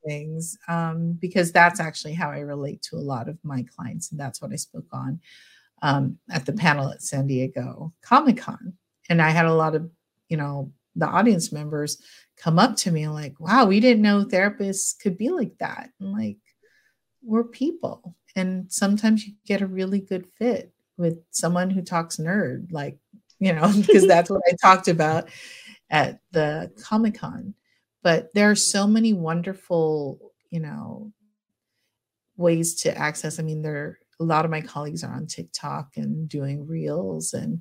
things, 0.08 0.56
um, 0.68 1.12
because 1.12 1.52
that's 1.52 1.80
actually 1.80 2.14
how 2.14 2.30
I 2.30 2.38
relate 2.40 2.82
to 2.82 2.96
a 2.96 2.98
lot 2.98 3.28
of 3.28 3.38
my 3.42 3.64
clients, 3.76 4.10
and 4.10 4.18
that's 4.18 4.40
what 4.40 4.52
I 4.52 4.56
spoke 4.56 4.86
on 4.92 5.20
um, 5.82 6.18
at 6.30 6.46
the 6.46 6.52
panel 6.52 6.90
at 6.90 7.02
San 7.02 7.26
Diego 7.26 7.92
Comic 8.02 8.38
Con, 8.38 8.74
and 9.08 9.20
I 9.20 9.30
had 9.30 9.46
a 9.46 9.54
lot 9.54 9.74
of 9.74 9.90
you 10.28 10.36
know 10.36 10.72
the 10.96 11.06
audience 11.06 11.52
members 11.52 12.02
come 12.36 12.58
up 12.58 12.76
to 12.76 12.90
me 12.90 13.04
and 13.04 13.14
like, 13.14 13.38
wow, 13.38 13.66
we 13.66 13.80
didn't 13.80 14.02
know 14.02 14.24
therapists 14.24 14.98
could 15.00 15.18
be 15.18 15.28
like 15.30 15.56
that, 15.58 15.90
and 16.00 16.12
like 16.12 16.38
we're 17.22 17.44
people, 17.44 18.16
and 18.36 18.70
sometimes 18.72 19.26
you 19.26 19.34
get 19.46 19.60
a 19.60 19.66
really 19.66 20.00
good 20.00 20.26
fit 20.38 20.72
with 20.96 21.18
someone 21.30 21.70
who 21.70 21.80
talks 21.80 22.16
nerd, 22.16 22.70
like, 22.72 22.98
you 23.38 23.52
know, 23.52 23.72
because 23.86 24.06
that's 24.06 24.28
what 24.28 24.42
I 24.48 24.54
talked 24.60 24.88
about 24.88 25.28
at 25.90 26.20
the 26.32 26.70
Comic 26.82 27.14
Con. 27.14 27.54
But 28.08 28.32
there 28.32 28.50
are 28.50 28.54
so 28.56 28.86
many 28.86 29.12
wonderful, 29.12 30.32
you 30.48 30.60
know, 30.60 31.12
ways 32.38 32.74
to 32.76 32.96
access. 32.96 33.38
I 33.38 33.42
mean, 33.42 33.60
there 33.60 33.98
a 34.18 34.24
lot 34.24 34.46
of 34.46 34.50
my 34.50 34.62
colleagues 34.62 35.04
are 35.04 35.12
on 35.12 35.26
TikTok 35.26 35.98
and 35.98 36.26
doing 36.26 36.66
reels 36.66 37.34
and 37.34 37.60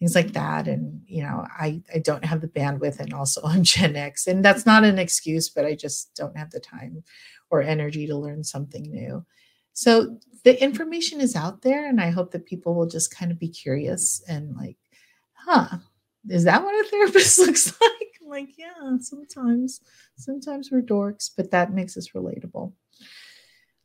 things 0.00 0.16
like 0.16 0.32
that. 0.32 0.66
And 0.66 1.02
you 1.06 1.22
know, 1.22 1.46
I 1.48 1.80
I 1.94 1.98
don't 2.00 2.24
have 2.24 2.40
the 2.40 2.48
bandwidth, 2.48 2.98
and 2.98 3.14
also 3.14 3.40
I'm 3.44 3.62
Gen 3.62 3.94
X, 3.94 4.26
and 4.26 4.44
that's 4.44 4.66
not 4.66 4.82
an 4.82 4.98
excuse, 4.98 5.48
but 5.48 5.64
I 5.64 5.76
just 5.76 6.12
don't 6.16 6.36
have 6.36 6.50
the 6.50 6.58
time 6.58 7.04
or 7.48 7.62
energy 7.62 8.08
to 8.08 8.16
learn 8.16 8.42
something 8.42 8.82
new. 8.82 9.24
So 9.74 10.18
the 10.42 10.60
information 10.60 11.20
is 11.20 11.36
out 11.36 11.62
there, 11.62 11.88
and 11.88 12.00
I 12.00 12.10
hope 12.10 12.32
that 12.32 12.46
people 12.46 12.74
will 12.74 12.88
just 12.88 13.14
kind 13.14 13.30
of 13.30 13.38
be 13.38 13.48
curious 13.48 14.24
and 14.26 14.56
like, 14.56 14.78
huh, 15.34 15.78
is 16.28 16.42
that 16.42 16.64
what 16.64 16.84
a 16.84 16.88
therapist 16.88 17.38
looks 17.46 17.72
like? 17.80 18.03
Like, 18.26 18.58
yeah, 18.58 18.96
sometimes, 19.00 19.80
sometimes 20.16 20.70
we're 20.70 20.82
dorks, 20.82 21.30
but 21.36 21.50
that 21.50 21.72
makes 21.72 21.96
us 21.96 22.10
relatable. 22.10 22.72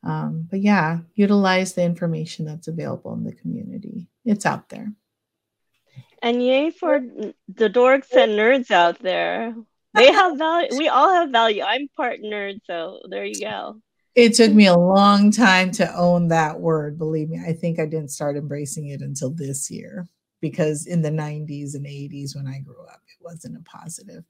Um, 0.03 0.47
but 0.49 0.61
yeah, 0.61 0.99
utilize 1.15 1.73
the 1.73 1.83
information 1.83 2.45
that's 2.45 2.67
available 2.67 3.13
in 3.13 3.23
the 3.23 3.33
community. 3.33 4.07
It's 4.25 4.45
out 4.45 4.69
there. 4.69 4.93
And 6.21 6.43
yay 6.43 6.71
for 6.71 6.99
the 6.99 7.69
dorks 7.69 8.11
and 8.15 8.33
nerds 8.33 8.71
out 8.71 8.99
there. 8.99 9.55
They 9.93 10.11
have 10.11 10.37
value. 10.37 10.69
We 10.77 10.87
all 10.87 11.13
have 11.13 11.31
value. 11.31 11.63
I'm 11.63 11.87
part 11.97 12.21
nerd, 12.21 12.59
so 12.65 12.99
there 13.09 13.25
you 13.25 13.41
go. 13.41 13.81
It 14.15 14.33
took 14.33 14.51
me 14.51 14.67
a 14.67 14.77
long 14.77 15.31
time 15.31 15.71
to 15.71 15.95
own 15.95 16.27
that 16.27 16.59
word. 16.59 16.97
Believe 16.97 17.29
me, 17.29 17.39
I 17.45 17.53
think 17.53 17.79
I 17.79 17.85
didn't 17.85 18.11
start 18.11 18.37
embracing 18.37 18.89
it 18.89 19.01
until 19.01 19.29
this 19.29 19.71
year 19.71 20.07
because 20.41 20.85
in 20.85 21.01
the 21.01 21.09
90s 21.09 21.75
and 21.75 21.85
80s 21.85 22.35
when 22.35 22.47
I 22.47 22.59
grew 22.59 22.83
up, 22.85 23.01
it 23.07 23.17
wasn't 23.21 23.57
a 23.57 23.61
positive, 23.61 24.23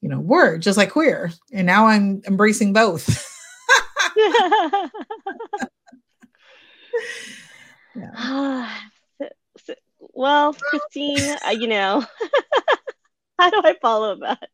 you 0.00 0.08
know, 0.08 0.20
word, 0.20 0.62
just 0.62 0.78
like 0.78 0.90
queer. 0.90 1.32
And 1.52 1.66
now 1.66 1.86
I'm 1.86 2.22
embracing 2.26 2.72
both. 2.72 3.28
yeah. 4.16 4.88
well, 9.98 10.54
Christine, 10.54 11.36
uh, 11.46 11.50
you 11.50 11.68
know, 11.68 12.04
how 13.38 13.50
do 13.50 13.60
I 13.64 13.74
follow 13.80 14.16
that? 14.16 14.50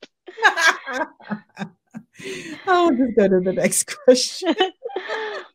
I'll 2.67 2.91
just 2.91 3.17
go 3.17 3.29
to 3.29 3.41
the 3.41 3.53
next 3.53 3.97
question. 4.05 4.55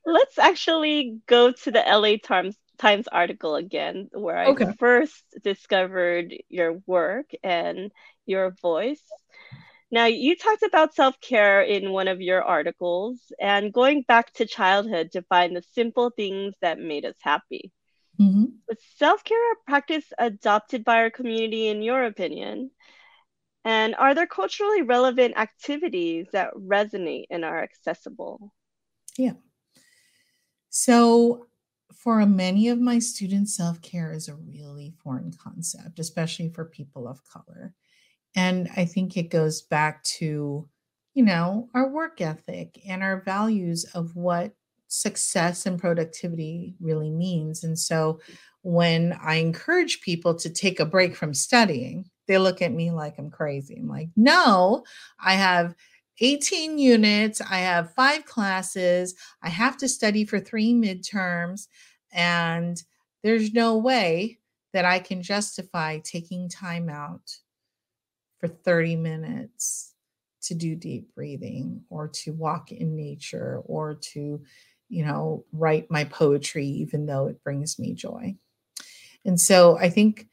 Let's 0.05 0.37
actually 0.37 1.19
go 1.27 1.51
to 1.51 1.71
the 1.71 1.83
LA 1.85 2.15
Times 2.23 2.57
Times 2.77 3.07
article 3.07 3.55
again, 3.55 4.09
where 4.11 4.37
I 4.37 4.51
okay. 4.51 4.73
first 4.79 5.23
discovered 5.43 6.33
your 6.49 6.81
work 6.85 7.31
and 7.43 7.91
your 8.25 8.51
voice. 8.61 9.03
Now, 9.91 10.05
you 10.05 10.35
talked 10.35 10.63
about 10.63 10.95
self 10.95 11.19
care 11.21 11.61
in 11.61 11.91
one 11.91 12.07
of 12.07 12.21
your 12.21 12.43
articles 12.43 13.31
and 13.39 13.71
going 13.73 14.01
back 14.03 14.33
to 14.33 14.45
childhood 14.45 15.11
to 15.13 15.21
find 15.23 15.55
the 15.55 15.61
simple 15.73 16.09
things 16.09 16.55
that 16.61 16.79
made 16.79 17.05
us 17.05 17.17
happy. 17.21 17.71
Mm-hmm. 18.19 18.45
Was 18.67 18.77
self 18.97 19.23
care 19.23 19.51
a 19.53 19.55
practice 19.67 20.11
adopted 20.17 20.83
by 20.83 20.97
our 20.97 21.09
community, 21.11 21.67
in 21.67 21.81
your 21.81 22.03
opinion? 22.03 22.71
And 23.65 23.95
are 23.95 24.13
there 24.15 24.27
culturally 24.27 24.81
relevant 24.81 25.37
activities 25.37 26.27
that 26.31 26.53
resonate 26.53 27.25
and 27.29 27.45
are 27.45 27.61
accessible? 27.63 28.53
Yeah. 29.17 29.33
So, 30.69 31.47
for 31.95 32.25
many 32.25 32.69
of 32.69 32.79
my 32.79 32.99
students, 32.99 33.55
self 33.55 33.81
care 33.81 34.11
is 34.11 34.27
a 34.27 34.35
really 34.35 34.93
foreign 35.03 35.31
concept, 35.31 35.99
especially 35.99 36.49
for 36.49 36.65
people 36.65 37.07
of 37.07 37.23
color. 37.25 37.73
And 38.35 38.69
I 38.75 38.85
think 38.85 39.15
it 39.15 39.29
goes 39.29 39.61
back 39.61 40.03
to, 40.03 40.67
you 41.13 41.23
know, 41.23 41.69
our 41.73 41.89
work 41.89 42.21
ethic 42.21 42.79
and 42.87 43.03
our 43.03 43.21
values 43.21 43.85
of 43.93 44.15
what 44.15 44.53
success 44.87 45.65
and 45.65 45.79
productivity 45.79 46.75
really 46.79 47.09
means. 47.09 47.63
And 47.63 47.77
so 47.77 48.19
when 48.61 49.17
I 49.21 49.35
encourage 49.35 50.01
people 50.01 50.35
to 50.35 50.49
take 50.49 50.79
a 50.79 50.85
break 50.85 51.15
from 51.15 51.33
studying, 51.33 52.05
they 52.27 52.37
look 52.37 52.61
at 52.61 52.71
me 52.71 52.91
like 52.91 53.15
I'm 53.17 53.29
crazy. 53.29 53.77
I'm 53.79 53.89
like, 53.89 54.09
no, 54.15 54.83
I 55.19 55.33
have 55.33 55.75
18 56.19 56.77
units, 56.77 57.41
I 57.41 57.57
have 57.57 57.93
five 57.93 58.25
classes, 58.25 59.15
I 59.41 59.49
have 59.49 59.77
to 59.77 59.87
study 59.87 60.25
for 60.25 60.39
three 60.39 60.73
midterms, 60.73 61.67
and 62.11 62.81
there's 63.23 63.53
no 63.53 63.77
way 63.77 64.39
that 64.73 64.85
I 64.85 64.99
can 64.99 65.21
justify 65.21 65.99
taking 65.99 66.49
time 66.49 66.89
out 66.89 67.37
for 68.39 68.47
30 68.47 68.97
minutes 68.97 69.93
to 70.43 70.53
do 70.55 70.75
deep 70.75 71.13
breathing 71.15 71.83
or 71.89 72.09
to 72.09 72.33
walk 72.33 72.71
in 72.71 72.95
nature 72.95 73.61
or 73.65 73.95
to, 73.95 74.41
you 74.89 75.05
know, 75.05 75.45
write 75.53 75.89
my 75.89 76.03
poetry, 76.03 76.65
even 76.65 77.05
though 77.05 77.27
it 77.27 77.43
brings 77.43 77.79
me 77.79 77.93
joy. 77.93 78.35
And 79.25 79.39
so 79.39 79.77
I 79.77 79.89
think 79.89 80.27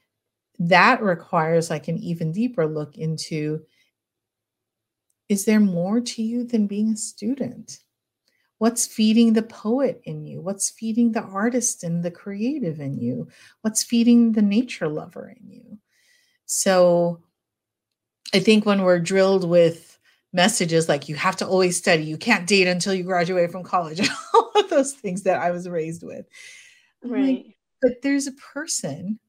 that 0.59 1.03
requires 1.03 1.71
like 1.71 1.89
an 1.89 1.99
even 1.99 2.33
deeper 2.33 2.67
look 2.67 2.99
into 2.99 3.63
is 5.31 5.45
there 5.45 5.61
more 5.61 6.01
to 6.01 6.23
you 6.23 6.43
than 6.43 6.67
being 6.67 6.91
a 6.91 6.97
student? 6.97 7.79
What's 8.59 8.85
feeding 8.85 9.33
the 9.33 9.45
poet 9.45 10.03
in 10.05 10.27
you? 10.27 10.41
What's 10.41 10.71
feeding 10.71 11.13
the 11.13 11.23
artist 11.23 11.85
and 11.85 12.03
the 12.03 12.11
creative 12.11 12.81
in 12.81 12.99
you? 12.99 13.29
What's 13.61 13.85
feeding 13.85 14.33
the 14.33 14.43
nature 14.43 14.89
lover 14.89 15.29
in 15.29 15.49
you? 15.49 15.79
So 16.47 17.23
I 18.35 18.41
think 18.41 18.67
when 18.67 18.83
we're 18.83 18.99
drilled 18.99 19.49
with 19.49 19.99
messages 20.33 20.89
like 20.89 21.09
you 21.09 21.15
have 21.15 21.37
to 21.37 21.47
always 21.47 21.77
study, 21.77 22.03
you 22.03 22.19
can't 22.19 22.49
date 22.49 22.67
until 22.67 22.93
you 22.93 23.05
graduate 23.05 23.53
from 23.53 23.63
college, 23.63 24.01
all 24.35 24.51
of 24.57 24.69
those 24.69 24.95
things 24.95 25.23
that 25.23 25.41
I 25.41 25.53
was 25.53 25.69
raised 25.69 26.03
with. 26.03 26.27
Right. 27.05 27.23
Like, 27.23 27.57
but 27.81 28.03
there's 28.03 28.27
a 28.27 28.33
person 28.33 29.21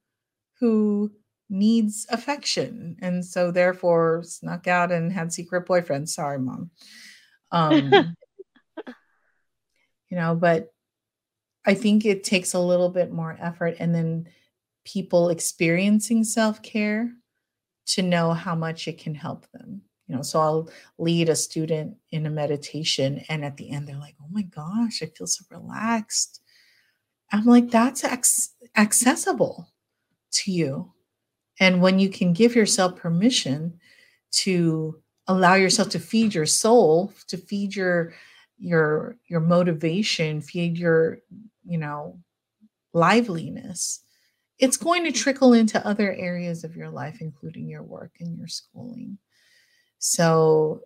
who 0.60 1.12
needs 1.52 2.08
affection 2.10 2.96
and 3.02 3.24
so 3.24 3.52
therefore 3.52 4.24
snuck 4.24 4.68
out 4.68 4.92
and 4.92 5.12
had 5.12 5.34
secret 5.34 5.68
boyfriends. 5.68 6.10
Sorry, 6.10 6.40
mom. 6.40 6.72
Um, 7.52 8.16
you 10.10 10.18
know, 10.18 10.34
but 10.34 10.74
I 11.66 11.74
think 11.74 12.06
it 12.06 12.24
takes 12.24 12.54
a 12.54 12.60
little 12.60 12.90
bit 12.90 13.12
more 13.12 13.38
effort 13.40 13.76
and 13.80 13.94
then 13.94 14.30
people 14.86 15.30
experiencing 15.30 16.24
self-care 16.24 17.12
to 17.86 18.02
know 18.02 18.32
how 18.32 18.56
much 18.56 18.88
it 18.88 18.98
can 18.98 19.14
help 19.14 19.46
them. 19.52 19.82
You 20.08 20.16
know, 20.16 20.22
so 20.22 20.40
I'll 20.40 20.70
lead 20.98 21.30
a 21.30 21.36
student 21.36 21.98
in 22.12 22.26
a 22.26 22.30
meditation, 22.30 23.24
and 23.30 23.46
at 23.46 23.56
the 23.58 23.70
end, 23.70 23.88
they're 23.88 23.96
like, 23.96 24.16
"Oh 24.22 24.28
my 24.30 24.42
gosh, 24.42 25.02
I 25.02 25.06
feel 25.06 25.28
so 25.28 25.46
relaxed." 25.50 26.42
I'm 27.32 27.46
like, 27.46 27.70
"That's 27.70 28.04
ac- 28.04 28.50
accessible 28.76 29.70
to 30.34 30.52
you," 30.52 30.94
and 31.62 31.80
when 31.80 32.00
you 32.00 32.10
can 32.10 32.34
give 32.34 32.56
yourself 32.56 32.96
permission 32.98 33.80
to 34.32 35.00
allow 35.28 35.54
yourself 35.54 35.90
to 35.90 36.00
feed 36.00 36.34
your 36.34 36.48
soul, 36.48 37.14
to 37.28 37.38
feed 37.38 37.76
your 37.76 38.14
your 38.58 39.16
your 39.28 39.40
motivation, 39.40 40.42
feed 40.42 40.78
your 40.78 41.20
you 41.64 41.78
know 41.78 42.20
liveliness, 42.94 44.02
it's 44.58 44.76
going 44.76 45.04
to 45.04 45.12
trickle 45.12 45.54
into 45.54 45.86
other 45.86 46.12
areas 46.14 46.64
of 46.64 46.76
your 46.76 46.90
life, 46.90 47.20
including 47.22 47.70
your 47.70 47.84
work 47.84 48.12
and 48.20 48.38
your 48.38 48.48
schooling. 48.48 49.20
So, 50.00 50.82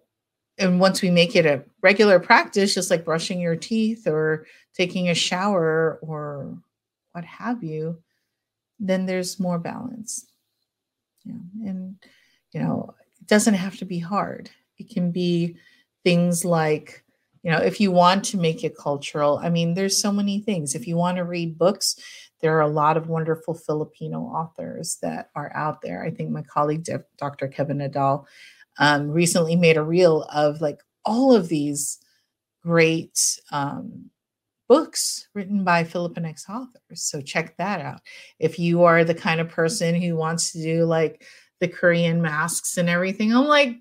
and 0.58 0.80
once 0.82 1.02
we 1.02 1.10
make 1.10 1.38
it 1.38 1.46
a 1.46 1.64
regular 1.82 2.20
practice, 2.20 2.74
just 2.74 2.92
like 2.92 3.06
brushing 3.06 3.40
your 3.40 3.56
teeth 3.56 4.08
or 4.08 4.46
taking 4.74 5.10
a 5.10 5.16
shower 5.16 6.00
or 6.02 6.58
what 7.14 7.24
have 7.24 7.64
you, 7.64 8.02
then 8.78 9.06
there's 9.06 9.40
more 9.40 9.58
balance. 9.58 10.26
And, 11.26 11.96
you 12.52 12.62
know, 12.62 12.94
it 13.20 13.28
doesn't 13.28 13.54
have 13.54 13.78
to 13.78 13.86
be 13.86 14.00
hard. 14.00 14.50
It 14.78 14.90
can 14.90 15.12
be 15.12 15.58
things 16.04 16.46
like, 16.46 17.04
you 17.44 17.52
know, 17.52 17.58
if 17.58 17.80
you 17.80 17.92
want 17.92 18.24
to 18.26 18.38
make 18.38 18.64
it 18.64 18.78
cultural, 18.78 19.40
I 19.42 19.50
mean, 19.50 19.74
there's 19.74 20.02
so 20.02 20.12
many 20.12 20.40
things. 20.40 20.74
If 20.76 20.88
you 20.88 20.96
want 20.96 21.18
to 21.18 21.24
read 21.24 21.58
books, 21.58 21.96
there 22.42 22.58
are 22.58 22.62
a 22.62 22.68
lot 22.68 22.98
of 22.98 23.08
wonderful 23.08 23.54
Filipino 23.54 24.22
authors 24.22 24.98
that 25.02 25.30
are 25.36 25.52
out 25.56 25.82
there. 25.82 26.04
I 26.04 26.12
think 26.12 26.32
my 26.32 26.44
colleague, 26.44 26.86
Dr. 27.18 27.48
Kevin 27.48 27.78
Nadal, 27.78 28.26
um, 28.80 29.10
recently 29.10 29.56
made 29.56 29.78
a 29.78 29.84
reel 29.84 30.24
of 30.24 30.62
like 30.62 30.80
all 31.06 31.34
of 31.34 31.48
these 31.48 32.00
great 32.64 33.40
um, 33.52 34.10
books 34.68 35.28
written 35.34 35.64
by 35.64 35.84
Filipinx 35.84 36.50
authors. 36.50 37.02
So 37.02 37.22
check 37.22 37.56
that 37.58 37.82
out. 37.82 38.02
If 38.40 38.58
you 38.60 38.84
are 38.84 39.04
the 39.04 39.14
kind 39.14 39.40
of 39.40 39.50
person 39.50 39.96
who 39.96 40.16
wants 40.16 40.52
to 40.52 40.62
do 40.62 40.86
like 40.86 41.26
the 41.60 41.68
Korean 41.68 42.22
masks 42.22 42.78
and 42.78 42.90
everything, 42.90 43.34
I'm 43.34 43.46
like, 43.46 43.78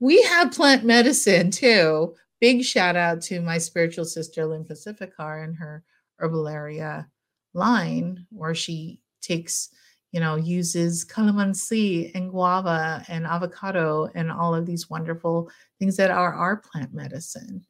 we 0.00 0.22
have 0.22 0.52
plant 0.52 0.84
medicine 0.84 1.50
too. 1.50 2.14
Big 2.40 2.62
shout 2.62 2.96
out 2.96 3.20
to 3.22 3.40
my 3.40 3.58
spiritual 3.58 4.04
sister, 4.04 4.46
Lynn 4.46 4.64
Pacificar, 4.64 5.44
and 5.44 5.56
her 5.56 5.82
herbalaria 6.20 7.06
line 7.54 8.26
where 8.30 8.54
she 8.54 9.00
takes 9.20 9.70
you 10.12 10.20
know 10.20 10.36
uses 10.36 11.04
calamansi 11.04 12.10
and 12.14 12.30
guava 12.30 13.04
and 13.08 13.26
avocado 13.26 14.08
and 14.14 14.30
all 14.30 14.54
of 14.54 14.66
these 14.66 14.88
wonderful 14.88 15.50
things 15.78 15.96
that 15.96 16.10
are 16.10 16.32
our 16.32 16.56
plant 16.56 16.94
medicine 16.94 17.64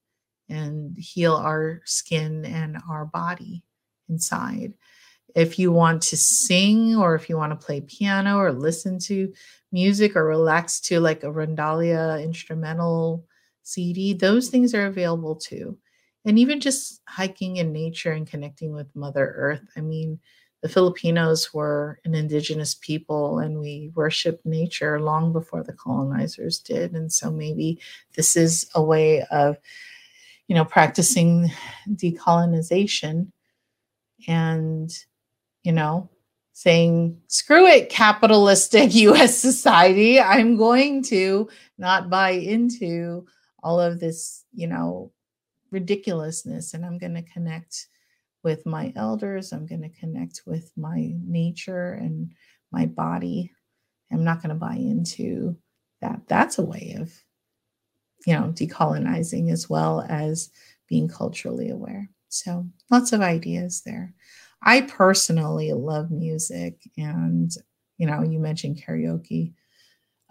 and 0.48 0.96
heal 0.96 1.34
our 1.34 1.82
skin 1.84 2.44
and 2.44 2.78
our 2.88 3.06
body 3.06 3.62
inside. 4.08 4.74
If 5.34 5.58
you 5.58 5.70
want 5.72 6.02
to 6.02 6.16
sing 6.16 6.96
or 6.96 7.14
if 7.14 7.28
you 7.28 7.36
want 7.36 7.58
to 7.58 7.64
play 7.64 7.80
piano 7.80 8.38
or 8.38 8.52
listen 8.52 8.98
to 9.00 9.32
music 9.72 10.16
or 10.16 10.24
relax 10.24 10.80
to 10.80 11.00
like 11.00 11.22
a 11.22 11.26
rondalla 11.26 12.22
instrumental 12.22 13.26
cd 13.62 14.14
those 14.14 14.48
things 14.48 14.74
are 14.74 14.86
available 14.86 15.36
too. 15.36 15.76
And 16.24 16.38
even 16.38 16.60
just 16.60 17.02
hiking 17.06 17.56
in 17.56 17.72
nature 17.72 18.12
and 18.12 18.26
connecting 18.26 18.72
with 18.72 18.94
mother 18.96 19.34
earth. 19.36 19.62
I 19.76 19.80
mean 19.82 20.18
the 20.62 20.68
filipinos 20.68 21.54
were 21.54 22.00
an 22.04 22.14
indigenous 22.14 22.74
people 22.74 23.38
and 23.38 23.60
we 23.60 23.92
worshiped 23.94 24.44
nature 24.44 25.00
long 25.00 25.32
before 25.32 25.62
the 25.62 25.72
colonizers 25.72 26.58
did. 26.58 26.94
And 26.94 27.12
so 27.12 27.30
maybe 27.30 27.80
this 28.16 28.36
is 28.36 28.68
a 28.74 28.82
way 28.82 29.22
of 29.30 29.56
you 30.48 30.54
know 30.54 30.64
practicing 30.64 31.50
decolonization 31.88 33.30
and 34.26 34.90
you 35.62 35.72
know 35.72 36.10
saying, 36.58 37.16
screw 37.28 37.68
it, 37.68 37.88
capitalistic 37.88 38.92
US 39.06 39.38
society. 39.38 40.18
I'm 40.18 40.56
going 40.56 41.04
to 41.04 41.48
not 41.78 42.10
buy 42.10 42.30
into 42.30 43.26
all 43.62 43.80
of 43.80 44.00
this, 44.00 44.44
you 44.52 44.66
know, 44.66 45.12
ridiculousness. 45.70 46.74
And 46.74 46.84
I'm 46.84 46.98
going 46.98 47.14
to 47.14 47.22
connect 47.22 47.86
with 48.42 48.66
my 48.66 48.92
elders. 48.96 49.52
I'm 49.52 49.66
going 49.66 49.82
to 49.82 50.00
connect 50.00 50.42
with 50.46 50.72
my 50.76 51.12
nature 51.24 51.92
and 51.92 52.32
my 52.72 52.86
body. 52.86 53.52
I'm 54.10 54.24
not 54.24 54.42
going 54.42 54.48
to 54.48 54.56
buy 54.56 54.74
into 54.74 55.56
that. 56.00 56.22
That's 56.26 56.58
a 56.58 56.64
way 56.64 56.96
of, 56.98 57.12
you 58.28 58.34
know, 58.34 58.52
decolonizing 58.54 59.50
as 59.50 59.70
well 59.70 60.04
as 60.10 60.50
being 60.86 61.08
culturally 61.08 61.70
aware. 61.70 62.10
So 62.28 62.66
lots 62.90 63.12
of 63.14 63.22
ideas 63.22 63.82
there. 63.86 64.14
I 64.62 64.82
personally 64.82 65.72
love 65.72 66.10
music, 66.10 66.76
and 66.98 67.50
you 67.96 68.06
know, 68.06 68.22
you 68.22 68.38
mentioned 68.38 68.82
karaoke 68.86 69.54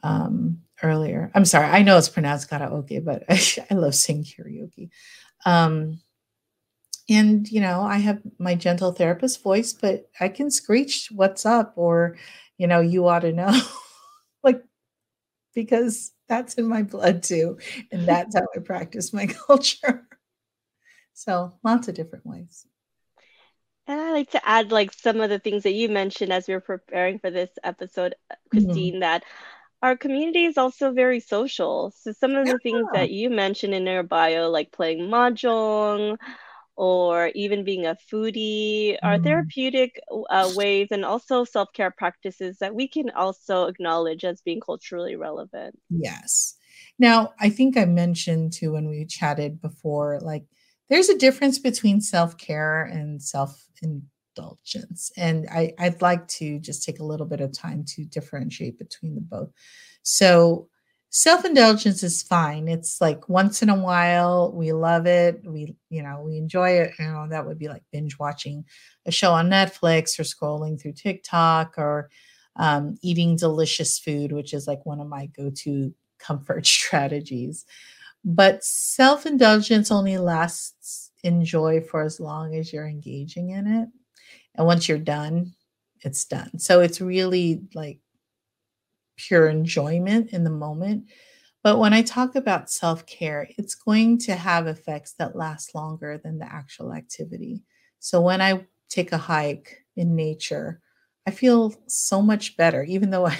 um, 0.03 0.61
earlier. 0.83 1.31
I'm 1.35 1.45
sorry, 1.45 1.67
I 1.67 1.83
know 1.83 1.97
it's 1.97 2.09
pronounced 2.09 2.49
karaoke, 2.49 3.03
but 3.03 3.23
I, 3.29 3.41
I 3.71 3.75
love 3.75 3.95
singing 3.95 4.25
karaoke. 4.25 4.89
Um, 5.45 6.01
and 7.09 7.49
you 7.49 7.61
know, 7.61 7.81
I 7.81 7.97
have 7.97 8.21
my 8.37 8.55
gentle 8.55 8.91
therapist 8.91 9.41
voice, 9.41 9.73
but 9.73 10.09
I 10.19 10.29
can 10.29 10.51
screech 10.51 11.09
"What's 11.11 11.45
up?" 11.45 11.73
or 11.75 12.17
you 12.57 12.67
know, 12.67 12.81
"You 12.81 13.07
ought 13.07 13.19
to 13.19 13.31
know," 13.31 13.59
like 14.43 14.63
because 15.55 16.13
that's 16.27 16.55
in 16.55 16.67
my 16.67 16.83
blood 16.83 17.23
too, 17.23 17.57
and 17.91 18.07
that's 18.07 18.35
how 18.35 18.45
I 18.55 18.59
practice 18.59 19.13
my 19.13 19.25
culture. 19.47 20.07
So 21.13 21.53
lots 21.63 21.87
of 21.87 21.95
different 21.95 22.25
ways. 22.25 22.65
And 23.87 24.01
I 24.01 24.11
like 24.11 24.31
to 24.31 24.47
add 24.47 24.71
like 24.71 24.91
some 24.93 25.21
of 25.21 25.29
the 25.29 25.39
things 25.39 25.63
that 25.63 25.73
you 25.73 25.87
mentioned 25.87 26.33
as 26.33 26.47
we 26.47 26.53
were 26.53 26.59
preparing 26.59 27.19
for 27.19 27.31
this 27.31 27.49
episode, 27.63 28.15
uh, 28.29 28.35
mm-hmm. 28.35 28.65
Christine, 28.65 28.93
mm-hmm. 28.95 28.99
that 29.01 29.23
our 29.81 29.95
community 29.95 30.45
is 30.45 30.57
also 30.57 30.91
very 30.91 31.19
social. 31.19 31.93
So 31.97 32.11
some 32.11 32.35
of 32.35 32.45
the 32.45 32.51
yeah. 32.51 32.57
things 32.63 32.87
that 32.93 33.11
you 33.11 33.29
mentioned 33.29 33.73
in 33.73 33.85
your 33.85 34.03
bio, 34.03 34.49
like 34.49 34.71
playing 34.71 35.09
mahjong 35.09 36.17
or 36.77 37.31
even 37.35 37.63
being 37.63 37.85
a 37.85 37.97
foodie, 38.11 38.93
mm. 38.93 38.97
are 39.03 39.19
therapeutic 39.19 39.99
uh, 40.29 40.51
ways 40.55 40.87
and 40.91 41.03
also 41.03 41.43
self-care 41.43 41.91
practices 41.91 42.57
that 42.59 42.73
we 42.73 42.87
can 42.87 43.09
also 43.09 43.65
acknowledge 43.65 44.23
as 44.23 44.41
being 44.41 44.61
culturally 44.61 45.15
relevant. 45.15 45.77
Yes. 45.89 46.55
Now, 46.99 47.33
I 47.39 47.49
think 47.49 47.77
I 47.77 47.85
mentioned 47.85 48.53
too 48.53 48.73
when 48.73 48.87
we 48.87 49.05
chatted 49.05 49.59
before, 49.61 50.19
like 50.21 50.45
there's 50.89 51.09
a 51.09 51.17
difference 51.17 51.59
between 51.59 51.99
self-care 51.99 52.83
and 52.83 53.21
self-indulgence 53.21 55.11
and 55.17 55.47
I, 55.51 55.73
i'd 55.79 56.01
like 56.01 56.27
to 56.27 56.59
just 56.59 56.83
take 56.83 56.99
a 56.99 57.03
little 57.03 57.25
bit 57.25 57.41
of 57.41 57.51
time 57.51 57.83
to 57.95 58.05
differentiate 58.05 58.77
between 58.77 59.15
the 59.15 59.21
both 59.21 59.49
so 60.03 60.69
self-indulgence 61.09 62.03
is 62.03 62.21
fine 62.21 62.67
it's 62.67 62.99
like 62.99 63.27
once 63.29 63.61
in 63.61 63.69
a 63.69 63.79
while 63.79 64.51
we 64.53 64.73
love 64.73 65.07
it 65.07 65.41
we 65.45 65.75
you 65.89 66.03
know 66.03 66.21
we 66.21 66.37
enjoy 66.37 66.71
it 66.71 66.91
you 66.99 67.05
know 67.05 67.25
that 67.29 67.45
would 67.45 67.57
be 67.57 67.69
like 67.69 67.83
binge 67.91 68.19
watching 68.19 68.65
a 69.05 69.11
show 69.11 69.31
on 69.31 69.49
netflix 69.49 70.19
or 70.19 70.23
scrolling 70.23 70.79
through 70.79 70.93
tiktok 70.93 71.73
or 71.77 72.09
um, 72.57 72.97
eating 73.03 73.35
delicious 73.35 73.99
food 73.99 74.31
which 74.31 74.53
is 74.53 74.67
like 74.67 74.85
one 74.85 74.99
of 74.99 75.07
my 75.07 75.27
go-to 75.27 75.93
comfort 76.19 76.65
strategies 76.65 77.65
but 78.23 78.63
self 78.63 79.25
indulgence 79.25 79.91
only 79.91 80.17
lasts 80.17 81.11
in 81.23 81.43
joy 81.43 81.81
for 81.81 82.01
as 82.01 82.19
long 82.19 82.55
as 82.55 82.71
you're 82.71 82.87
engaging 82.87 83.49
in 83.51 83.67
it. 83.67 83.89
And 84.55 84.65
once 84.65 84.87
you're 84.87 84.97
done, 84.97 85.53
it's 86.01 86.25
done. 86.25 86.59
So 86.59 86.81
it's 86.81 87.01
really 87.01 87.61
like 87.73 87.99
pure 89.17 89.47
enjoyment 89.47 90.31
in 90.31 90.43
the 90.43 90.49
moment. 90.49 91.05
But 91.63 91.79
when 91.79 91.93
I 91.93 92.01
talk 92.01 92.35
about 92.35 92.69
self 92.69 93.05
care, 93.05 93.49
it's 93.57 93.75
going 93.75 94.19
to 94.19 94.35
have 94.35 94.67
effects 94.67 95.13
that 95.13 95.35
last 95.35 95.75
longer 95.75 96.19
than 96.23 96.39
the 96.39 96.51
actual 96.51 96.93
activity. 96.93 97.63
So 97.99 98.21
when 98.21 98.41
I 98.41 98.65
take 98.89 99.11
a 99.11 99.17
hike 99.17 99.83
in 99.95 100.15
nature, 100.15 100.79
I 101.25 101.31
feel 101.31 101.75
so 101.87 102.21
much 102.21 102.55
better, 102.55 102.83
even 102.83 103.09
though 103.09 103.25
I, 103.27 103.37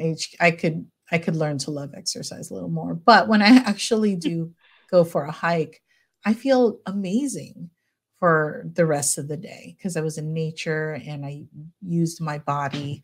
I, 0.00 0.16
I 0.40 0.50
could 0.52 0.86
I 1.10 1.18
could 1.18 1.36
learn 1.36 1.58
to 1.58 1.70
love 1.70 1.92
exercise 1.94 2.50
a 2.50 2.54
little 2.54 2.68
more. 2.68 2.94
But 2.94 3.28
when 3.28 3.42
I 3.42 3.48
actually 3.66 4.16
do 4.16 4.52
go 4.90 5.04
for 5.04 5.24
a 5.24 5.32
hike, 5.32 5.82
I 6.24 6.34
feel 6.34 6.80
amazing 6.86 7.70
for 8.18 8.64
the 8.74 8.84
rest 8.84 9.18
of 9.18 9.28
the 9.28 9.36
day 9.36 9.76
because 9.76 9.96
I 9.96 10.00
was 10.00 10.18
in 10.18 10.32
nature 10.32 11.00
and 11.06 11.24
I 11.24 11.44
used 11.80 12.20
my 12.20 12.38
body. 12.38 13.02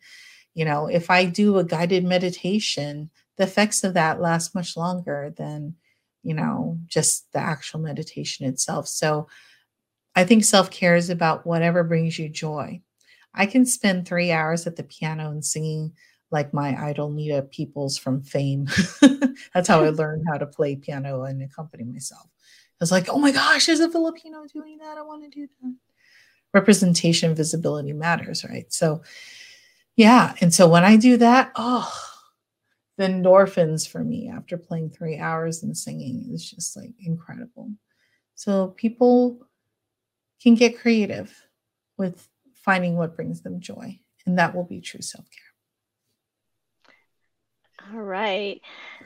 You 0.55 0.65
know, 0.65 0.87
if 0.87 1.09
I 1.09 1.25
do 1.25 1.57
a 1.57 1.63
guided 1.63 2.03
meditation, 2.03 3.11
the 3.37 3.43
effects 3.43 3.83
of 3.83 3.93
that 3.93 4.19
last 4.19 4.55
much 4.55 4.75
longer 4.75 5.33
than, 5.37 5.75
you 6.23 6.33
know, 6.33 6.79
just 6.87 7.31
the 7.33 7.39
actual 7.39 7.79
meditation 7.79 8.47
itself. 8.47 8.87
So 8.87 9.27
I 10.15 10.23
think 10.23 10.45
self 10.45 10.71
care 10.71 10.95
is 10.95 11.09
about 11.09 11.45
whatever 11.45 11.83
brings 11.83 12.17
you 12.17 12.29
joy. 12.29 12.81
I 13.33 13.45
can 13.45 13.65
spend 13.65 14.07
three 14.07 14.31
hours 14.31 14.65
at 14.65 14.77
the 14.77 14.83
piano 14.83 15.29
and 15.29 15.43
singing 15.43 15.91
like 16.31 16.53
my 16.53 16.75
idol 16.81 17.09
Nita 17.09 17.47
Peeples 17.51 17.99
from 17.99 18.21
Fame. 18.21 18.67
That's 19.53 19.67
how 19.67 19.83
I 19.83 19.89
learned 19.91 20.25
how 20.27 20.37
to 20.37 20.45
play 20.45 20.75
piano 20.75 21.23
and 21.23 21.43
accompany 21.43 21.83
myself. 21.83 22.25
I 22.25 22.77
was 22.79 22.91
like, 22.91 23.07
oh 23.09 23.19
my 23.19 23.31
gosh, 23.31 23.65
there's 23.65 23.79
a 23.79 23.91
Filipino 23.91 24.45
doing 24.51 24.77
that. 24.79 24.97
I 24.97 25.01
want 25.01 25.23
to 25.23 25.29
do 25.29 25.47
that. 25.61 25.75
Representation, 26.53 27.35
visibility 27.35 27.93
matters, 27.93 28.45
right? 28.45 28.71
So, 28.71 29.01
yeah. 29.95 30.33
And 30.41 30.53
so 30.53 30.67
when 30.67 30.83
I 30.83 30.97
do 30.97 31.17
that, 31.17 31.51
oh, 31.55 31.91
the 32.97 33.05
endorphins 33.05 33.87
for 33.87 34.03
me 34.03 34.29
after 34.29 34.57
playing 34.57 34.89
three 34.89 35.17
hours 35.17 35.63
and 35.63 35.75
singing 35.75 36.29
is 36.31 36.49
just 36.49 36.75
like 36.77 36.91
incredible. 36.99 37.71
So 38.35 38.67
people 38.69 39.47
can 40.41 40.55
get 40.55 40.79
creative 40.79 41.33
with 41.97 42.27
finding 42.53 42.97
what 42.97 43.15
brings 43.15 43.41
them 43.41 43.59
joy, 43.59 43.99
and 44.25 44.37
that 44.39 44.55
will 44.55 44.63
be 44.63 44.81
true 44.81 45.01
self 45.01 45.25
care. 45.29 45.39
All 47.93 48.01
right. 48.01 48.61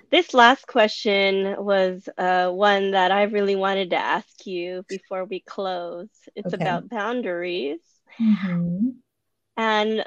This 0.09 0.33
last 0.33 0.65
question 0.65 1.55
was 1.63 2.07
uh, 2.17 2.49
one 2.49 2.91
that 2.91 3.11
I 3.11 3.23
really 3.23 3.55
wanted 3.55 3.89
to 3.91 3.97
ask 3.97 4.45
you 4.45 4.85
before 4.87 5.25
we 5.25 5.41
close. 5.41 6.09
It's 6.35 6.53
okay. 6.53 6.63
about 6.63 6.89
boundaries. 6.89 7.81
Mm-hmm. 8.19 8.89
And 9.57 10.05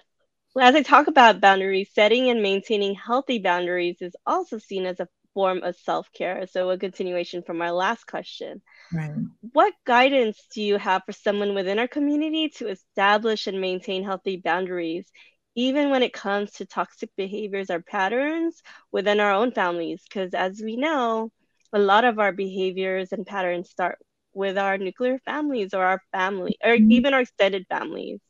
as 0.60 0.74
I 0.74 0.82
talk 0.82 1.06
about 1.08 1.40
boundaries, 1.40 1.90
setting 1.94 2.28
and 2.30 2.42
maintaining 2.42 2.94
healthy 2.94 3.38
boundaries 3.38 3.96
is 4.00 4.14
also 4.26 4.58
seen 4.58 4.86
as 4.86 5.00
a 5.00 5.08
form 5.34 5.62
of 5.62 5.76
self 5.76 6.10
care. 6.12 6.46
So, 6.46 6.70
a 6.70 6.78
continuation 6.78 7.42
from 7.42 7.60
our 7.62 7.72
last 7.72 8.06
question. 8.06 8.62
Right. 8.92 9.10
What 9.52 9.74
guidance 9.84 10.46
do 10.54 10.62
you 10.62 10.76
have 10.78 11.02
for 11.04 11.12
someone 11.12 11.54
within 11.54 11.78
our 11.78 11.88
community 11.88 12.48
to 12.56 12.68
establish 12.68 13.46
and 13.46 13.60
maintain 13.60 14.04
healthy 14.04 14.36
boundaries 14.36 15.10
even 15.54 15.90
when 15.90 16.02
it 16.02 16.12
comes 16.12 16.52
to 16.52 16.66
toxic 16.66 17.10
behaviors 17.16 17.70
or 17.70 17.80
patterns 17.80 18.62
within 18.92 19.20
our 19.20 19.32
own 19.32 19.52
families. 19.52 20.02
Because 20.08 20.34
as 20.34 20.60
we 20.62 20.76
know, 20.76 21.30
a 21.72 21.78
lot 21.78 22.04
of 22.04 22.18
our 22.18 22.32
behaviors 22.32 23.12
and 23.12 23.26
patterns 23.26 23.70
start 23.70 23.98
with 24.34 24.58
our 24.58 24.78
nuclear 24.78 25.18
families 25.24 25.74
or 25.74 25.84
our 25.84 26.02
family 26.12 26.56
or 26.62 26.76
mm-hmm. 26.76 26.90
even 26.90 27.14
our 27.14 27.20
extended 27.20 27.66
families. 27.68 28.20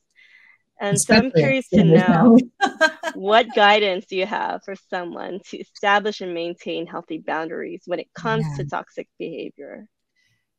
And 0.82 0.96
Especially 0.96 1.20
so 1.20 1.26
I'm 1.26 1.32
curious 1.40 1.68
to 1.68 1.84
know 1.84 2.38
what 3.14 3.54
guidance 3.54 4.04
do 4.06 4.16
you 4.16 4.26
have 4.26 4.64
for 4.64 4.74
someone 4.90 5.38
to 5.50 5.58
establish 5.58 6.20
and 6.20 6.34
maintain 6.34 6.88
healthy 6.88 7.18
boundaries 7.18 7.82
when 7.86 8.00
it 8.00 8.12
comes 8.14 8.44
yeah. 8.50 8.64
to 8.64 8.68
toxic 8.68 9.06
behavior? 9.16 9.86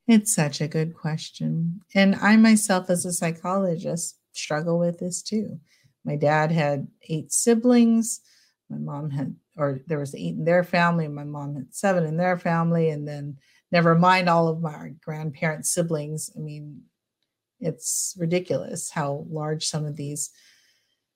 It's 0.08 0.34
such 0.34 0.62
a 0.62 0.70
good 0.70 0.96
question. 0.96 1.82
And 1.94 2.16
I 2.16 2.38
myself, 2.38 2.90
as 2.90 3.04
a 3.04 3.12
psychologist, 3.12 4.18
struggle 4.32 4.80
with 4.80 4.98
this 4.98 5.22
too. 5.22 5.60
My 6.06 6.16
dad 6.16 6.54
had 6.54 6.88
eight 7.10 7.34
siblings. 7.34 8.22
My 8.70 8.78
mom 8.78 9.10
had, 9.10 9.36
or 9.58 9.82
there 9.88 10.00
was 10.00 10.16
eight 10.16 10.36
in 10.36 10.46
their 10.46 10.64
family. 10.64 11.10
My 11.10 11.26
mom 11.26 11.56
had 11.56 11.76
seven 11.76 12.06
in 12.06 12.16
their 12.16 12.40
family. 12.40 12.92
And 12.92 13.06
then, 13.06 13.40
never 13.74 13.94
mind 13.94 14.30
all 14.30 14.48
of 14.48 14.62
my 14.62 14.94
grandparents' 15.04 15.74
siblings. 15.74 16.32
I 16.34 16.40
mean, 16.40 16.84
it's 17.64 18.16
ridiculous 18.18 18.89
how 18.89 19.26
large 19.30 19.68
some 19.68 19.86
of 19.86 19.95
these 19.95 20.30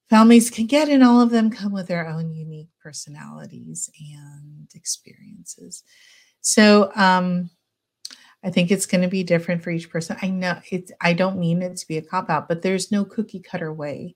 families 0.09 0.49
can 0.49 0.65
get, 0.65 0.89
and 0.89 1.03
all 1.03 1.21
of 1.21 1.29
them 1.29 1.49
come 1.49 1.73
with 1.73 1.87
their 1.87 2.07
own 2.07 2.33
unique 2.33 2.69
personalities 2.81 3.89
and 3.99 4.67
experiences. 4.73 5.83
So, 6.41 6.91
um, 6.95 7.49
I 8.43 8.51
think 8.51 8.69
it's 8.71 8.85
going 8.85 9.01
to 9.01 9.07
be 9.07 9.23
different 9.23 9.63
for 9.63 9.71
each 9.71 9.89
person. 9.89 10.15
I 10.21 10.29
know 10.29 10.59
it's, 10.71 10.91
I 11.01 11.13
don't 11.13 11.39
mean 11.39 11.61
it 11.61 11.75
to 11.77 11.87
be 11.87 11.97
a 11.97 12.01
cop 12.01 12.29
out, 12.29 12.47
but 12.47 12.61
there's 12.61 12.91
no 12.91 13.03
cookie 13.03 13.41
cutter 13.41 13.73
way 13.73 14.15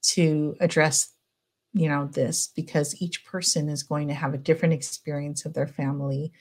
to 0.00 0.56
address 0.60 1.12
you 1.72 1.88
know 1.88 2.06
this 2.06 2.48
because 2.56 3.00
each 3.00 3.24
person 3.24 3.68
is 3.68 3.82
going 3.82 4.08
to 4.08 4.14
have 4.14 4.34
a 4.34 4.38
different 4.38 4.74
experience 4.74 5.44
of 5.44 5.54
their 5.54 5.66
family 5.66 6.32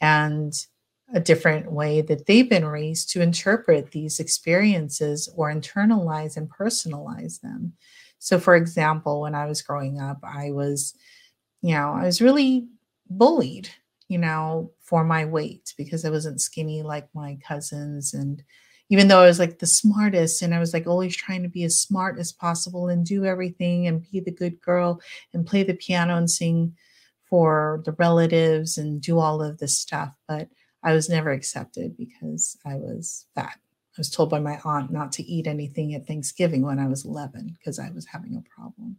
and 0.00 0.66
a 1.12 1.20
different 1.20 1.70
way 1.70 2.00
that 2.00 2.26
they've 2.26 2.48
been 2.48 2.64
raised 2.64 3.10
to 3.10 3.20
interpret 3.20 3.90
these 3.90 4.18
experiences 4.18 5.32
or 5.36 5.52
internalize 5.52 6.36
and 6.36 6.50
personalize 6.50 7.40
them. 7.40 7.74
So, 8.18 8.38
for 8.38 8.54
example, 8.54 9.20
when 9.20 9.34
I 9.34 9.46
was 9.46 9.62
growing 9.62 10.00
up, 10.00 10.18
I 10.22 10.52
was, 10.52 10.94
you 11.60 11.74
know, 11.74 11.92
I 11.92 12.04
was 12.04 12.22
really 12.22 12.68
bullied, 13.10 13.68
you 14.08 14.18
know, 14.18 14.70
for 14.80 15.04
my 15.04 15.24
weight 15.24 15.74
because 15.76 16.04
I 16.04 16.10
wasn't 16.10 16.40
skinny 16.40 16.82
like 16.82 17.08
my 17.14 17.38
cousins. 17.46 18.14
And 18.14 18.42
even 18.88 19.08
though 19.08 19.22
I 19.22 19.26
was 19.26 19.38
like 19.38 19.58
the 19.58 19.66
smartest 19.66 20.42
and 20.42 20.54
I 20.54 20.60
was 20.60 20.72
like 20.72 20.86
always 20.86 21.16
trying 21.16 21.42
to 21.42 21.48
be 21.48 21.64
as 21.64 21.80
smart 21.80 22.18
as 22.18 22.32
possible 22.32 22.88
and 22.88 23.04
do 23.04 23.24
everything 23.24 23.86
and 23.86 24.08
be 24.10 24.20
the 24.20 24.30
good 24.30 24.60
girl 24.60 25.00
and 25.34 25.46
play 25.46 25.62
the 25.62 25.74
piano 25.74 26.16
and 26.16 26.30
sing 26.30 26.76
for 27.24 27.82
the 27.84 27.92
relatives 27.92 28.78
and 28.78 29.00
do 29.00 29.18
all 29.18 29.42
of 29.42 29.58
this 29.58 29.78
stuff. 29.78 30.14
But 30.28 30.48
I 30.82 30.92
was 30.92 31.08
never 31.08 31.30
accepted 31.30 31.96
because 31.96 32.56
I 32.66 32.74
was 32.74 33.26
fat. 33.34 33.58
I 33.58 33.98
was 33.98 34.10
told 34.10 34.30
by 34.30 34.40
my 34.40 34.58
aunt 34.64 34.90
not 34.90 35.12
to 35.12 35.22
eat 35.22 35.46
anything 35.46 35.94
at 35.94 36.06
Thanksgiving 36.06 36.62
when 36.62 36.78
I 36.78 36.88
was 36.88 37.04
11 37.04 37.56
because 37.58 37.78
I 37.78 37.90
was 37.90 38.06
having 38.06 38.36
a 38.36 38.54
problem. 38.54 38.98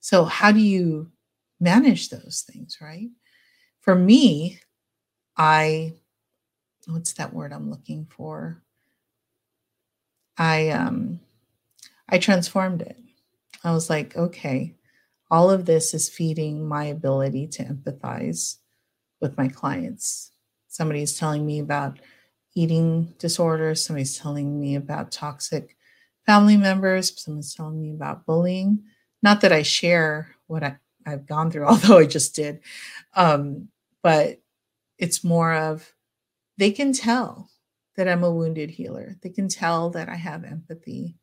So, 0.00 0.24
how 0.24 0.50
do 0.50 0.58
you 0.58 1.12
manage 1.60 2.10
those 2.10 2.44
things, 2.50 2.78
right? 2.80 3.08
For 3.80 3.94
me, 3.94 4.58
I, 5.36 5.94
what's 6.86 7.12
that 7.14 7.32
word 7.32 7.52
I'm 7.52 7.70
looking 7.70 8.06
for? 8.06 8.62
I, 10.36 10.70
um, 10.70 11.20
I 12.08 12.18
transformed 12.18 12.82
it. 12.82 12.96
I 13.62 13.72
was 13.72 13.88
like, 13.88 14.16
okay, 14.16 14.74
all 15.30 15.50
of 15.50 15.64
this 15.64 15.94
is 15.94 16.08
feeding 16.08 16.66
my 16.66 16.84
ability 16.84 17.46
to 17.46 17.64
empathize 17.64 18.56
with 19.20 19.38
my 19.38 19.46
clients 19.46 20.31
somebody's 20.72 21.18
telling 21.18 21.44
me 21.44 21.60
about 21.60 21.98
eating 22.54 23.14
disorders, 23.18 23.84
somebody's 23.84 24.16
telling 24.16 24.58
me 24.58 24.74
about 24.74 25.12
toxic 25.12 25.76
family 26.24 26.56
members, 26.56 27.20
someone's 27.20 27.54
telling 27.54 27.80
me 27.80 27.92
about 27.92 28.24
bullying. 28.24 28.82
Not 29.22 29.42
that 29.42 29.52
I 29.52 29.62
share 29.62 30.34
what 30.46 30.62
I, 30.62 30.78
have 31.04 31.26
gone 31.26 31.50
through, 31.50 31.64
although 31.66 31.98
I 31.98 32.06
just 32.06 32.34
did. 32.34 32.60
Um, 33.14 33.68
but 34.02 34.40
it's 34.98 35.22
more 35.22 35.52
of 35.52 35.92
they 36.56 36.70
can 36.70 36.92
tell 36.92 37.50
that 37.96 38.08
I'm 38.08 38.24
a 38.24 38.30
wounded 38.30 38.70
healer. 38.70 39.16
They 39.22 39.30
can 39.30 39.48
tell 39.48 39.90
that 39.90 40.08
I 40.08 40.14
have 40.14 40.44
empathy 40.44 41.16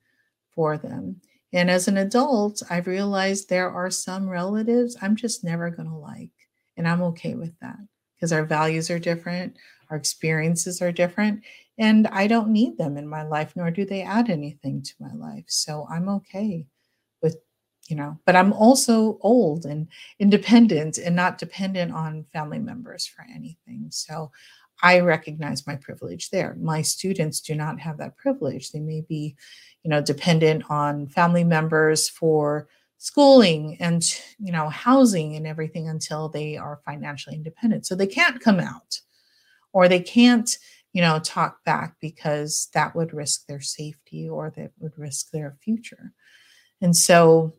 for 0.54 0.78
them. 0.78 1.22
And 1.52 1.72
as 1.72 1.88
an 1.88 1.98
adult, 1.98 2.62
I've 2.70 2.86
realized 2.86 3.50
there 3.50 3.72
are 3.72 3.90
some 3.90 4.30
relatives 4.30 4.96
I'm 5.02 5.16
just 5.16 5.44
never 5.44 5.72
going 5.72 5.90
to 5.90 5.96
like. 5.96 6.30
And 6.78 6.88
I'm 6.88 7.02
okay 7.02 7.34
with 7.34 7.58
that 7.62 7.80
because 8.20 8.34
our 8.34 8.44
values 8.44 8.90
are 8.90 9.00
different, 9.00 9.56
our 9.90 9.98
experiences 9.98 10.82
are 10.82 10.92
different, 10.92 11.42
and 11.78 12.08
I 12.08 12.28
don't 12.28 12.50
need 12.50 12.78
them 12.78 12.98
in 12.98 13.08
my 13.08 13.24
life, 13.24 13.54
nor 13.56 13.72
do 13.72 13.86
they 13.86 14.02
add 14.02 14.30
anything 14.30 14.82
to 14.82 14.94
my 15.00 15.14
life. 15.14 15.46
So 15.48 15.88
I'm 15.90 16.10
okay 16.10 16.68
with, 17.22 17.38
you 17.88 17.96
know, 17.96 18.20
but 18.26 18.36
I'm 18.36 18.52
also 18.52 19.18
old 19.22 19.66
and 19.66 19.88
independent 20.20 20.98
and 20.98 21.16
not 21.16 21.38
dependent 21.38 21.94
on 21.94 22.26
family 22.34 22.60
members 22.60 23.06
for 23.06 23.26
anything. 23.34 23.88
So 23.92 24.32
I 24.84 25.00
recognize 25.00 25.66
my 25.66 25.78
privilege 25.78 26.30
there. 26.30 26.56
My 26.60 26.82
students 26.82 27.40
do 27.40 27.56
not 27.56 27.80
have 27.80 27.98
that 27.98 28.18
privilege. 28.18 28.72
They 28.72 28.80
may 28.80 29.02
be, 29.02 29.36
you 29.84 29.90
know, 29.90 30.02
dependent 30.02 30.64
on 30.70 31.08
family 31.08 31.44
members 31.46 32.10
for 32.10 32.68
schooling 33.00 33.78
and 33.80 34.04
you 34.38 34.52
know 34.52 34.70
housing 34.70 35.36
and 35.36 35.48
everything 35.48 35.88
until 35.90 36.30
they 36.30 36.58
are 36.58 36.82
financially 36.86 37.36
independent. 37.36 37.86
So 37.86 37.96
they 37.96 38.08
can't 38.08 38.42
come 38.42 38.60
out 38.60 39.00
or 39.74 39.88
they 39.88 40.02
can't 40.02 40.50
you 40.94 41.02
know 41.02 41.20
talk 41.20 41.64
back 41.64 41.96
because 42.00 42.70
that 42.74 42.96
would 42.96 43.14
risk 43.14 43.48
their 43.48 43.62
safety 43.62 44.30
or 44.30 44.52
that 44.56 44.72
would 44.80 44.98
risk 44.98 45.32
their 45.32 45.58
future. 45.62 46.14
And 46.82 46.96
so 46.96 47.54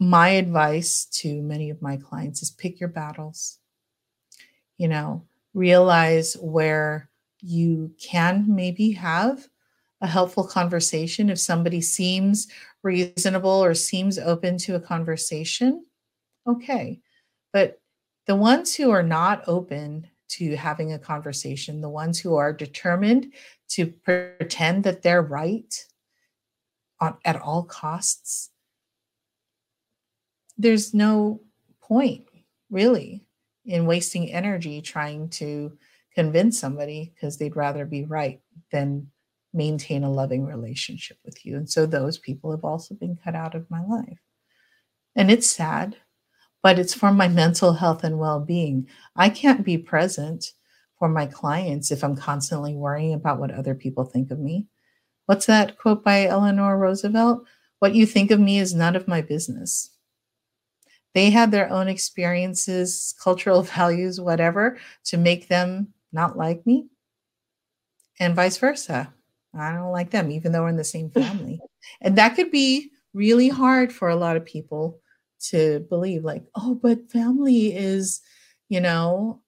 my 0.00 0.30
advice 0.30 1.06
to 1.06 1.42
many 1.42 1.70
of 1.70 1.82
my 1.82 1.96
clients 1.96 2.42
is 2.42 2.50
pick 2.50 2.80
your 2.80 2.88
battles 2.88 3.58
you 4.76 4.88
know 4.88 5.24
realize 5.54 6.34
where 6.40 7.08
you 7.40 7.92
can 8.02 8.44
maybe 8.48 8.90
have 8.92 9.46
a 10.00 10.06
helpful 10.06 10.44
conversation. 10.44 11.30
If 11.30 11.38
somebody 11.38 11.80
seems 11.80 12.48
reasonable 12.84 13.64
or 13.64 13.74
seems 13.74 14.18
open 14.18 14.58
to 14.58 14.76
a 14.76 14.80
conversation, 14.80 15.84
okay. 16.46 17.00
But 17.52 17.80
the 18.26 18.36
ones 18.36 18.74
who 18.74 18.90
are 18.90 19.02
not 19.02 19.44
open 19.48 20.08
to 20.28 20.54
having 20.56 20.92
a 20.92 20.98
conversation, 20.98 21.80
the 21.80 21.88
ones 21.88 22.20
who 22.20 22.36
are 22.36 22.52
determined 22.52 23.32
to 23.70 23.86
pretend 23.86 24.84
that 24.84 25.02
they're 25.02 25.22
right 25.22 25.84
on, 27.00 27.16
at 27.24 27.40
all 27.40 27.64
costs, 27.64 28.50
there's 30.56 30.94
no 30.94 31.40
point 31.80 32.26
really 32.70 33.26
in 33.64 33.86
wasting 33.86 34.30
energy 34.30 34.80
trying 34.80 35.28
to 35.28 35.76
convince 36.14 36.58
somebody 36.58 37.12
because 37.14 37.38
they'd 37.38 37.56
rather 37.56 37.84
be 37.84 38.04
right 38.04 38.40
than 38.70 39.10
maintain 39.54 40.04
a 40.04 40.10
loving 40.10 40.44
relationship 40.44 41.18
with 41.24 41.44
you. 41.46 41.56
And 41.56 41.70
so 41.70 41.86
those 41.86 42.18
people 42.18 42.50
have 42.50 42.64
also 42.64 42.94
been 42.94 43.16
cut 43.16 43.34
out 43.34 43.54
of 43.54 43.70
my 43.70 43.84
life. 43.84 44.18
And 45.16 45.30
it's 45.30 45.48
sad, 45.48 45.96
but 46.62 46.78
it's 46.78 46.94
for 46.94 47.12
my 47.12 47.28
mental 47.28 47.74
health 47.74 48.04
and 48.04 48.18
well 48.18 48.40
being. 48.40 48.88
I 49.16 49.28
can't 49.28 49.64
be 49.64 49.78
present 49.78 50.52
for 50.98 51.08
my 51.08 51.26
clients 51.26 51.90
if 51.90 52.02
I'm 52.02 52.16
constantly 52.16 52.74
worrying 52.74 53.14
about 53.14 53.38
what 53.38 53.50
other 53.52 53.74
people 53.74 54.04
think 54.04 54.30
of 54.30 54.38
me. 54.38 54.66
What's 55.26 55.46
that 55.46 55.78
quote 55.78 56.04
by 56.04 56.26
Eleanor 56.26 56.76
Roosevelt? 56.76 57.44
What 57.78 57.94
you 57.94 58.06
think 58.06 58.30
of 58.30 58.40
me 58.40 58.58
is 58.58 58.74
none 58.74 58.96
of 58.96 59.08
my 59.08 59.22
business. 59.22 59.90
They 61.14 61.30
had 61.30 61.50
their 61.50 61.70
own 61.70 61.88
experiences, 61.88 63.14
cultural 63.22 63.62
values, 63.76 64.20
whatever, 64.20 64.78
to 65.04 65.16
make 65.16 65.48
them 65.48 65.94
not 66.12 66.36
like 66.36 66.66
me, 66.66 66.86
and 68.18 68.34
vice 68.34 68.56
versa. 68.56 69.12
I 69.58 69.72
don't 69.72 69.92
like 69.92 70.10
them, 70.10 70.30
even 70.30 70.52
though 70.52 70.62
we're 70.62 70.68
in 70.68 70.76
the 70.76 70.84
same 70.84 71.10
family. 71.10 71.60
and 72.00 72.16
that 72.18 72.36
could 72.36 72.50
be 72.50 72.90
really 73.12 73.48
hard 73.48 73.92
for 73.92 74.08
a 74.08 74.16
lot 74.16 74.36
of 74.36 74.44
people 74.44 75.00
to 75.50 75.80
believe, 75.88 76.24
like, 76.24 76.44
oh, 76.54 76.74
but 76.74 77.10
family 77.10 77.74
is, 77.74 78.20
you 78.68 78.80
know, 78.80 79.42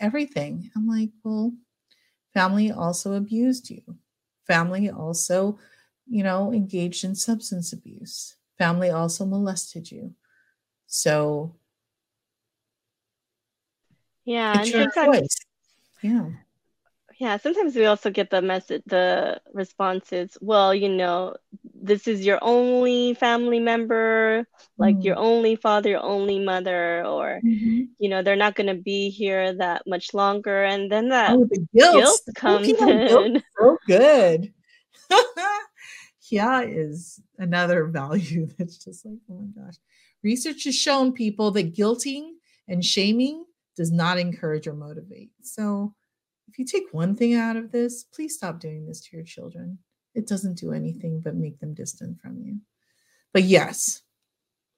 everything. 0.00 0.70
I'm 0.76 0.86
like, 0.86 1.10
well, 1.24 1.52
family 2.34 2.70
also 2.70 3.14
abused 3.14 3.70
you. 3.70 3.82
Family 4.46 4.90
also, 4.90 5.58
you 6.06 6.22
know, 6.22 6.52
engaged 6.52 7.04
in 7.04 7.14
substance 7.14 7.72
abuse. 7.72 8.36
Family 8.58 8.90
also 8.90 9.26
molested 9.26 9.90
you. 9.90 10.14
So, 10.86 11.56
yeah, 14.24 14.60
it's 14.60 14.72
your 14.72 14.90
choice. 14.90 15.36
Yeah 16.02 16.30
yeah 17.18 17.36
sometimes 17.36 17.74
we 17.74 17.86
also 17.86 18.10
get 18.10 18.30
the 18.30 18.42
message 18.42 18.82
the 18.86 19.40
responses 19.52 20.36
well 20.40 20.74
you 20.74 20.88
know 20.88 21.34
this 21.86 22.08
is 22.08 22.24
your 22.24 22.38
only 22.42 23.14
family 23.14 23.60
member 23.60 24.46
like 24.78 24.96
mm. 24.96 25.04
your 25.04 25.16
only 25.16 25.56
father 25.56 25.90
your 25.90 26.02
only 26.02 26.38
mother 26.38 27.04
or 27.06 27.40
mm-hmm. 27.44 27.82
you 27.98 28.08
know 28.08 28.22
they're 28.22 28.36
not 28.36 28.54
going 28.54 28.66
to 28.66 28.82
be 28.82 29.08
here 29.10 29.54
that 29.54 29.82
much 29.86 30.14
longer. 30.14 30.64
And 30.64 30.90
then 30.90 31.08
that 31.10 31.30
oh, 31.30 31.46
the 31.50 31.66
guilt, 31.74 31.94
guilt 31.94 32.20
comes 32.34 32.68
in 32.68 33.06
guilt 33.06 33.42
so 33.58 33.78
good? 33.86 34.52
Yeah 36.28 36.62
is 36.62 37.20
another 37.38 37.84
value 38.00 38.48
that's 38.58 38.78
just 38.78 39.06
like 39.06 39.18
oh 39.30 39.42
my 39.42 39.62
gosh. 39.62 39.76
Research 40.24 40.64
has 40.64 40.74
shown 40.74 41.12
people 41.12 41.52
that 41.52 41.72
guilting 41.72 42.30
and 42.66 42.84
shaming 42.84 43.44
does 43.76 43.92
not 43.92 44.18
encourage 44.18 44.66
or 44.66 44.72
motivate. 44.72 45.30
So 45.42 45.94
if 46.56 46.60
you 46.60 46.64
take 46.64 46.90
one 46.90 47.14
thing 47.14 47.34
out 47.34 47.56
of 47.56 47.70
this, 47.70 48.04
please 48.04 48.34
stop 48.34 48.60
doing 48.60 48.86
this 48.86 49.02
to 49.02 49.16
your 49.16 49.26
children. 49.26 49.78
It 50.14 50.26
doesn't 50.26 50.56
do 50.56 50.72
anything 50.72 51.20
but 51.20 51.34
make 51.34 51.60
them 51.60 51.74
distant 51.74 52.18
from 52.18 52.38
you. 52.38 52.60
But 53.34 53.42
yes, 53.42 54.00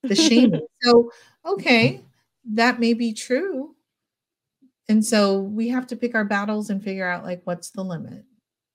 the 0.03 0.17
shame. 0.17 0.55
so, 0.83 1.13
okay, 1.47 2.03
that 2.55 2.81
may 2.81 2.95
be 2.95 3.13
true. 3.13 3.77
And 4.89 5.07
so 5.07 5.39
we 5.39 5.69
have 5.69 5.87
to 5.89 5.97
pick 5.97 6.17
our 6.17 6.25
battles 6.25 6.69
and 6.69 6.83
figure 6.83 7.09
out 7.09 7.23
like 7.23 7.43
what's 7.45 7.71
the 7.71 7.85
limit. 7.85 8.25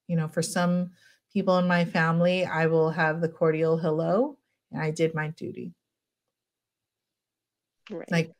You 0.07 0.15
know, 0.15 0.29
for 0.29 0.41
some 0.41 0.91
people 1.33 1.57
in 1.57 1.67
my 1.67 1.83
family, 1.83 2.45
I 2.45 2.67
will 2.67 2.91
have 2.91 3.19
the 3.19 3.27
cordial 3.27 3.77
hello 3.77 4.37
and 4.71 4.81
I 4.81 4.91
did 4.91 5.13
my 5.13 5.27
duty. 5.27 5.73
Right. 7.91 8.09
Like, 8.09 8.31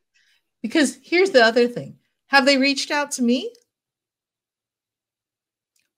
because 0.62 0.98
here's 1.02 1.32
the 1.32 1.44
other 1.44 1.68
thing 1.68 1.98
have 2.28 2.46
they 2.46 2.56
reached 2.56 2.90
out 2.90 3.10
to 3.12 3.22
me? 3.22 3.52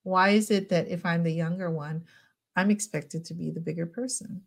Why 0.07 0.30
is 0.30 0.50
it 0.50 0.68
that 0.68 0.88
if 0.88 1.04
I'm 1.04 1.24
the 1.24 1.32
younger 1.32 1.68
one, 1.68 2.04
I'm 2.54 2.70
expected 2.70 3.24
to 3.26 3.34
be 3.34 3.50
the 3.50 3.61
bigger 3.61 3.86
person? 3.86 4.42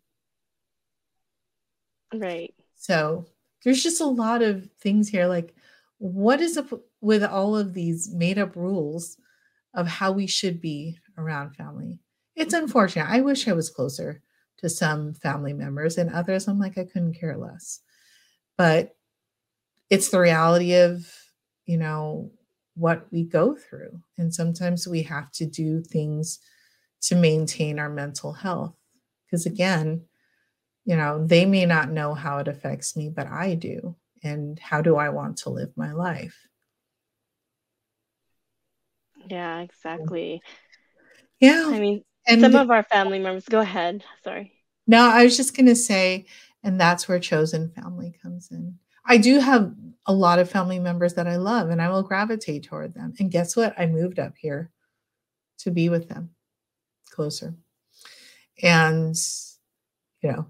Right. 2.14 2.54
So 2.76 3.26
there's 3.62 3.82
just 3.82 4.00
a 4.00 4.06
lot 4.06 4.40
of 4.40 4.68
things 4.80 5.08
here. 5.08 5.26
Like, 5.26 5.54
what 5.98 6.40
is 6.40 6.56
up 6.56 6.72
with 7.02 7.22
all 7.22 7.56
of 7.56 7.74
these 7.74 8.10
made 8.10 8.38
up 8.38 8.56
rules 8.56 9.18
of 9.74 9.86
how 9.86 10.12
we 10.12 10.26
should 10.26 10.60
be 10.60 10.98
around 11.16 11.54
family. 11.56 12.00
It's 12.34 12.54
mm-hmm. 12.54 12.64
unfortunate. 12.64 13.08
I 13.08 13.20
wish 13.20 13.46
I 13.46 13.52
was 13.52 13.70
closer 13.70 14.22
to 14.58 14.68
some 14.68 15.14
family 15.14 15.52
members 15.52 15.98
and 15.98 16.10
others 16.10 16.48
I'm 16.48 16.58
like 16.58 16.78
I 16.78 16.84
couldn't 16.84 17.14
care 17.14 17.36
less. 17.36 17.80
But 18.56 18.94
it's 19.88 20.10
the 20.10 20.20
reality 20.20 20.74
of, 20.74 21.06
you 21.66 21.78
know, 21.78 22.32
what 22.74 23.06
we 23.10 23.24
go 23.24 23.54
through. 23.56 24.00
And 24.18 24.32
sometimes 24.32 24.86
we 24.86 25.02
have 25.02 25.30
to 25.32 25.46
do 25.46 25.82
things 25.82 26.38
to 27.02 27.16
maintain 27.16 27.78
our 27.78 27.90
mental 27.90 28.32
health. 28.32 28.74
Because 29.26 29.46
again, 29.46 30.04
you 30.84 30.96
know, 30.96 31.24
they 31.24 31.46
may 31.46 31.66
not 31.66 31.90
know 31.90 32.14
how 32.14 32.38
it 32.38 32.48
affects 32.48 32.96
me, 32.96 33.08
but 33.08 33.26
I 33.26 33.54
do. 33.54 33.96
And 34.22 34.58
how 34.58 34.82
do 34.82 34.96
I 34.96 35.08
want 35.08 35.38
to 35.38 35.50
live 35.50 35.70
my 35.76 35.92
life? 35.92 36.46
Yeah, 39.28 39.60
exactly. 39.60 40.42
Yeah. 41.38 41.64
I 41.66 41.78
mean, 41.78 42.04
and 42.26 42.40
some 42.40 42.54
of 42.54 42.70
our 42.70 42.82
family 42.82 43.18
members, 43.18 43.46
go 43.46 43.60
ahead. 43.60 44.04
Sorry. 44.24 44.52
No, 44.86 45.08
I 45.08 45.24
was 45.24 45.36
just 45.36 45.56
going 45.56 45.66
to 45.66 45.76
say, 45.76 46.26
and 46.62 46.80
that's 46.80 47.08
where 47.08 47.18
chosen 47.18 47.70
family 47.70 48.14
comes 48.22 48.50
in. 48.50 48.78
I 49.10 49.16
do 49.16 49.40
have 49.40 49.74
a 50.06 50.12
lot 50.12 50.38
of 50.38 50.48
family 50.48 50.78
members 50.78 51.14
that 51.14 51.26
I 51.26 51.34
love 51.34 51.68
and 51.68 51.82
I 51.82 51.88
will 51.90 52.04
gravitate 52.04 52.62
toward 52.62 52.94
them. 52.94 53.12
And 53.18 53.28
guess 53.28 53.56
what? 53.56 53.74
I 53.76 53.86
moved 53.86 54.20
up 54.20 54.34
here 54.38 54.70
to 55.58 55.72
be 55.72 55.88
with 55.88 56.08
them 56.08 56.30
closer. 57.10 57.56
And, 58.62 59.16
you 60.22 60.30
know, 60.30 60.46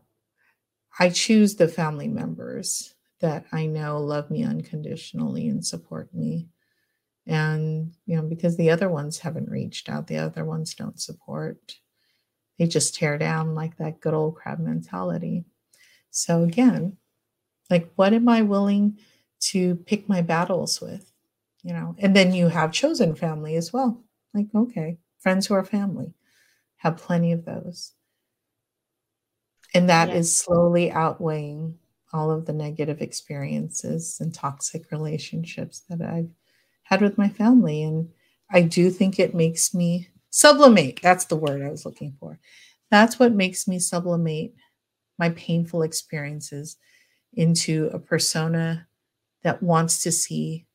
I 0.98 1.08
choose 1.08 1.56
the 1.56 1.68
family 1.68 2.06
members 2.06 2.94
that 3.20 3.46
I 3.50 3.64
know 3.64 3.96
love 3.96 4.30
me 4.30 4.44
unconditionally 4.44 5.48
and 5.48 5.64
support 5.64 6.12
me. 6.12 6.50
And, 7.26 7.94
you 8.04 8.16
know, 8.16 8.22
because 8.22 8.58
the 8.58 8.68
other 8.68 8.90
ones 8.90 9.20
haven't 9.20 9.48
reached 9.48 9.88
out, 9.88 10.06
the 10.06 10.18
other 10.18 10.44
ones 10.44 10.74
don't 10.74 11.00
support. 11.00 11.76
They 12.58 12.66
just 12.66 12.94
tear 12.94 13.16
down 13.16 13.54
like 13.54 13.78
that 13.78 14.00
good 14.00 14.12
old 14.12 14.34
crab 14.34 14.58
mentality. 14.58 15.46
So, 16.10 16.42
again, 16.42 16.98
like, 17.70 17.90
what 17.96 18.12
am 18.12 18.28
I 18.28 18.42
willing 18.42 18.98
to 19.40 19.76
pick 19.76 20.08
my 20.08 20.20
battles 20.20 20.80
with? 20.80 21.10
You 21.62 21.72
know, 21.72 21.94
and 21.98 22.16
then 22.16 22.32
you 22.32 22.48
have 22.48 22.72
chosen 22.72 23.14
family 23.14 23.54
as 23.56 23.72
well. 23.72 24.02
Like, 24.34 24.46
okay, 24.54 24.98
friends 25.18 25.46
who 25.46 25.54
are 25.54 25.64
family, 25.64 26.14
have 26.78 26.96
plenty 26.96 27.32
of 27.32 27.44
those. 27.44 27.92
And 29.74 29.88
that 29.88 30.08
yes. 30.08 30.16
is 30.16 30.36
slowly 30.36 30.90
outweighing 30.90 31.78
all 32.12 32.30
of 32.30 32.46
the 32.46 32.52
negative 32.52 33.00
experiences 33.00 34.18
and 34.20 34.34
toxic 34.34 34.90
relationships 34.90 35.82
that 35.88 36.02
I've 36.02 36.30
had 36.82 37.02
with 37.02 37.18
my 37.18 37.28
family. 37.28 37.82
And 37.82 38.08
I 38.50 38.62
do 38.62 38.90
think 38.90 39.18
it 39.18 39.34
makes 39.34 39.72
me 39.72 40.08
sublimate. 40.30 41.00
That's 41.02 41.26
the 41.26 41.36
word 41.36 41.62
I 41.62 41.70
was 41.70 41.84
looking 41.84 42.16
for. 42.18 42.40
That's 42.90 43.18
what 43.18 43.32
makes 43.32 43.68
me 43.68 43.78
sublimate 43.78 44.54
my 45.18 45.30
painful 45.30 45.82
experiences 45.82 46.76
into 47.34 47.90
a 47.92 47.98
persona 47.98 48.88
that 49.42 49.62
wants 49.62 50.02
to 50.02 50.12
see 50.12 50.66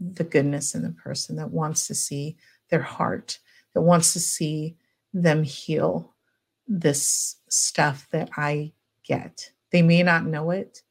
the 0.00 0.24
goodness 0.24 0.74
in 0.74 0.82
the 0.82 0.90
person, 0.90 1.36
that 1.36 1.50
wants 1.50 1.86
to 1.86 1.94
see 1.94 2.36
their 2.70 2.82
heart, 2.82 3.38
that 3.74 3.82
wants 3.82 4.12
to 4.12 4.20
see 4.20 4.76
them 5.12 5.42
heal 5.42 6.14
this 6.66 7.36
stuff 7.48 8.08
that 8.10 8.30
I 8.36 8.72
get. 9.04 9.52
They 9.70 9.82
may 9.82 10.02
not 10.02 10.24
know 10.24 10.50
it, 10.50 10.82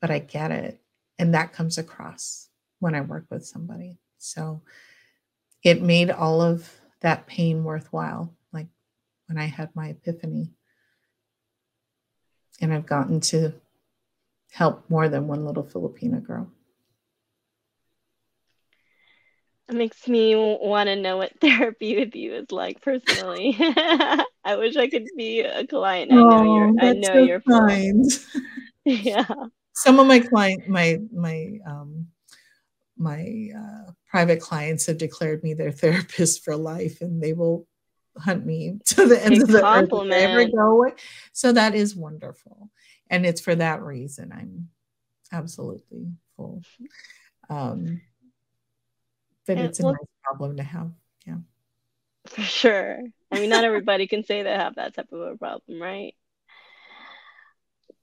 but 0.00 0.10
I 0.10 0.18
get 0.18 0.50
it. 0.50 0.80
And 1.18 1.34
that 1.34 1.52
comes 1.52 1.78
across 1.78 2.48
when 2.80 2.94
I 2.94 3.00
work 3.00 3.26
with 3.30 3.46
somebody. 3.46 3.98
So 4.18 4.62
it 5.62 5.82
made 5.82 6.10
all 6.10 6.40
of 6.40 6.70
that 7.00 7.26
pain 7.26 7.64
worthwhile, 7.64 8.34
like 8.52 8.66
when 9.26 9.38
I 9.38 9.46
had 9.46 9.74
my 9.74 9.88
epiphany. 9.88 10.50
And 12.60 12.72
I've 12.72 12.86
gotten 12.86 13.20
to 13.20 13.54
help 14.54 14.88
more 14.88 15.08
than 15.08 15.26
one 15.26 15.44
little 15.44 15.64
Filipina 15.64 16.24
girl. 16.24 16.48
It 19.68 19.74
makes 19.74 20.06
me 20.06 20.36
want 20.36 20.86
to 20.88 20.96
know 20.96 21.16
what 21.16 21.32
therapy 21.40 21.96
with 21.96 22.14
you 22.14 22.34
is 22.34 22.52
like 22.52 22.80
personally. 22.80 23.56
I 23.58 24.56
wish 24.56 24.76
I 24.76 24.88
could 24.88 25.08
be 25.16 25.40
a 25.40 25.66
client. 25.66 26.12
I 26.12 26.16
know 26.16 26.30
oh, 26.30 26.56
you're 26.56 26.88
I 26.88 26.92
know 26.92 27.14
so 27.14 27.24
you're 27.24 27.40
kind. 27.40 28.04
yeah. 28.84 29.26
Some 29.72 29.98
of 29.98 30.06
my 30.06 30.20
client 30.20 30.68
my 30.68 31.00
my 31.12 31.58
um 31.66 32.06
my 32.96 33.48
uh, 33.56 33.90
private 34.08 34.40
clients 34.40 34.86
have 34.86 34.98
declared 34.98 35.42
me 35.42 35.54
their 35.54 35.72
therapist 35.72 36.44
for 36.44 36.56
life 36.56 37.00
and 37.00 37.20
they 37.20 37.32
will 37.32 37.66
hunt 38.18 38.46
me 38.46 38.78
to 38.84 39.08
the 39.08 39.20
ends 39.24 39.42
of 39.42 39.48
the 39.48 39.60
compliment. 39.60 40.12
earth 40.12 40.20
if 40.22 40.30
ever 40.30 40.44
go 40.48 40.76
away. 40.76 40.92
So 41.32 41.50
that 41.50 41.74
is 41.74 41.96
wonderful 41.96 42.70
and 43.14 43.24
it's 43.24 43.40
for 43.40 43.54
that 43.54 43.82
reason 43.82 44.32
I'm 44.32 44.68
absolutely 45.32 46.08
full. 46.36 46.62
Um, 47.48 48.00
but 49.46 49.58
it's 49.58 49.78
a 49.78 49.84
well, 49.84 49.92
nice 49.92 50.08
problem 50.24 50.56
to 50.56 50.62
have. 50.64 50.90
Yeah. 51.24 51.36
For 52.26 52.42
sure. 52.42 52.98
I 53.30 53.38
mean, 53.38 53.50
not 53.50 53.64
everybody 53.64 54.08
can 54.08 54.24
say 54.24 54.42
they 54.42 54.50
have 54.50 54.76
that 54.76 54.94
type 54.94 55.12
of 55.12 55.20
a 55.20 55.36
problem, 55.36 55.80
right? 55.80 56.14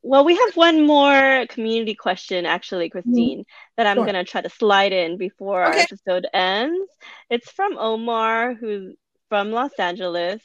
Well, 0.02 0.24
we 0.24 0.36
have 0.36 0.56
one 0.56 0.86
more 0.86 1.46
community 1.50 1.94
question, 1.94 2.46
actually, 2.46 2.90
mm-hmm. 2.90 3.02
Christine, 3.02 3.40
mm-hmm. 3.40 3.74
that 3.78 3.88
I'm 3.88 3.98
sure. 3.98 4.06
going 4.06 4.16
to 4.16 4.24
try 4.24 4.42
to 4.42 4.50
slide 4.50 4.94
in 4.94 5.18
before 5.18 5.64
okay. 5.66 5.78
our 5.78 5.84
episode 5.84 6.28
ends. 6.34 6.90
It's 7.30 7.52
from 7.52 7.78
Omar, 7.78 8.54
who's 8.54 8.96
from 9.30 9.52
Los 9.52 9.74
Angeles. 9.78 10.42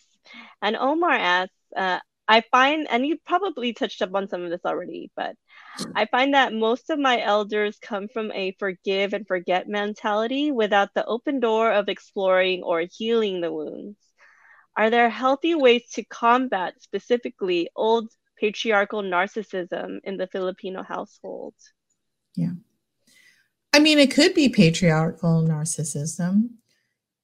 And 0.60 0.76
Omar 0.76 1.12
asks, 1.12 1.54
uh, 1.76 2.00
I 2.28 2.42
find, 2.50 2.88
and 2.90 3.06
you 3.06 3.18
probably 3.24 3.72
touched 3.72 4.02
up 4.02 4.14
on 4.14 4.28
some 4.28 4.42
of 4.42 4.50
this 4.50 4.64
already, 4.64 5.10
but 5.14 5.36
I 5.94 6.06
find 6.06 6.34
that 6.34 6.52
most 6.52 6.90
of 6.90 6.98
my 6.98 7.20
elders 7.20 7.78
come 7.80 8.08
from 8.08 8.32
a 8.32 8.56
forgive 8.58 9.12
and 9.12 9.26
forget 9.26 9.68
mentality 9.68 10.50
without 10.50 10.92
the 10.94 11.04
open 11.04 11.38
door 11.38 11.70
of 11.70 11.88
exploring 11.88 12.62
or 12.62 12.84
healing 12.90 13.40
the 13.40 13.52
wounds. 13.52 13.96
Are 14.76 14.90
there 14.90 15.08
healthy 15.08 15.54
ways 15.54 15.88
to 15.92 16.04
combat 16.04 16.74
specifically 16.82 17.70
old 17.76 18.10
patriarchal 18.38 19.02
narcissism 19.02 20.00
in 20.02 20.16
the 20.16 20.26
Filipino 20.26 20.82
household? 20.82 21.54
Yeah. 22.34 22.52
I 23.72 23.78
mean, 23.78 23.98
it 23.98 24.10
could 24.10 24.34
be 24.34 24.48
patriarchal 24.48 25.42
narcissism, 25.42 26.48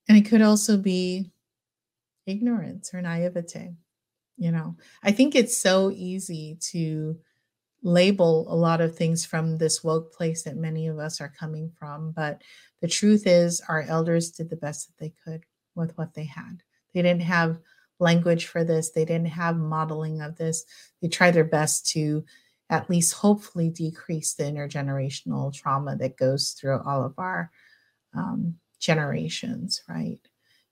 and 0.09 0.19
it 0.19 0.27
could 0.27 0.43
also 0.43 0.77
be 0.77 1.33
ignorance 2.27 2.95
or 2.95 3.03
naivete 3.03 3.75
you 4.37 4.51
know 4.51 4.77
i 5.03 5.13
think 5.13 5.35
it's 5.35 5.57
so 5.57 5.91
easy 5.91 6.57
to 6.61 7.17
label 7.85 8.47
a 8.49 8.55
lot 8.55 8.81
of 8.81 8.97
things 8.97 9.25
from 9.25 9.59
this 9.59 9.83
woke 9.83 10.13
place 10.13 10.45
that 10.45 10.57
many 10.57 10.87
of 10.87 10.99
us 10.99 11.21
are 11.21 11.33
coming 11.39 11.71
from 11.79 12.13
but 12.13 12.41
the 12.81 12.89
truth 12.89 13.27
is 13.27 13.63
our 13.69 13.83
elders 13.83 14.31
did 14.31 14.51
the 14.51 14.57
best 14.57 14.89
that 14.89 14.99
they 14.99 15.15
could 15.25 15.45
with 15.75 15.97
what 15.97 16.15
they 16.15 16.25
had. 16.25 16.63
They 16.93 17.03
didn't 17.03 17.23
have 17.23 17.59
language 17.99 18.47
for 18.47 18.65
this. 18.65 18.91
They 18.91 19.05
didn't 19.05 19.29
have 19.29 19.57
modeling 19.57 20.21
of 20.21 20.37
this. 20.37 20.65
They 21.01 21.09
tried 21.09 21.33
their 21.33 21.45
best 21.45 21.89
to 21.91 22.25
at 22.69 22.91
least 22.91 23.15
hopefully 23.15 23.71
decrease 23.71 24.35
the 24.35 24.45
intergenerational 24.45 25.55
trauma 25.55 25.97
that 25.97 26.17
goes 26.17 26.51
through 26.51 26.81
all 26.85 27.05
of 27.05 27.15
our 27.19 27.51
um, 28.15 28.57
generations 28.81 29.83
right 29.89 30.19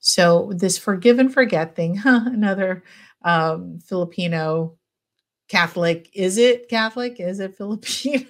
so 0.00 0.52
this 0.54 0.78
forgive 0.78 1.18
and 1.18 1.32
forget 1.32 1.76
thing 1.76 1.94
huh, 1.96 2.22
another 2.26 2.82
um, 3.22 3.78
Filipino 3.80 4.76
Catholic. 5.48 6.10
Is 6.14 6.38
it 6.38 6.68
Catholic? 6.68 7.20
Is 7.20 7.40
it 7.40 7.56
Filipino? 7.58 8.26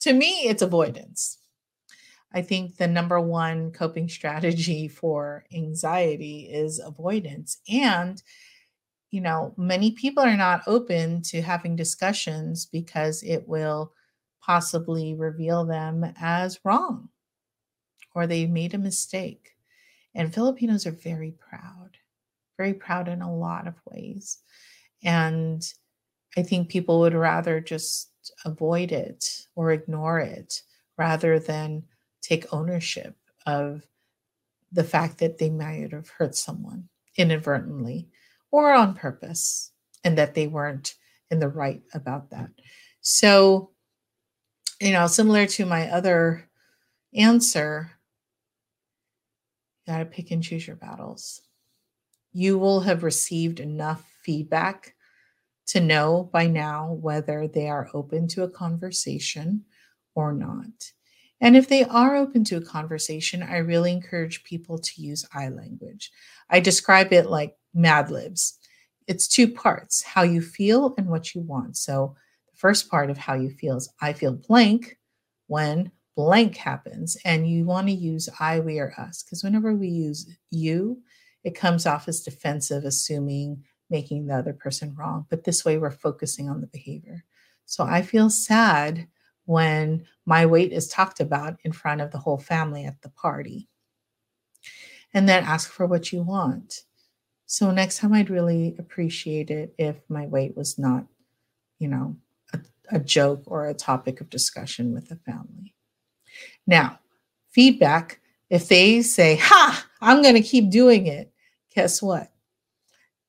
to 0.00 0.12
me, 0.12 0.48
it's 0.48 0.62
avoidance. 0.62 1.38
I 2.34 2.42
think 2.42 2.76
the 2.76 2.88
number 2.88 3.20
one 3.20 3.72
coping 3.72 4.08
strategy 4.08 4.88
for 5.00 5.44
anxiety 5.52 6.48
is 6.50 6.78
avoidance. 6.78 7.58
And, 7.70 8.22
you 9.10 9.20
know, 9.20 9.54
many 9.56 9.92
people 9.92 10.22
are 10.22 10.36
not 10.36 10.62
open 10.66 11.22
to 11.22 11.42
having 11.42 11.76
discussions 11.76 12.66
because 12.66 13.22
it 13.22 13.46
will 13.46 13.92
possibly 14.40 15.14
reveal 15.14 15.64
them 15.64 16.04
as 16.20 16.58
wrong 16.64 17.08
or 18.14 18.26
they 18.26 18.46
made 18.46 18.74
a 18.74 18.78
mistake. 18.78 19.51
And 20.14 20.32
Filipinos 20.32 20.86
are 20.86 20.92
very 20.92 21.32
proud 21.32 21.96
very 22.62 22.74
proud 22.74 23.08
in 23.08 23.22
a 23.22 23.34
lot 23.34 23.66
of 23.66 23.74
ways. 23.86 24.38
And 25.02 25.62
I 26.36 26.42
think 26.42 26.68
people 26.68 27.00
would 27.00 27.14
rather 27.14 27.60
just 27.60 28.10
avoid 28.44 28.92
it 28.92 29.46
or 29.56 29.72
ignore 29.72 30.20
it 30.20 30.62
rather 30.96 31.38
than 31.38 31.82
take 32.20 32.52
ownership 32.54 33.16
of 33.46 33.82
the 34.70 34.84
fact 34.84 35.18
that 35.18 35.38
they 35.38 35.50
might 35.50 35.92
have 35.92 36.08
hurt 36.08 36.36
someone 36.36 36.88
inadvertently 37.16 38.08
or 38.52 38.72
on 38.72 38.94
purpose 38.94 39.72
and 40.04 40.16
that 40.16 40.34
they 40.34 40.46
weren't 40.46 40.94
in 41.30 41.40
the 41.40 41.48
right 41.48 41.82
about 41.94 42.30
that. 42.30 42.48
So, 43.00 43.70
you 44.80 44.92
know, 44.92 45.06
similar 45.08 45.46
to 45.46 45.66
my 45.66 45.90
other 45.90 46.48
answer, 47.12 47.90
You 49.86 49.92
got 49.92 49.98
to 49.98 50.04
pick 50.04 50.30
and 50.30 50.42
choose 50.42 50.66
your 50.66 50.76
battles. 50.76 51.42
You 52.32 52.58
will 52.58 52.80
have 52.80 53.02
received 53.02 53.60
enough 53.60 54.04
feedback 54.22 54.94
to 55.66 55.80
know 55.80 56.28
by 56.32 56.46
now 56.46 56.92
whether 56.92 57.48
they 57.48 57.68
are 57.68 57.88
open 57.94 58.28
to 58.28 58.42
a 58.42 58.50
conversation 58.50 59.64
or 60.14 60.32
not. 60.32 60.92
And 61.40 61.56
if 61.56 61.68
they 61.68 61.84
are 61.84 62.14
open 62.14 62.44
to 62.44 62.56
a 62.56 62.64
conversation, 62.64 63.42
I 63.42 63.58
really 63.58 63.90
encourage 63.90 64.44
people 64.44 64.78
to 64.78 65.02
use 65.02 65.26
I 65.34 65.48
language. 65.48 66.12
I 66.48 66.60
describe 66.60 67.12
it 67.12 67.26
like 67.26 67.56
Mad 67.74 68.10
Libs. 68.10 68.58
It's 69.08 69.26
two 69.26 69.48
parts 69.48 70.02
how 70.02 70.22
you 70.22 70.40
feel 70.40 70.94
and 70.96 71.08
what 71.08 71.34
you 71.34 71.40
want. 71.40 71.76
So, 71.76 72.14
the 72.50 72.56
first 72.56 72.88
part 72.88 73.10
of 73.10 73.18
how 73.18 73.34
you 73.34 73.50
feel 73.50 73.76
is 73.76 73.92
I 74.00 74.12
feel 74.12 74.34
blank 74.34 74.98
when 75.48 75.90
blank 76.16 76.56
happens. 76.56 77.16
And 77.24 77.48
you 77.48 77.64
want 77.64 77.88
to 77.88 77.92
use 77.92 78.28
I, 78.38 78.60
we, 78.60 78.78
or 78.78 78.94
us 78.98 79.22
because 79.22 79.42
whenever 79.42 79.74
we 79.74 79.88
use 79.88 80.28
you, 80.50 81.02
it 81.44 81.54
comes 81.54 81.86
off 81.86 82.08
as 82.08 82.20
defensive, 82.20 82.84
assuming, 82.84 83.64
making 83.90 84.26
the 84.26 84.36
other 84.36 84.52
person 84.52 84.94
wrong. 84.94 85.26
But 85.28 85.44
this 85.44 85.64
way, 85.64 85.78
we're 85.78 85.90
focusing 85.90 86.48
on 86.48 86.60
the 86.60 86.66
behavior. 86.66 87.24
So, 87.64 87.84
I 87.84 88.02
feel 88.02 88.30
sad 88.30 89.08
when 89.44 90.04
my 90.24 90.46
weight 90.46 90.72
is 90.72 90.88
talked 90.88 91.20
about 91.20 91.56
in 91.64 91.72
front 91.72 92.00
of 92.00 92.10
the 92.10 92.18
whole 92.18 92.38
family 92.38 92.84
at 92.84 93.00
the 93.02 93.08
party. 93.08 93.68
And 95.14 95.28
then 95.28 95.44
ask 95.44 95.70
for 95.70 95.86
what 95.86 96.12
you 96.12 96.22
want. 96.22 96.84
So 97.46 97.70
next 97.70 97.98
time 97.98 98.14
I'd 98.14 98.30
really 98.30 98.74
appreciate 98.78 99.50
it 99.50 99.74
if 99.76 99.96
my 100.08 100.26
weight 100.26 100.56
was 100.56 100.78
not, 100.78 101.04
you 101.78 101.88
know, 101.88 102.16
a, 102.54 102.60
a 102.92 102.98
joke 102.98 103.42
or 103.46 103.66
a 103.66 103.74
topic 103.74 104.22
of 104.22 104.30
discussion 104.30 104.94
with 104.94 105.08
the 105.08 105.16
family. 105.16 105.74
Now, 106.66 106.98
feedback, 107.50 108.20
if 108.50 108.68
they 108.68 109.02
say, 109.02 109.36
ha, 109.40 109.86
I'm 110.00 110.22
going 110.22 110.34
to 110.34 110.42
keep 110.42 110.70
doing 110.70 111.06
it, 111.06 111.32
guess 111.74 112.02
what? 112.02 112.30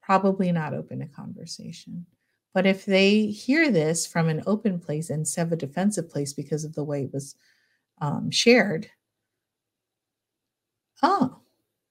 Probably 0.01 0.51
not 0.51 0.73
open 0.73 1.01
a 1.01 1.07
conversation. 1.07 2.05
But 2.53 2.65
if 2.65 2.85
they 2.85 3.27
hear 3.27 3.71
this 3.71 4.05
from 4.05 4.29
an 4.29 4.43
open 4.45 4.79
place 4.79 5.09
instead 5.09 5.47
of 5.47 5.53
a 5.53 5.57
defensive 5.57 6.09
place 6.09 6.33
because 6.33 6.63
of 6.65 6.75
the 6.75 6.83
way 6.83 7.03
it 7.03 7.13
was 7.13 7.35
um, 7.99 8.29
shared, 8.29 8.89
oh, 11.01 11.39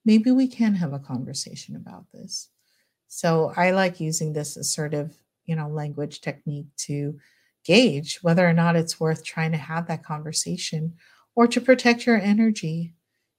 maybe 0.04 0.30
we 0.30 0.46
can 0.46 0.74
have 0.74 0.92
a 0.92 0.98
conversation 0.98 1.74
about 1.76 2.04
this. 2.12 2.48
So 3.08 3.52
I 3.56 3.72
like 3.72 4.00
using 4.00 4.32
this 4.32 4.56
assertive, 4.56 5.16
you 5.44 5.56
know, 5.56 5.68
language 5.68 6.20
technique 6.20 6.68
to 6.78 7.18
gauge 7.64 8.18
whether 8.22 8.46
or 8.46 8.52
not 8.52 8.76
it's 8.76 8.98
worth 8.98 9.24
trying 9.24 9.52
to 9.52 9.58
have 9.58 9.86
that 9.86 10.04
conversation 10.04 10.94
or 11.34 11.46
to 11.46 11.60
protect 11.60 12.06
your 12.06 12.18
energy 12.20 12.94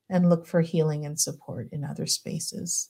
and 0.10 0.30
look 0.30 0.46
for 0.46 0.62
healing 0.62 1.06
and 1.06 1.20
support 1.20 1.70
in 1.72 1.84
other 1.84 2.08
spaces. 2.08 2.90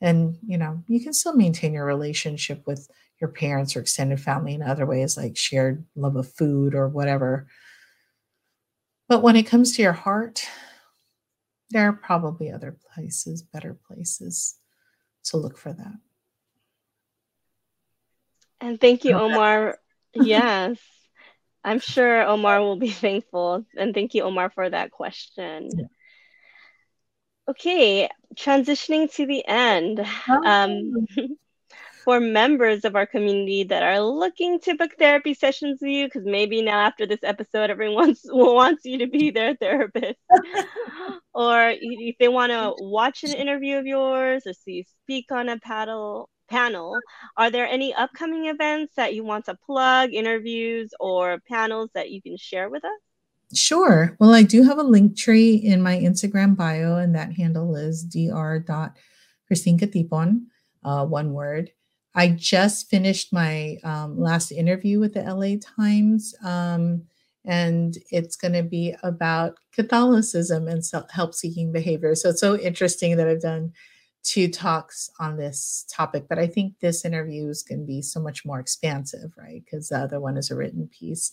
And, 0.00 0.38
you 0.46 0.58
know, 0.58 0.82
you 0.88 1.00
can 1.00 1.12
still 1.12 1.34
maintain 1.34 1.72
your 1.72 1.86
relationship 1.86 2.66
with 2.66 2.88
your 3.20 3.30
parents 3.30 3.76
or 3.76 3.80
extended 3.80 4.20
family 4.20 4.54
in 4.54 4.62
other 4.62 4.84
ways, 4.84 5.16
like 5.16 5.36
shared 5.36 5.84
love 5.94 6.16
of 6.16 6.32
food 6.32 6.74
or 6.74 6.88
whatever. 6.88 7.46
But 9.08 9.22
when 9.22 9.36
it 9.36 9.44
comes 9.44 9.74
to 9.76 9.82
your 9.82 9.92
heart, 9.92 10.46
there 11.70 11.88
are 11.88 11.92
probably 11.92 12.50
other 12.50 12.76
places, 12.94 13.42
better 13.42 13.76
places 13.86 14.56
to 15.24 15.36
look 15.36 15.56
for 15.56 15.72
that. 15.72 15.94
And 18.60 18.80
thank 18.80 19.04
you, 19.04 19.14
Omar. 19.14 19.78
Yes. 20.22 20.78
I'm 21.64 21.80
sure 21.80 22.22
Omar 22.22 22.60
will 22.60 22.76
be 22.78 22.90
thankful. 23.04 23.66
And 23.76 23.92
thank 23.92 24.14
you, 24.14 24.22
Omar, 24.22 24.50
for 24.50 24.68
that 24.68 24.90
question. 24.90 25.68
Yeah. 25.72 25.84
Okay, 27.48 28.08
transitioning 28.34 29.12
to 29.14 29.26
the 29.26 29.46
end. 29.46 30.04
Um, 30.28 31.06
for 32.06 32.20
members 32.20 32.84
of 32.84 32.94
our 32.94 33.04
community 33.04 33.64
that 33.64 33.82
are 33.82 34.00
looking 34.00 34.60
to 34.60 34.76
book 34.76 34.92
therapy 34.96 35.34
sessions 35.34 35.80
with 35.82 35.90
you, 35.90 36.06
because 36.06 36.24
maybe 36.24 36.62
now 36.62 36.78
after 36.78 37.04
this 37.04 37.18
episode, 37.24 37.68
everyone 37.68 37.94
wants, 37.96 38.20
wants 38.30 38.84
you 38.84 38.98
to 38.98 39.08
be 39.08 39.32
their 39.32 39.56
therapist, 39.56 40.18
or 41.34 41.74
if 41.80 42.16
they 42.20 42.28
want 42.28 42.52
to 42.52 42.74
watch 42.78 43.24
an 43.24 43.32
interview 43.32 43.76
of 43.76 43.86
yours 43.86 44.44
or 44.46 44.52
see 44.52 44.72
you 44.72 44.84
speak 45.02 45.32
on 45.32 45.48
a 45.48 45.58
paddle 45.58 46.30
panel, 46.48 46.98
are 47.36 47.50
there 47.50 47.66
any 47.66 47.94
upcoming 47.94 48.46
events 48.46 48.94
that 48.96 49.14
you 49.14 49.24
want 49.24 49.44
to 49.46 49.54
plug, 49.54 50.12
interviews, 50.12 50.92
or 51.00 51.40
panels 51.48 51.90
that 51.94 52.10
you 52.10 52.22
can 52.22 52.36
share 52.36 52.68
with 52.68 52.84
us? 52.84 52.90
Sure. 53.54 54.16
Well, 54.18 54.34
I 54.34 54.42
do 54.42 54.64
have 54.64 54.78
a 54.78 54.82
link 54.82 55.16
tree 55.16 55.54
in 55.54 55.80
my 55.80 55.96
Instagram 55.96 56.56
bio, 56.56 56.96
and 56.96 57.14
that 57.14 57.32
handle 57.32 57.76
is 57.76 58.02
dr.christine 58.02 59.78
uh, 60.84 61.06
one 61.06 61.32
word. 61.32 61.70
I 62.14 62.28
just 62.28 62.88
finished 62.88 63.32
my 63.32 63.76
um, 63.84 64.18
last 64.18 64.50
interview 64.50 64.98
with 64.98 65.14
the 65.14 65.22
LA 65.22 65.56
Times, 65.60 66.34
um, 66.42 67.02
and 67.44 67.96
it's 68.10 68.36
going 68.36 68.54
to 68.54 68.62
be 68.62 68.96
about 69.02 69.58
Catholicism 69.72 70.66
and 70.66 70.84
self- 70.84 71.10
help 71.10 71.34
seeking 71.34 71.72
behavior. 71.72 72.14
So 72.14 72.30
it's 72.30 72.40
so 72.40 72.58
interesting 72.58 73.16
that 73.16 73.28
I've 73.28 73.42
done 73.42 73.72
two 74.26 74.48
talks 74.48 75.08
on 75.20 75.36
this 75.36 75.86
topic, 75.88 76.26
but 76.28 76.38
I 76.38 76.48
think 76.48 76.74
this 76.80 77.04
interview 77.04 77.48
is 77.48 77.62
going 77.62 77.80
to 77.80 77.86
be 77.86 78.02
so 78.02 78.20
much 78.20 78.44
more 78.44 78.58
expansive, 78.58 79.32
right? 79.38 79.62
Because 79.64 79.88
the 79.88 79.98
other 79.98 80.20
one 80.20 80.36
is 80.36 80.50
a 80.50 80.56
written 80.56 80.88
piece. 80.88 81.30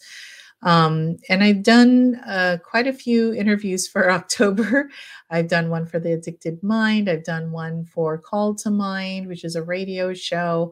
Um, 0.62 1.18
and 1.28 1.44
I've 1.44 1.64
done 1.64 2.22
uh, 2.26 2.58
quite 2.64 2.86
a 2.86 2.94
few 2.94 3.34
interviews 3.34 3.88
for 3.88 4.12
October. 4.20 4.90
I've 5.32 5.48
done 5.48 5.70
one 5.70 5.88
for 5.88 6.00
The 6.00 6.14
Addicted 6.14 6.62
Mind. 6.62 7.10
I've 7.10 7.26
done 7.26 7.52
one 7.52 7.84
for 7.86 8.18
Call 8.20 8.54
to 8.56 8.70
Mind, 8.70 9.28
which 9.28 9.44
is 9.44 9.56
a 9.56 9.64
radio 9.64 10.14
show. 10.14 10.72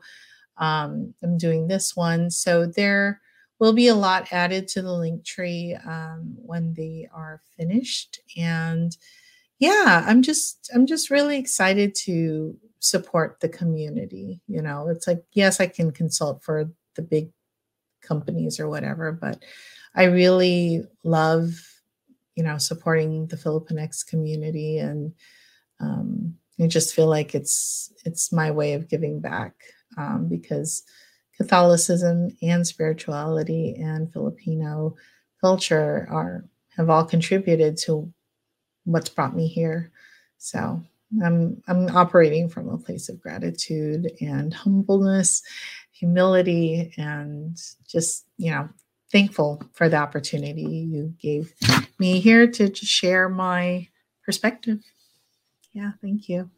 Um, 0.58 1.16
I'm 1.24 1.40
doing 1.40 1.68
this 1.68 1.96
one. 1.96 2.30
So 2.30 2.68
there 2.68 3.20
will 3.60 3.74
be 3.74 3.88
a 3.88 3.96
lot 3.96 4.32
added 4.32 4.68
to 4.68 4.84
the 4.84 4.94
link 4.94 5.26
tree 5.26 5.76
um, 5.86 6.36
when 6.36 6.76
they 6.76 7.10
are 7.12 7.42
finished. 7.58 8.20
And 8.38 8.96
yeah, 9.62 10.04
I'm 10.08 10.24
just 10.24 10.72
I'm 10.74 10.88
just 10.88 11.12
really 11.12 11.38
excited 11.38 11.94
to 12.06 12.58
support 12.80 13.40
the 13.40 13.48
community. 13.48 14.42
You 14.48 14.64
know, 14.64 14.90
it's 14.90 15.08
like 15.08 15.24
yes, 15.34 15.62
I 15.62 15.68
can 15.68 15.92
consult 15.92 16.44
for 16.44 16.70
the 16.96 17.04
big 17.04 17.30
companies 18.02 18.60
or 18.60 18.68
whatever, 18.68 19.12
but 19.12 19.44
I 19.94 20.06
really 20.06 20.84
love, 21.04 21.54
you 22.36 22.44
know, 22.44 22.58
supporting 22.58 23.28
the 23.28 23.36
Filipinx 23.36 24.06
community, 24.06 24.80
and 24.80 25.14
um, 25.80 26.34
I 26.60 26.66
just 26.66 26.96
feel 26.96 27.08
like 27.08 27.36
it's 27.36 27.94
it's 28.04 28.34
my 28.34 28.50
way 28.50 28.74
of 28.74 28.90
giving 28.90 29.20
back 29.22 29.54
um, 29.96 30.28
because 30.28 30.82
Catholicism 31.38 32.36
and 32.42 32.66
spirituality 32.66 33.76
and 33.80 34.12
Filipino 34.12 34.96
culture 35.40 36.08
are 36.10 36.46
have 36.78 36.90
all 36.90 37.06
contributed 37.06 37.78
to 37.78 38.12
what's 38.86 39.10
brought 39.10 39.36
me 39.36 39.48
here. 39.48 39.92
So 40.38 40.82
I'm 41.24 41.62
I'm 41.68 41.96
operating 41.96 42.50
from 42.50 42.70
a 42.70 42.78
place 42.78 43.10
of 43.10 43.22
gratitude 43.22 44.12
and 44.22 44.54
humbleness, 44.54 45.44
humility, 45.92 46.94
and 46.98 47.58
just 47.88 48.26
you 48.38 48.52
know 48.52 48.70
thankful 49.12 49.62
for 49.74 49.90
the 49.90 49.98
opportunity 49.98 50.62
you 50.62 51.14
gave 51.22 51.54
me 52.00 52.20
here 52.20 52.48
to 52.48 52.70
just 52.70 52.92
share 52.92 53.28
my 53.28 53.88
perspective. 54.26 54.80
Yeah, 55.74 55.92
thank 56.02 56.30
you. 56.30 56.50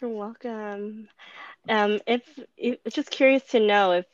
You're 0.00 0.10
welcome. 0.10 1.08
Um, 1.68 2.00
if, 2.06 2.22
if 2.56 2.78
just 2.94 3.10
curious 3.10 3.42
to 3.50 3.60
know 3.60 3.92
if, 3.92 4.06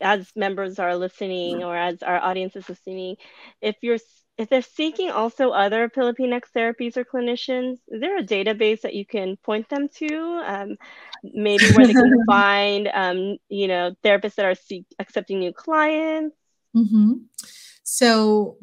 as 0.00 0.30
members 0.36 0.78
are 0.78 0.96
listening 0.96 1.64
or 1.64 1.76
as 1.76 2.02
our 2.02 2.18
audience 2.18 2.56
is 2.56 2.68
listening, 2.68 3.16
if 3.60 3.76
you're 3.82 3.98
if 4.40 4.48
they're 4.48 4.62
seeking 4.62 5.10
also 5.10 5.50
other 5.50 5.88
Filipinx 5.88 6.42
therapies 6.56 6.96
or 6.96 7.04
clinicians, 7.04 7.78
is 7.88 8.00
there 8.00 8.18
a 8.18 8.22
database 8.22 8.80
that 8.80 8.94
you 8.94 9.06
can 9.06 9.36
point 9.36 9.68
them 9.68 9.88
to? 9.96 10.42
Um, 10.44 10.76
maybe 11.22 11.70
where 11.72 11.86
they 11.86 11.92
can 11.92 12.24
find, 12.26 12.90
um, 12.92 13.36
you 13.48 13.68
know, 13.68 13.94
therapists 14.04 14.36
that 14.36 14.46
are 14.46 14.54
seek- 14.54 14.86
accepting 14.98 15.38
new 15.40 15.52
clients 15.52 16.36
Mm-hmm. 16.76 17.12
So, 17.82 18.56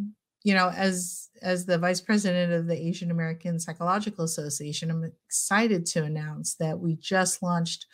you 0.43 0.53
know, 0.53 0.69
as 0.69 1.29
as 1.43 1.65
the 1.65 1.77
vice 1.77 2.01
president 2.01 2.51
of 2.51 2.67
the 2.67 2.75
Asian 2.75 3.11
American 3.11 3.59
Psychological 3.59 4.25
Association, 4.25 4.89
I'm 4.89 5.11
excited 5.27 5.85
to 5.87 6.03
announce 6.03 6.55
that 6.55 6.79
we 6.79 6.95
just 6.95 7.43
launched 7.43 7.85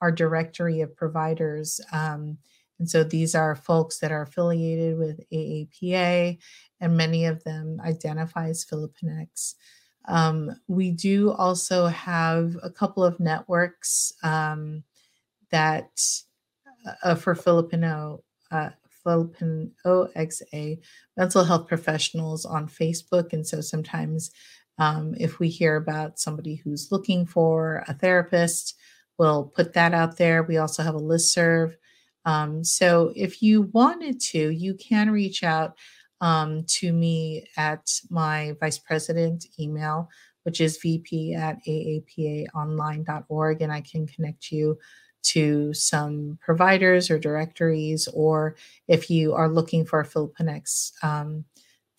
our 0.00 0.10
directory 0.10 0.80
of 0.80 0.96
providers. 0.96 1.80
Um, 1.92 2.38
and 2.78 2.88
so 2.88 3.04
these 3.04 3.34
are 3.34 3.54
folks 3.54 3.98
that 3.98 4.12
are 4.12 4.22
affiliated 4.22 4.98
with 4.98 5.20
AAPA, 5.32 6.38
and 6.80 6.96
many 6.96 7.26
of 7.26 7.42
them 7.44 7.80
identify 7.84 8.48
as 8.48 8.64
Filipinx. 8.64 9.54
Um, 10.08 10.54
we 10.68 10.90
do 10.90 11.32
also 11.32 11.86
have 11.86 12.56
a 12.62 12.70
couple 12.70 13.04
of 13.04 13.18
networks 13.18 14.12
um, 14.22 14.84
that 15.50 15.90
uh, 17.02 17.14
for 17.14 17.34
Filipino 17.34 18.22
uh, 18.50 18.70
Philippine 19.02 19.72
OXA 19.84 20.78
mental 21.16 21.44
health 21.44 21.66
professionals 21.68 22.44
on 22.44 22.68
Facebook. 22.68 23.32
And 23.32 23.46
so 23.46 23.60
sometimes 23.60 24.30
Um, 24.78 25.14
if 25.18 25.38
we 25.40 25.48
hear 25.48 25.76
about 25.76 26.18
somebody 26.18 26.56
who's 26.56 26.92
looking 26.92 27.24
for 27.26 27.82
a 27.88 27.94
therapist, 27.94 28.76
we'll 29.16 29.44
put 29.56 29.72
that 29.72 29.94
out 29.94 30.18
there. 30.18 30.42
We 30.42 30.58
also 30.58 30.82
have 30.82 30.94
a 30.94 31.08
list 31.12 31.32
serve. 31.32 31.78
Um, 32.26 32.62
so 32.64 33.12
if 33.16 33.40
you 33.40 33.62
wanted 33.72 34.20
to, 34.20 34.50
you 34.50 34.74
can 34.74 35.10
reach 35.10 35.42
out 35.42 35.76
um, 36.20 36.64
to 36.64 36.92
me 36.92 37.46
at 37.56 37.88
my 38.10 38.54
vice 38.60 38.78
president 38.78 39.46
email, 39.58 40.10
which 40.42 40.60
is 40.60 40.76
vp 40.78 41.34
at 41.34 41.58
aapaonline.org, 41.66 43.62
and 43.62 43.72
I 43.72 43.80
can 43.80 44.06
connect 44.06 44.50
you 44.50 44.78
to 45.22 45.72
some 45.72 46.38
providers 46.40 47.10
or 47.10 47.18
directories, 47.18 48.08
or 48.12 48.56
if 48.86 49.10
you 49.10 49.32
are 49.34 49.48
looking 49.48 49.84
for 49.84 50.00
a 50.00 50.06
Filipinx 50.06 50.92
um, 51.02 51.44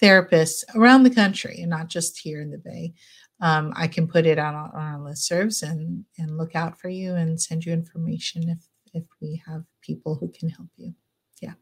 therapists 0.02 0.64
around 0.76 1.04
the 1.04 1.10
country 1.10 1.60
and 1.62 1.70
not 1.70 1.90
just 1.90 2.20
here 2.20 2.42
in 2.42 2.52
the 2.52 2.58
Bay, 2.58 2.94
um, 3.42 3.74
I 3.76 3.88
can 3.88 4.08
put 4.08 4.26
it 4.26 4.40
on, 4.40 4.56
on 4.56 4.72
our 4.74 5.00
listservs 5.00 5.62
and, 5.62 6.06
and 6.18 6.38
look 6.38 6.56
out 6.56 6.80
for 6.80 6.90
you 6.90 7.16
and 7.16 7.40
send 7.40 7.66
you 7.66 7.74
information 7.74 8.50
if, 8.50 8.67
if 8.98 9.06
we 9.22 9.42
have 9.48 9.64
people 9.82 10.16
who 10.16 10.32
can 10.38 10.50
help 10.50 10.70
you. 10.76 10.94
Yeah. 11.42 11.54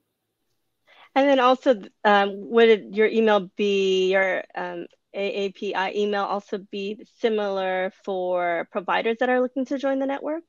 And 1.13 1.29
then 1.29 1.39
also, 1.39 1.81
um, 2.03 2.49
would 2.49 2.95
your 2.95 3.07
email 3.07 3.49
be 3.55 4.11
your 4.11 4.43
um, 4.55 4.87
AAPI 5.15 5.95
email 5.95 6.23
also 6.23 6.57
be 6.57 7.05
similar 7.19 7.91
for 8.03 8.67
providers 8.71 9.17
that 9.19 9.29
are 9.29 9.41
looking 9.41 9.65
to 9.65 9.77
join 9.77 9.99
the 9.99 10.05
network? 10.05 10.43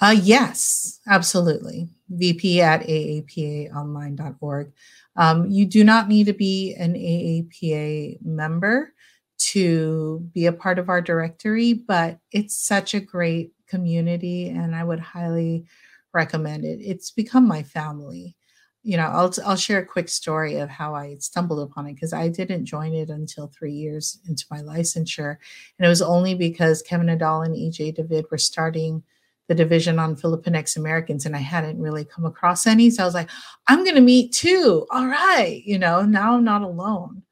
Uh, 0.00 0.14
yes, 0.22 1.00
absolutely. 1.08 1.88
VP 2.10 2.60
at 2.60 2.82
aapaonline.org. 2.82 4.72
Um, 5.16 5.50
you 5.50 5.64
do 5.64 5.84
not 5.84 6.08
need 6.08 6.26
to 6.26 6.32
be 6.32 6.74
an 6.74 6.94
AAPA 6.94 8.18
member 8.22 8.92
to 9.38 10.28
be 10.34 10.46
a 10.46 10.52
part 10.52 10.78
of 10.78 10.88
our 10.88 11.00
directory, 11.00 11.72
but 11.72 12.18
it's 12.32 12.56
such 12.56 12.92
a 12.94 13.00
great 13.00 13.53
community 13.66 14.48
and 14.48 14.74
I 14.74 14.84
would 14.84 15.00
highly 15.00 15.66
recommend 16.12 16.64
it. 16.64 16.80
It's 16.80 17.10
become 17.10 17.46
my 17.46 17.62
family. 17.62 18.36
You 18.82 18.98
know, 18.98 19.06
I'll 19.06 19.32
I'll 19.44 19.56
share 19.56 19.78
a 19.78 19.86
quick 19.86 20.08
story 20.08 20.56
of 20.56 20.68
how 20.68 20.94
I 20.94 21.16
stumbled 21.16 21.60
upon 21.60 21.86
it 21.86 21.94
because 21.94 22.12
I 22.12 22.28
didn't 22.28 22.66
join 22.66 22.94
it 22.94 23.08
until 23.08 23.46
three 23.46 23.72
years 23.72 24.20
into 24.28 24.44
my 24.50 24.60
licensure, 24.60 25.36
and 25.78 25.86
it 25.86 25.88
was 25.88 26.02
only 26.02 26.34
because 26.34 26.82
Kevin 26.82 27.06
Nadal 27.06 27.46
and 27.46 27.56
EJ 27.56 27.94
David 27.94 28.26
were 28.30 28.38
starting 28.38 29.02
the 29.48 29.54
division 29.54 29.98
on 29.98 30.16
Filipinx 30.16 30.76
Americans, 30.76 31.24
and 31.24 31.34
I 31.34 31.40
hadn't 31.40 31.80
really 31.80 32.04
come 32.04 32.26
across 32.26 32.66
any. 32.66 32.90
So 32.90 33.02
I 33.02 33.06
was 33.06 33.14
like, 33.14 33.30
I'm 33.68 33.84
going 33.84 33.96
to 33.96 34.02
meet 34.02 34.32
two. 34.32 34.86
All 34.90 35.06
right, 35.06 35.62
you 35.64 35.78
know, 35.78 36.02
now 36.02 36.34
I'm 36.34 36.44
not 36.44 36.62
alone. 36.62 37.23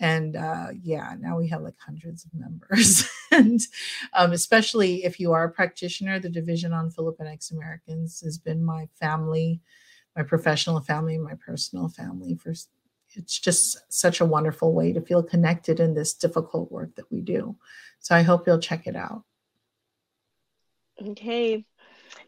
And 0.00 0.36
uh, 0.36 0.68
yeah, 0.80 1.14
now 1.18 1.38
we 1.38 1.48
have 1.48 1.62
like 1.62 1.74
hundreds 1.84 2.24
of 2.24 2.34
members. 2.34 3.08
and 3.32 3.60
um, 4.12 4.32
especially 4.32 5.04
if 5.04 5.18
you 5.18 5.32
are 5.32 5.44
a 5.44 5.50
practitioner, 5.50 6.20
the 6.20 6.28
division 6.28 6.72
on 6.72 6.90
Filipinx 6.90 7.52
Americans 7.52 8.20
has 8.20 8.38
been 8.38 8.64
my 8.64 8.88
family, 9.00 9.60
my 10.16 10.22
professional 10.22 10.80
family, 10.80 11.18
my 11.18 11.34
personal 11.34 11.88
family 11.88 12.36
for 12.36 12.54
it's 13.14 13.38
just 13.38 13.78
such 13.92 14.20
a 14.20 14.26
wonderful 14.26 14.72
way 14.72 14.92
to 14.92 15.00
feel 15.00 15.22
connected 15.22 15.80
in 15.80 15.94
this 15.94 16.14
difficult 16.14 16.70
work 16.70 16.94
that 16.96 17.10
we 17.10 17.20
do. 17.20 17.56
So 18.00 18.14
I 18.14 18.22
hope 18.22 18.46
you'll 18.46 18.58
check 18.58 18.86
it 18.86 18.96
out. 18.96 19.24
Okay. 21.00 21.64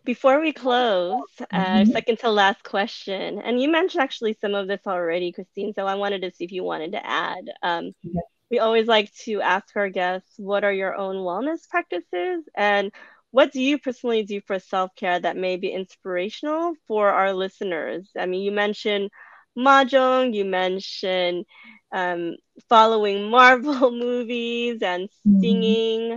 Before 0.04 0.40
we 0.40 0.52
close, 0.52 1.22
uh, 1.40 1.44
mm-hmm. 1.52 1.92
second 1.92 2.18
to 2.20 2.30
last 2.30 2.62
question, 2.62 3.38
and 3.40 3.60
you 3.60 3.70
mentioned 3.70 4.02
actually 4.02 4.36
some 4.40 4.54
of 4.54 4.68
this 4.68 4.80
already, 4.86 5.32
Christine. 5.32 5.74
So 5.74 5.86
I 5.86 5.94
wanted 5.94 6.22
to 6.22 6.30
see 6.32 6.44
if 6.44 6.52
you 6.52 6.64
wanted 6.64 6.92
to 6.92 7.06
add. 7.06 7.50
Um, 7.62 7.92
yeah. 8.02 8.20
We 8.50 8.58
always 8.58 8.88
like 8.88 9.12
to 9.26 9.40
ask 9.40 9.76
our 9.76 9.88
guests, 9.88 10.34
"What 10.36 10.64
are 10.64 10.72
your 10.72 10.96
own 10.96 11.16
wellness 11.16 11.68
practices?" 11.68 12.44
and 12.54 12.92
what 13.30 13.52
do 13.52 13.62
you 13.62 13.78
personally 13.78 14.24
do 14.24 14.40
for 14.40 14.58
self 14.58 14.94
care 14.96 15.18
that 15.20 15.36
may 15.36 15.56
be 15.56 15.70
inspirational 15.70 16.74
for 16.88 17.10
our 17.10 17.32
listeners? 17.32 18.10
I 18.18 18.26
mean, 18.26 18.42
you 18.42 18.50
mentioned 18.52 19.10
mahjong, 19.56 20.34
you 20.34 20.44
mentioned 20.44 21.46
um, 21.92 22.36
following 22.68 23.30
Marvel 23.30 23.92
movies 23.92 24.82
and 24.82 25.08
mm-hmm. 25.08 25.40
singing. 25.40 26.00
Mm-hmm 26.00 26.16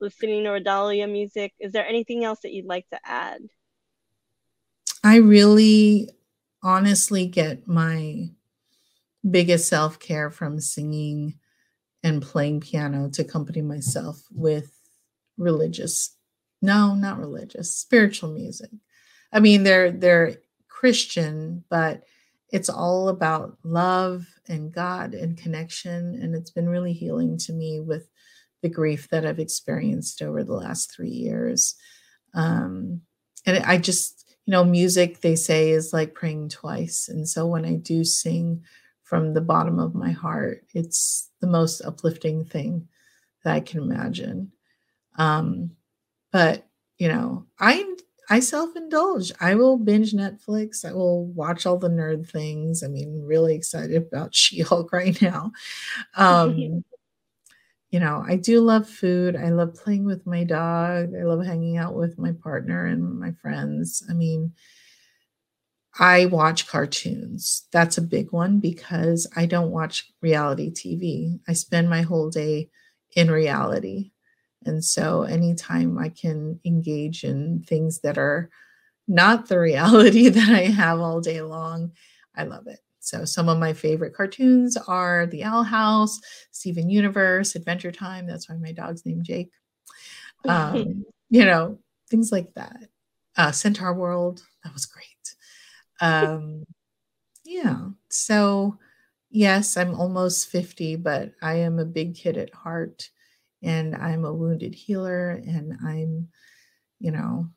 listening 0.00 0.44
to 0.44 0.50
rondalla 0.50 1.10
music. 1.10 1.52
Is 1.58 1.72
there 1.72 1.86
anything 1.86 2.24
else 2.24 2.40
that 2.42 2.52
you'd 2.52 2.66
like 2.66 2.88
to 2.90 2.98
add? 3.04 3.40
I 5.02 5.16
really 5.16 6.10
honestly 6.62 7.26
get 7.26 7.68
my 7.68 8.30
biggest 9.28 9.68
self 9.68 9.98
care 9.98 10.30
from 10.30 10.60
singing 10.60 11.34
and 12.02 12.22
playing 12.22 12.60
piano 12.60 13.08
to 13.10 13.22
accompany 13.22 13.62
myself 13.62 14.22
with 14.30 14.78
religious, 15.38 16.16
no, 16.60 16.94
not 16.94 17.18
religious, 17.18 17.74
spiritual 17.74 18.32
music. 18.32 18.70
I 19.32 19.40
mean, 19.40 19.62
they're 19.62 19.90
they're 19.90 20.36
Christian, 20.68 21.64
but 21.70 22.04
it's 22.52 22.68
all 22.68 23.08
about 23.08 23.58
love 23.64 24.26
and 24.48 24.72
God 24.72 25.14
and 25.14 25.36
connection. 25.36 26.18
And 26.22 26.34
it's 26.34 26.50
been 26.50 26.68
really 26.68 26.92
healing 26.92 27.38
to 27.38 27.52
me 27.52 27.80
with 27.80 28.08
the 28.64 28.70
grief 28.70 29.10
that 29.10 29.26
I've 29.26 29.38
experienced 29.38 30.22
over 30.22 30.42
the 30.42 30.54
last 30.54 30.90
three 30.90 31.10
years. 31.10 31.74
Um, 32.32 33.02
and 33.44 33.62
I 33.62 33.76
just, 33.76 34.34
you 34.46 34.52
know, 34.52 34.64
music 34.64 35.20
they 35.20 35.36
say 35.36 35.68
is 35.68 35.92
like 35.92 36.14
praying 36.14 36.48
twice. 36.48 37.10
And 37.10 37.28
so 37.28 37.46
when 37.46 37.66
I 37.66 37.74
do 37.74 38.04
sing 38.04 38.62
from 39.02 39.34
the 39.34 39.42
bottom 39.42 39.78
of 39.78 39.94
my 39.94 40.12
heart, 40.12 40.64
it's 40.72 41.28
the 41.42 41.46
most 41.46 41.82
uplifting 41.82 42.46
thing 42.46 42.88
that 43.44 43.54
I 43.54 43.60
can 43.60 43.82
imagine. 43.82 44.50
Um, 45.18 45.72
but 46.32 46.66
you 46.96 47.08
know, 47.08 47.44
I 47.60 47.84
I 48.30 48.40
self-indulge. 48.40 49.30
I 49.40 49.56
will 49.56 49.76
binge 49.76 50.12
Netflix. 50.14 50.86
I 50.86 50.94
will 50.94 51.26
watch 51.26 51.66
all 51.66 51.76
the 51.76 51.90
nerd 51.90 52.26
things. 52.26 52.82
I 52.82 52.86
mean, 52.88 53.24
really 53.26 53.54
excited 53.54 53.94
about 54.10 54.34
She-Hulk 54.40 54.90
right 54.90 55.20
now. 55.20 55.52
Um, 56.16 56.82
you 57.94 58.00
know, 58.00 58.24
I 58.26 58.34
do 58.34 58.60
love 58.60 58.88
food. 58.88 59.36
I 59.36 59.50
love 59.50 59.76
playing 59.76 60.04
with 60.04 60.26
my 60.26 60.42
dog. 60.42 61.14
I 61.14 61.22
love 61.22 61.46
hanging 61.46 61.76
out 61.76 61.94
with 61.94 62.18
my 62.18 62.32
partner 62.32 62.86
and 62.86 63.20
my 63.20 63.30
friends. 63.40 64.02
I 64.10 64.14
mean, 64.14 64.52
I 65.96 66.26
watch 66.26 66.66
cartoons. 66.66 67.68
That's 67.70 67.96
a 67.96 68.02
big 68.02 68.32
one 68.32 68.58
because 68.58 69.30
I 69.36 69.46
don't 69.46 69.70
watch 69.70 70.10
reality 70.20 70.72
TV. 70.72 71.38
I 71.46 71.52
spend 71.52 71.88
my 71.88 72.02
whole 72.02 72.30
day 72.30 72.68
in 73.14 73.30
reality. 73.30 74.10
And 74.64 74.84
so 74.84 75.22
anytime 75.22 75.96
I 75.96 76.08
can 76.08 76.58
engage 76.64 77.22
in 77.22 77.62
things 77.62 78.00
that 78.00 78.18
are 78.18 78.50
not 79.06 79.46
the 79.46 79.60
reality 79.70 80.30
that 80.30 80.48
I 80.48 80.62
have 80.62 80.98
all 80.98 81.20
day 81.20 81.42
long, 81.42 81.92
I 82.34 82.42
love 82.42 82.66
it. 82.66 82.80
So 83.04 83.26
some 83.26 83.50
of 83.50 83.58
my 83.58 83.74
favorite 83.74 84.14
cartoons 84.14 84.76
are 84.76 85.26
The 85.26 85.44
Owl 85.44 85.62
House, 85.62 86.20
Steven 86.52 86.88
Universe, 86.88 87.54
Adventure 87.54 87.92
Time. 87.92 88.26
That's 88.26 88.48
why 88.48 88.56
my 88.56 88.72
dog's 88.72 89.04
named 89.04 89.24
Jake. 89.24 89.50
Um, 90.48 91.04
you 91.30 91.44
know, 91.44 91.78
things 92.08 92.32
like 92.32 92.54
that. 92.54 92.88
Uh, 93.36 93.52
Centaur 93.52 93.92
World, 93.92 94.42
that 94.62 94.72
was 94.72 94.86
great. 94.86 95.04
Um, 96.00 96.64
yeah. 97.44 97.88
So 98.08 98.78
yes, 99.30 99.76
I'm 99.76 99.94
almost 99.94 100.48
50, 100.48 100.96
but 100.96 101.32
I 101.42 101.56
am 101.56 101.78
a 101.78 101.84
big 101.84 102.14
kid 102.14 102.38
at 102.38 102.54
heart 102.54 103.10
and 103.62 103.94
I'm 103.94 104.24
a 104.24 104.32
wounded 104.32 104.74
healer 104.74 105.30
and 105.30 105.76
I'm, 105.84 106.28
you 107.00 107.10
know, 107.10 107.48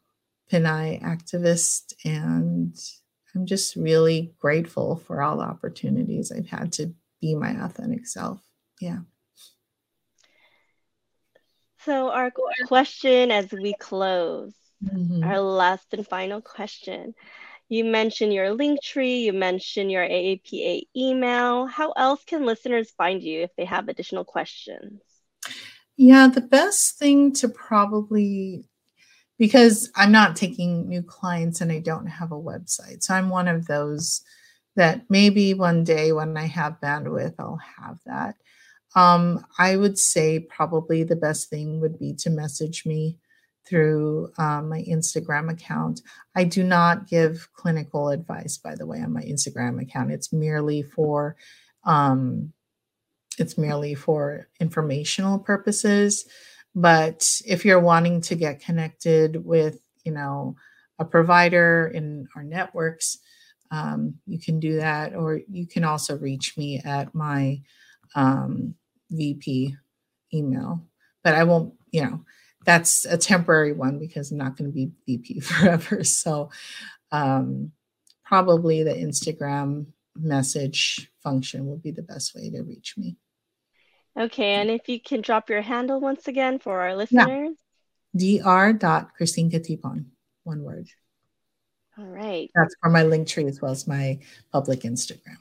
Pinay 0.52 1.02
activist 1.02 1.94
and 2.04 2.76
I'm 3.38 3.46
just 3.46 3.76
really 3.76 4.34
grateful 4.40 4.96
for 4.96 5.22
all 5.22 5.38
the 5.38 5.44
opportunities 5.44 6.32
I've 6.32 6.48
had 6.48 6.74
to 6.74 6.94
be 7.22 7.36
my 7.36 7.52
authentic 7.64 8.08
self. 8.08 8.42
Yeah. 8.82 9.02
So, 11.86 12.10
our 12.10 12.32
question 12.66 13.30
as 13.30 13.52
we 13.52 13.76
close, 13.80 14.56
mm-hmm. 14.84 15.24
our 15.24 15.40
last 15.40 15.94
and 15.94 16.06
final 16.06 16.42
question. 16.42 17.14
You 17.70 17.86
mentioned 17.86 18.34
your 18.34 18.54
link 18.54 18.82
tree, 18.82 19.20
you 19.20 19.34
mentioned 19.34 19.92
your 19.92 20.04
AAPA 20.04 20.84
email. 20.96 21.68
How 21.68 21.92
else 21.92 22.24
can 22.26 22.44
listeners 22.44 22.90
find 22.98 23.22
you 23.22 23.42
if 23.42 23.52
they 23.56 23.66
have 23.66 23.88
additional 23.88 24.24
questions? 24.24 25.02
Yeah, 25.96 26.28
the 26.28 26.42
best 26.42 26.98
thing 26.98 27.34
to 27.34 27.50
probably 27.50 28.66
because 29.38 29.92
I'm 29.96 30.12
not 30.12 30.36
taking 30.36 30.88
new 30.88 31.04
clients 31.04 31.62
and 31.62 31.72
I 31.72 31.80
don't 31.80 32.08
have 32.08 32.32
a 32.32 32.36
website. 32.36 33.04
So 33.04 33.14
I'm 33.14 33.30
one 33.30 33.48
of 33.48 33.68
those 33.68 34.22
that 34.76 35.02
maybe 35.10 35.54
one 35.54 35.84
day 35.84 36.12
when 36.12 36.38
I 36.38 36.46
have 36.46 36.80
bandwidth, 36.82 37.36
I'll 37.40 37.60
have 37.80 38.00
that. 38.06 38.36
Um, 38.96 39.46
I 39.60 39.76
would 39.76 39.98
say 39.98 40.40
probably 40.40 41.04
the 41.04 41.16
best 41.16 41.50
thing 41.50 41.80
would 41.82 42.00
be 42.00 42.14
to 42.16 42.30
message 42.30 42.86
me 42.86 43.18
through 43.68 44.32
um, 44.38 44.70
my 44.70 44.82
Instagram 44.84 45.52
account. 45.52 46.02
I 46.36 46.46
do 46.46 46.64
not 46.64 47.08
give 47.08 47.50
clinical 47.54 48.10
advice, 48.10 48.58
by 48.58 48.76
the 48.76 48.86
way, 48.86 49.02
on 49.02 49.14
my 49.14 49.24
Instagram 49.24 49.82
account. 49.82 50.12
It's 50.12 50.32
merely 50.32 50.82
for 50.84 51.36
um, 51.84 52.54
it's 53.38 53.58
merely 53.58 53.94
for 53.94 54.48
informational 54.60 55.38
purposes. 55.38 56.26
But 56.78 57.26
if 57.44 57.66
you're 57.66 57.80
wanting 57.80 58.22
to 58.22 58.36
get 58.36 58.62
connected 58.62 59.44
with, 59.44 59.80
you 60.04 60.12
know, 60.12 60.56
a 61.00 61.06
provider 61.06 61.92
in 61.92 62.28
our 62.36 62.44
networks, 62.44 63.18
um, 63.72 64.14
you 64.28 64.40
can 64.40 64.60
do 64.60 64.76
that. 64.76 65.16
Or 65.16 65.42
you 65.50 65.66
can 65.66 65.84
also 65.84 66.20
reach 66.20 66.56
me 66.56 66.80
at 66.86 67.16
my 67.16 67.62
um, 68.14 68.76
VP 69.10 69.76
email. 70.32 70.86
But 71.24 71.34
I 71.34 71.46
won't, 71.46 71.74
you 71.90 72.04
know, 72.04 72.24
that's 72.64 73.06
a 73.06 73.18
temporary 73.18 73.74
one 73.74 73.98
because 73.98 74.30
I'm 74.30 74.38
not 74.38 74.56
going 74.56 74.70
to 74.70 74.76
be 74.76 74.92
VP 75.08 75.40
forever. 75.40 76.04
So 76.04 76.52
um, 77.12 77.72
probably 78.24 78.84
the 78.84 78.94
Instagram 78.94 79.88
message 80.16 81.12
function 81.24 81.66
would 81.66 81.82
be 81.82 81.90
the 81.90 82.04
best 82.04 82.36
way 82.36 82.52
to 82.52 82.62
reach 82.62 82.94
me. 82.98 83.18
Okay, 84.18 84.56
and 84.56 84.72
if 84.72 84.90
you 84.90 85.00
can 85.00 85.22
drop 85.22 85.50
your 85.50 85.62
handle 85.62 86.00
once 86.00 86.28
again 86.28 86.58
for 86.60 86.82
our 86.82 86.96
listeners. 86.96 87.56
Yeah. 88.14 88.72
Dr. 88.72 89.12
Christine 89.16 89.52
Catipon, 89.52 90.06
one 90.44 90.64
word. 90.64 90.88
All 92.00 92.06
right. 92.06 92.50
That's 92.56 92.76
for 92.82 92.90
my 92.90 93.04
link 93.04 93.28
tree 93.28 93.46
as 93.46 93.62
well 93.62 93.72
as 93.72 93.88
my 93.88 94.20
public 94.52 94.82
Instagram. 94.82 95.38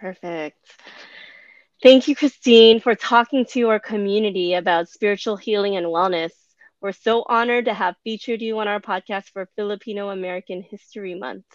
Perfect. 0.00 0.58
Thank 1.82 2.08
you, 2.08 2.16
Christine, 2.16 2.80
for 2.80 2.94
talking 2.94 3.44
to 3.50 3.68
our 3.68 3.78
community 3.78 4.54
about 4.54 4.88
spiritual 4.88 5.36
healing 5.36 5.76
and 5.76 5.86
wellness. 5.86 6.30
We're 6.80 6.92
so 6.92 7.24
honored 7.28 7.66
to 7.66 7.74
have 7.74 7.94
featured 8.04 8.42
you 8.42 8.58
on 8.58 8.68
our 8.68 8.80
podcast 8.80 9.30
for 9.32 9.48
Filipino 9.56 10.10
American 10.10 10.62
History 10.62 11.14
Month. 11.14 11.46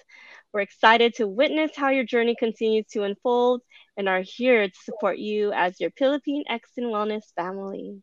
We're 0.54 0.62
excited 0.62 1.16
to 1.16 1.28
witness 1.28 1.72
how 1.76 1.90
your 1.90 2.04
journey 2.04 2.36
continues 2.38 2.88
to 2.94 3.04
unfold 3.04 3.62
and 4.00 4.08
are 4.08 4.24
here 4.24 4.66
to 4.66 4.80
support 4.86 5.20
you 5.20 5.52
as 5.52 5.78
your 5.80 5.92
Pilipinx 5.92 6.62
and 6.78 6.88
Wellness 6.88 7.26
family. 7.36 8.02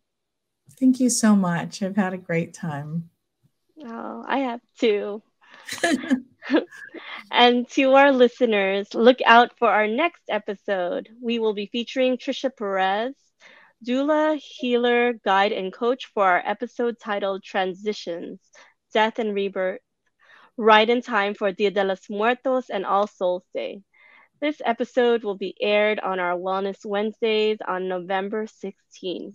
Thank 0.79 1.01
you 1.01 1.09
so 1.09 1.35
much. 1.35 1.83
I've 1.83 1.97
had 1.97 2.13
a 2.13 2.19
great 2.19 2.53
time. 2.53 3.09
Oh, 3.83 4.23
I 4.29 4.41
have 4.41 4.61
too. 4.79 5.23
and 7.31 7.67
to 7.71 7.95
our 7.95 8.13
listeners, 8.13 8.93
look 8.93 9.21
out 9.25 9.53
for 9.59 9.71
our 9.71 9.87
next 9.87 10.23
episode. 10.29 11.09
We 11.23 11.39
will 11.39 11.55
be 11.55 11.71
featuring 11.73 12.19
Trisha 12.19 12.51
Perez, 12.55 13.15
doula, 13.83 14.37
healer, 14.37 15.15
guide, 15.25 15.53
and 15.53 15.73
coach 15.73 16.11
for 16.13 16.27
our 16.27 16.43
episode 16.45 16.99
titled 17.01 17.43
Transitions 17.43 18.39
Death 18.93 19.19
and 19.19 19.35
Rebirth, 19.35 19.81
right 20.59 20.89
in 20.89 21.01
time 21.01 21.33
for 21.33 21.53
Dia 21.53 21.71
de 21.71 21.85
los 21.85 22.11
Muertos 22.11 22.69
and 22.69 22.85
All 22.85 23.07
Souls 23.07 23.45
Day. 23.55 23.81
This 24.41 24.61
episode 24.65 25.25
will 25.25 25.37
be 25.37 25.57
aired 25.61 25.99
on 25.99 26.21
our 26.21 26.37
Wellness 26.37 26.85
Wednesdays 26.85 27.59
on 27.67 27.89
November 27.89 28.47
16. 28.47 29.35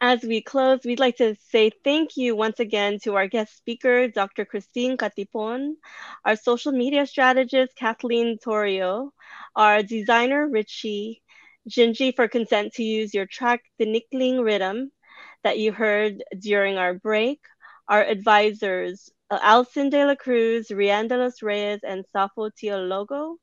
As 0.00 0.22
we 0.22 0.42
close, 0.42 0.80
we'd 0.84 1.00
like 1.00 1.16
to 1.16 1.34
say 1.36 1.70
thank 1.82 2.16
you 2.18 2.36
once 2.36 2.60
again 2.60 2.98
to 3.04 3.14
our 3.14 3.26
guest 3.26 3.56
speaker, 3.56 4.08
Dr. 4.08 4.44
Christine 4.44 4.98
Catipon, 4.98 5.76
our 6.24 6.36
social 6.36 6.72
media 6.72 7.06
strategist, 7.06 7.74
Kathleen 7.76 8.38
Torio, 8.38 9.10
our 9.54 9.82
designer, 9.82 10.46
Ritchie, 10.46 11.22
Gingee 11.68 12.14
for 12.14 12.28
consent 12.28 12.74
to 12.74 12.82
use 12.82 13.14
your 13.14 13.26
track, 13.26 13.62
Tinikling 13.80 14.40
Riddim, 14.44 14.90
that 15.44 15.58
you 15.58 15.72
heard 15.72 16.22
during 16.38 16.76
our 16.76 16.92
break, 16.92 17.40
our 17.88 18.02
advisors, 18.02 19.10
Uh, 19.30 19.38
Alcin 19.38 19.90
de 19.90 20.06
la 20.06 20.14
Cruz, 20.14 20.68
Rian 20.70 21.08
de 21.08 21.16
los 21.16 21.42
Reyes, 21.42 21.80
and 21.82 22.04
Safo 22.14 22.50
Teologo. 22.50 23.36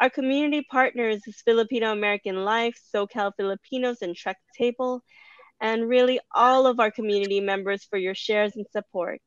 Our 0.00 0.10
community 0.10 0.66
partners 0.70 1.22
is 1.26 1.42
Filipino 1.44 1.92
American 1.92 2.44
Life, 2.44 2.78
SoCal 2.94 3.32
Filipinos, 3.36 4.02
and 4.02 4.14
Trek 4.14 4.36
Table 4.56 5.02
and 5.60 5.88
really 5.88 6.20
all 6.34 6.66
of 6.66 6.80
our 6.80 6.90
community 6.90 7.40
members 7.40 7.84
for 7.84 7.98
your 7.98 8.14
shares 8.14 8.54
and 8.56 8.66
support. 8.70 9.20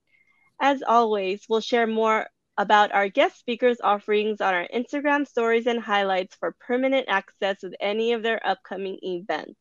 As 0.59 0.83
always, 0.83 1.43
we'll 1.49 1.61
share 1.61 1.87
more 1.87 2.27
about 2.57 2.91
our 2.91 3.09
guest 3.09 3.39
speakers' 3.39 3.81
offerings 3.83 4.41
on 4.41 4.53
our 4.53 4.67
Instagram 4.73 5.27
stories 5.27 5.67
and 5.67 5.79
highlights 5.79 6.35
for 6.35 6.55
permanent 6.59 7.07
access 7.07 7.57
with 7.63 7.75
any 7.79 8.13
of 8.13 8.23
their 8.23 8.45
upcoming 8.45 8.97
events. 9.01 9.59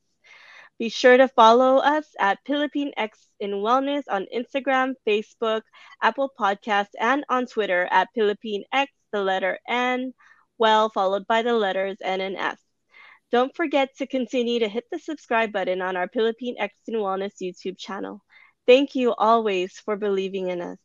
Be 0.78 0.90
sure 0.90 1.16
to 1.16 1.28
follow 1.28 1.78
us 1.78 2.04
at 2.18 2.44
Pilipinx 2.44 3.10
in 3.40 3.52
Wellness 3.64 4.02
on 4.10 4.26
Instagram, 4.34 4.94
Facebook, 5.06 5.62
Apple 6.02 6.30
Podcasts, 6.38 6.92
and 7.00 7.24
on 7.28 7.46
Twitter 7.46 7.88
at 7.90 8.08
Pilipinx, 8.16 8.88
the 9.12 9.22
letter 9.22 9.58
N, 9.66 10.12
well, 10.58 10.90
followed 10.90 11.26
by 11.26 11.42
the 11.42 11.54
letters 11.54 11.96
N 12.02 12.20
and 12.20 12.36
S. 12.36 12.58
Don't 13.32 13.54
forget 13.56 13.96
to 13.96 14.06
continue 14.06 14.60
to 14.60 14.68
hit 14.68 14.84
the 14.90 14.98
subscribe 14.98 15.52
button 15.52 15.80
on 15.80 15.96
our 15.96 16.08
Pilipinx 16.08 16.70
in 16.86 16.94
Wellness 16.94 17.40
YouTube 17.40 17.78
channel. 17.78 18.22
Thank 18.66 18.94
you 18.94 19.14
always 19.14 19.78
for 19.78 19.96
believing 19.96 20.48
in 20.48 20.60
us. 20.60 20.78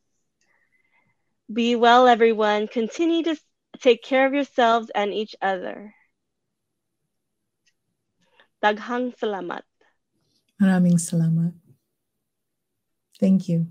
Be 1.51 1.75
well, 1.75 2.07
everyone. 2.07 2.67
Continue 2.67 3.23
to 3.23 3.35
take 3.81 4.03
care 4.03 4.25
of 4.25 4.33
yourselves 4.33 4.89
and 4.93 5.13
each 5.13 5.35
other. 5.41 5.93
Daghang 8.63 9.17
salamat. 9.17 9.65
Maraming 10.61 11.01
salamat. 11.01 11.57
Thank 13.17 13.49
you. 13.49 13.65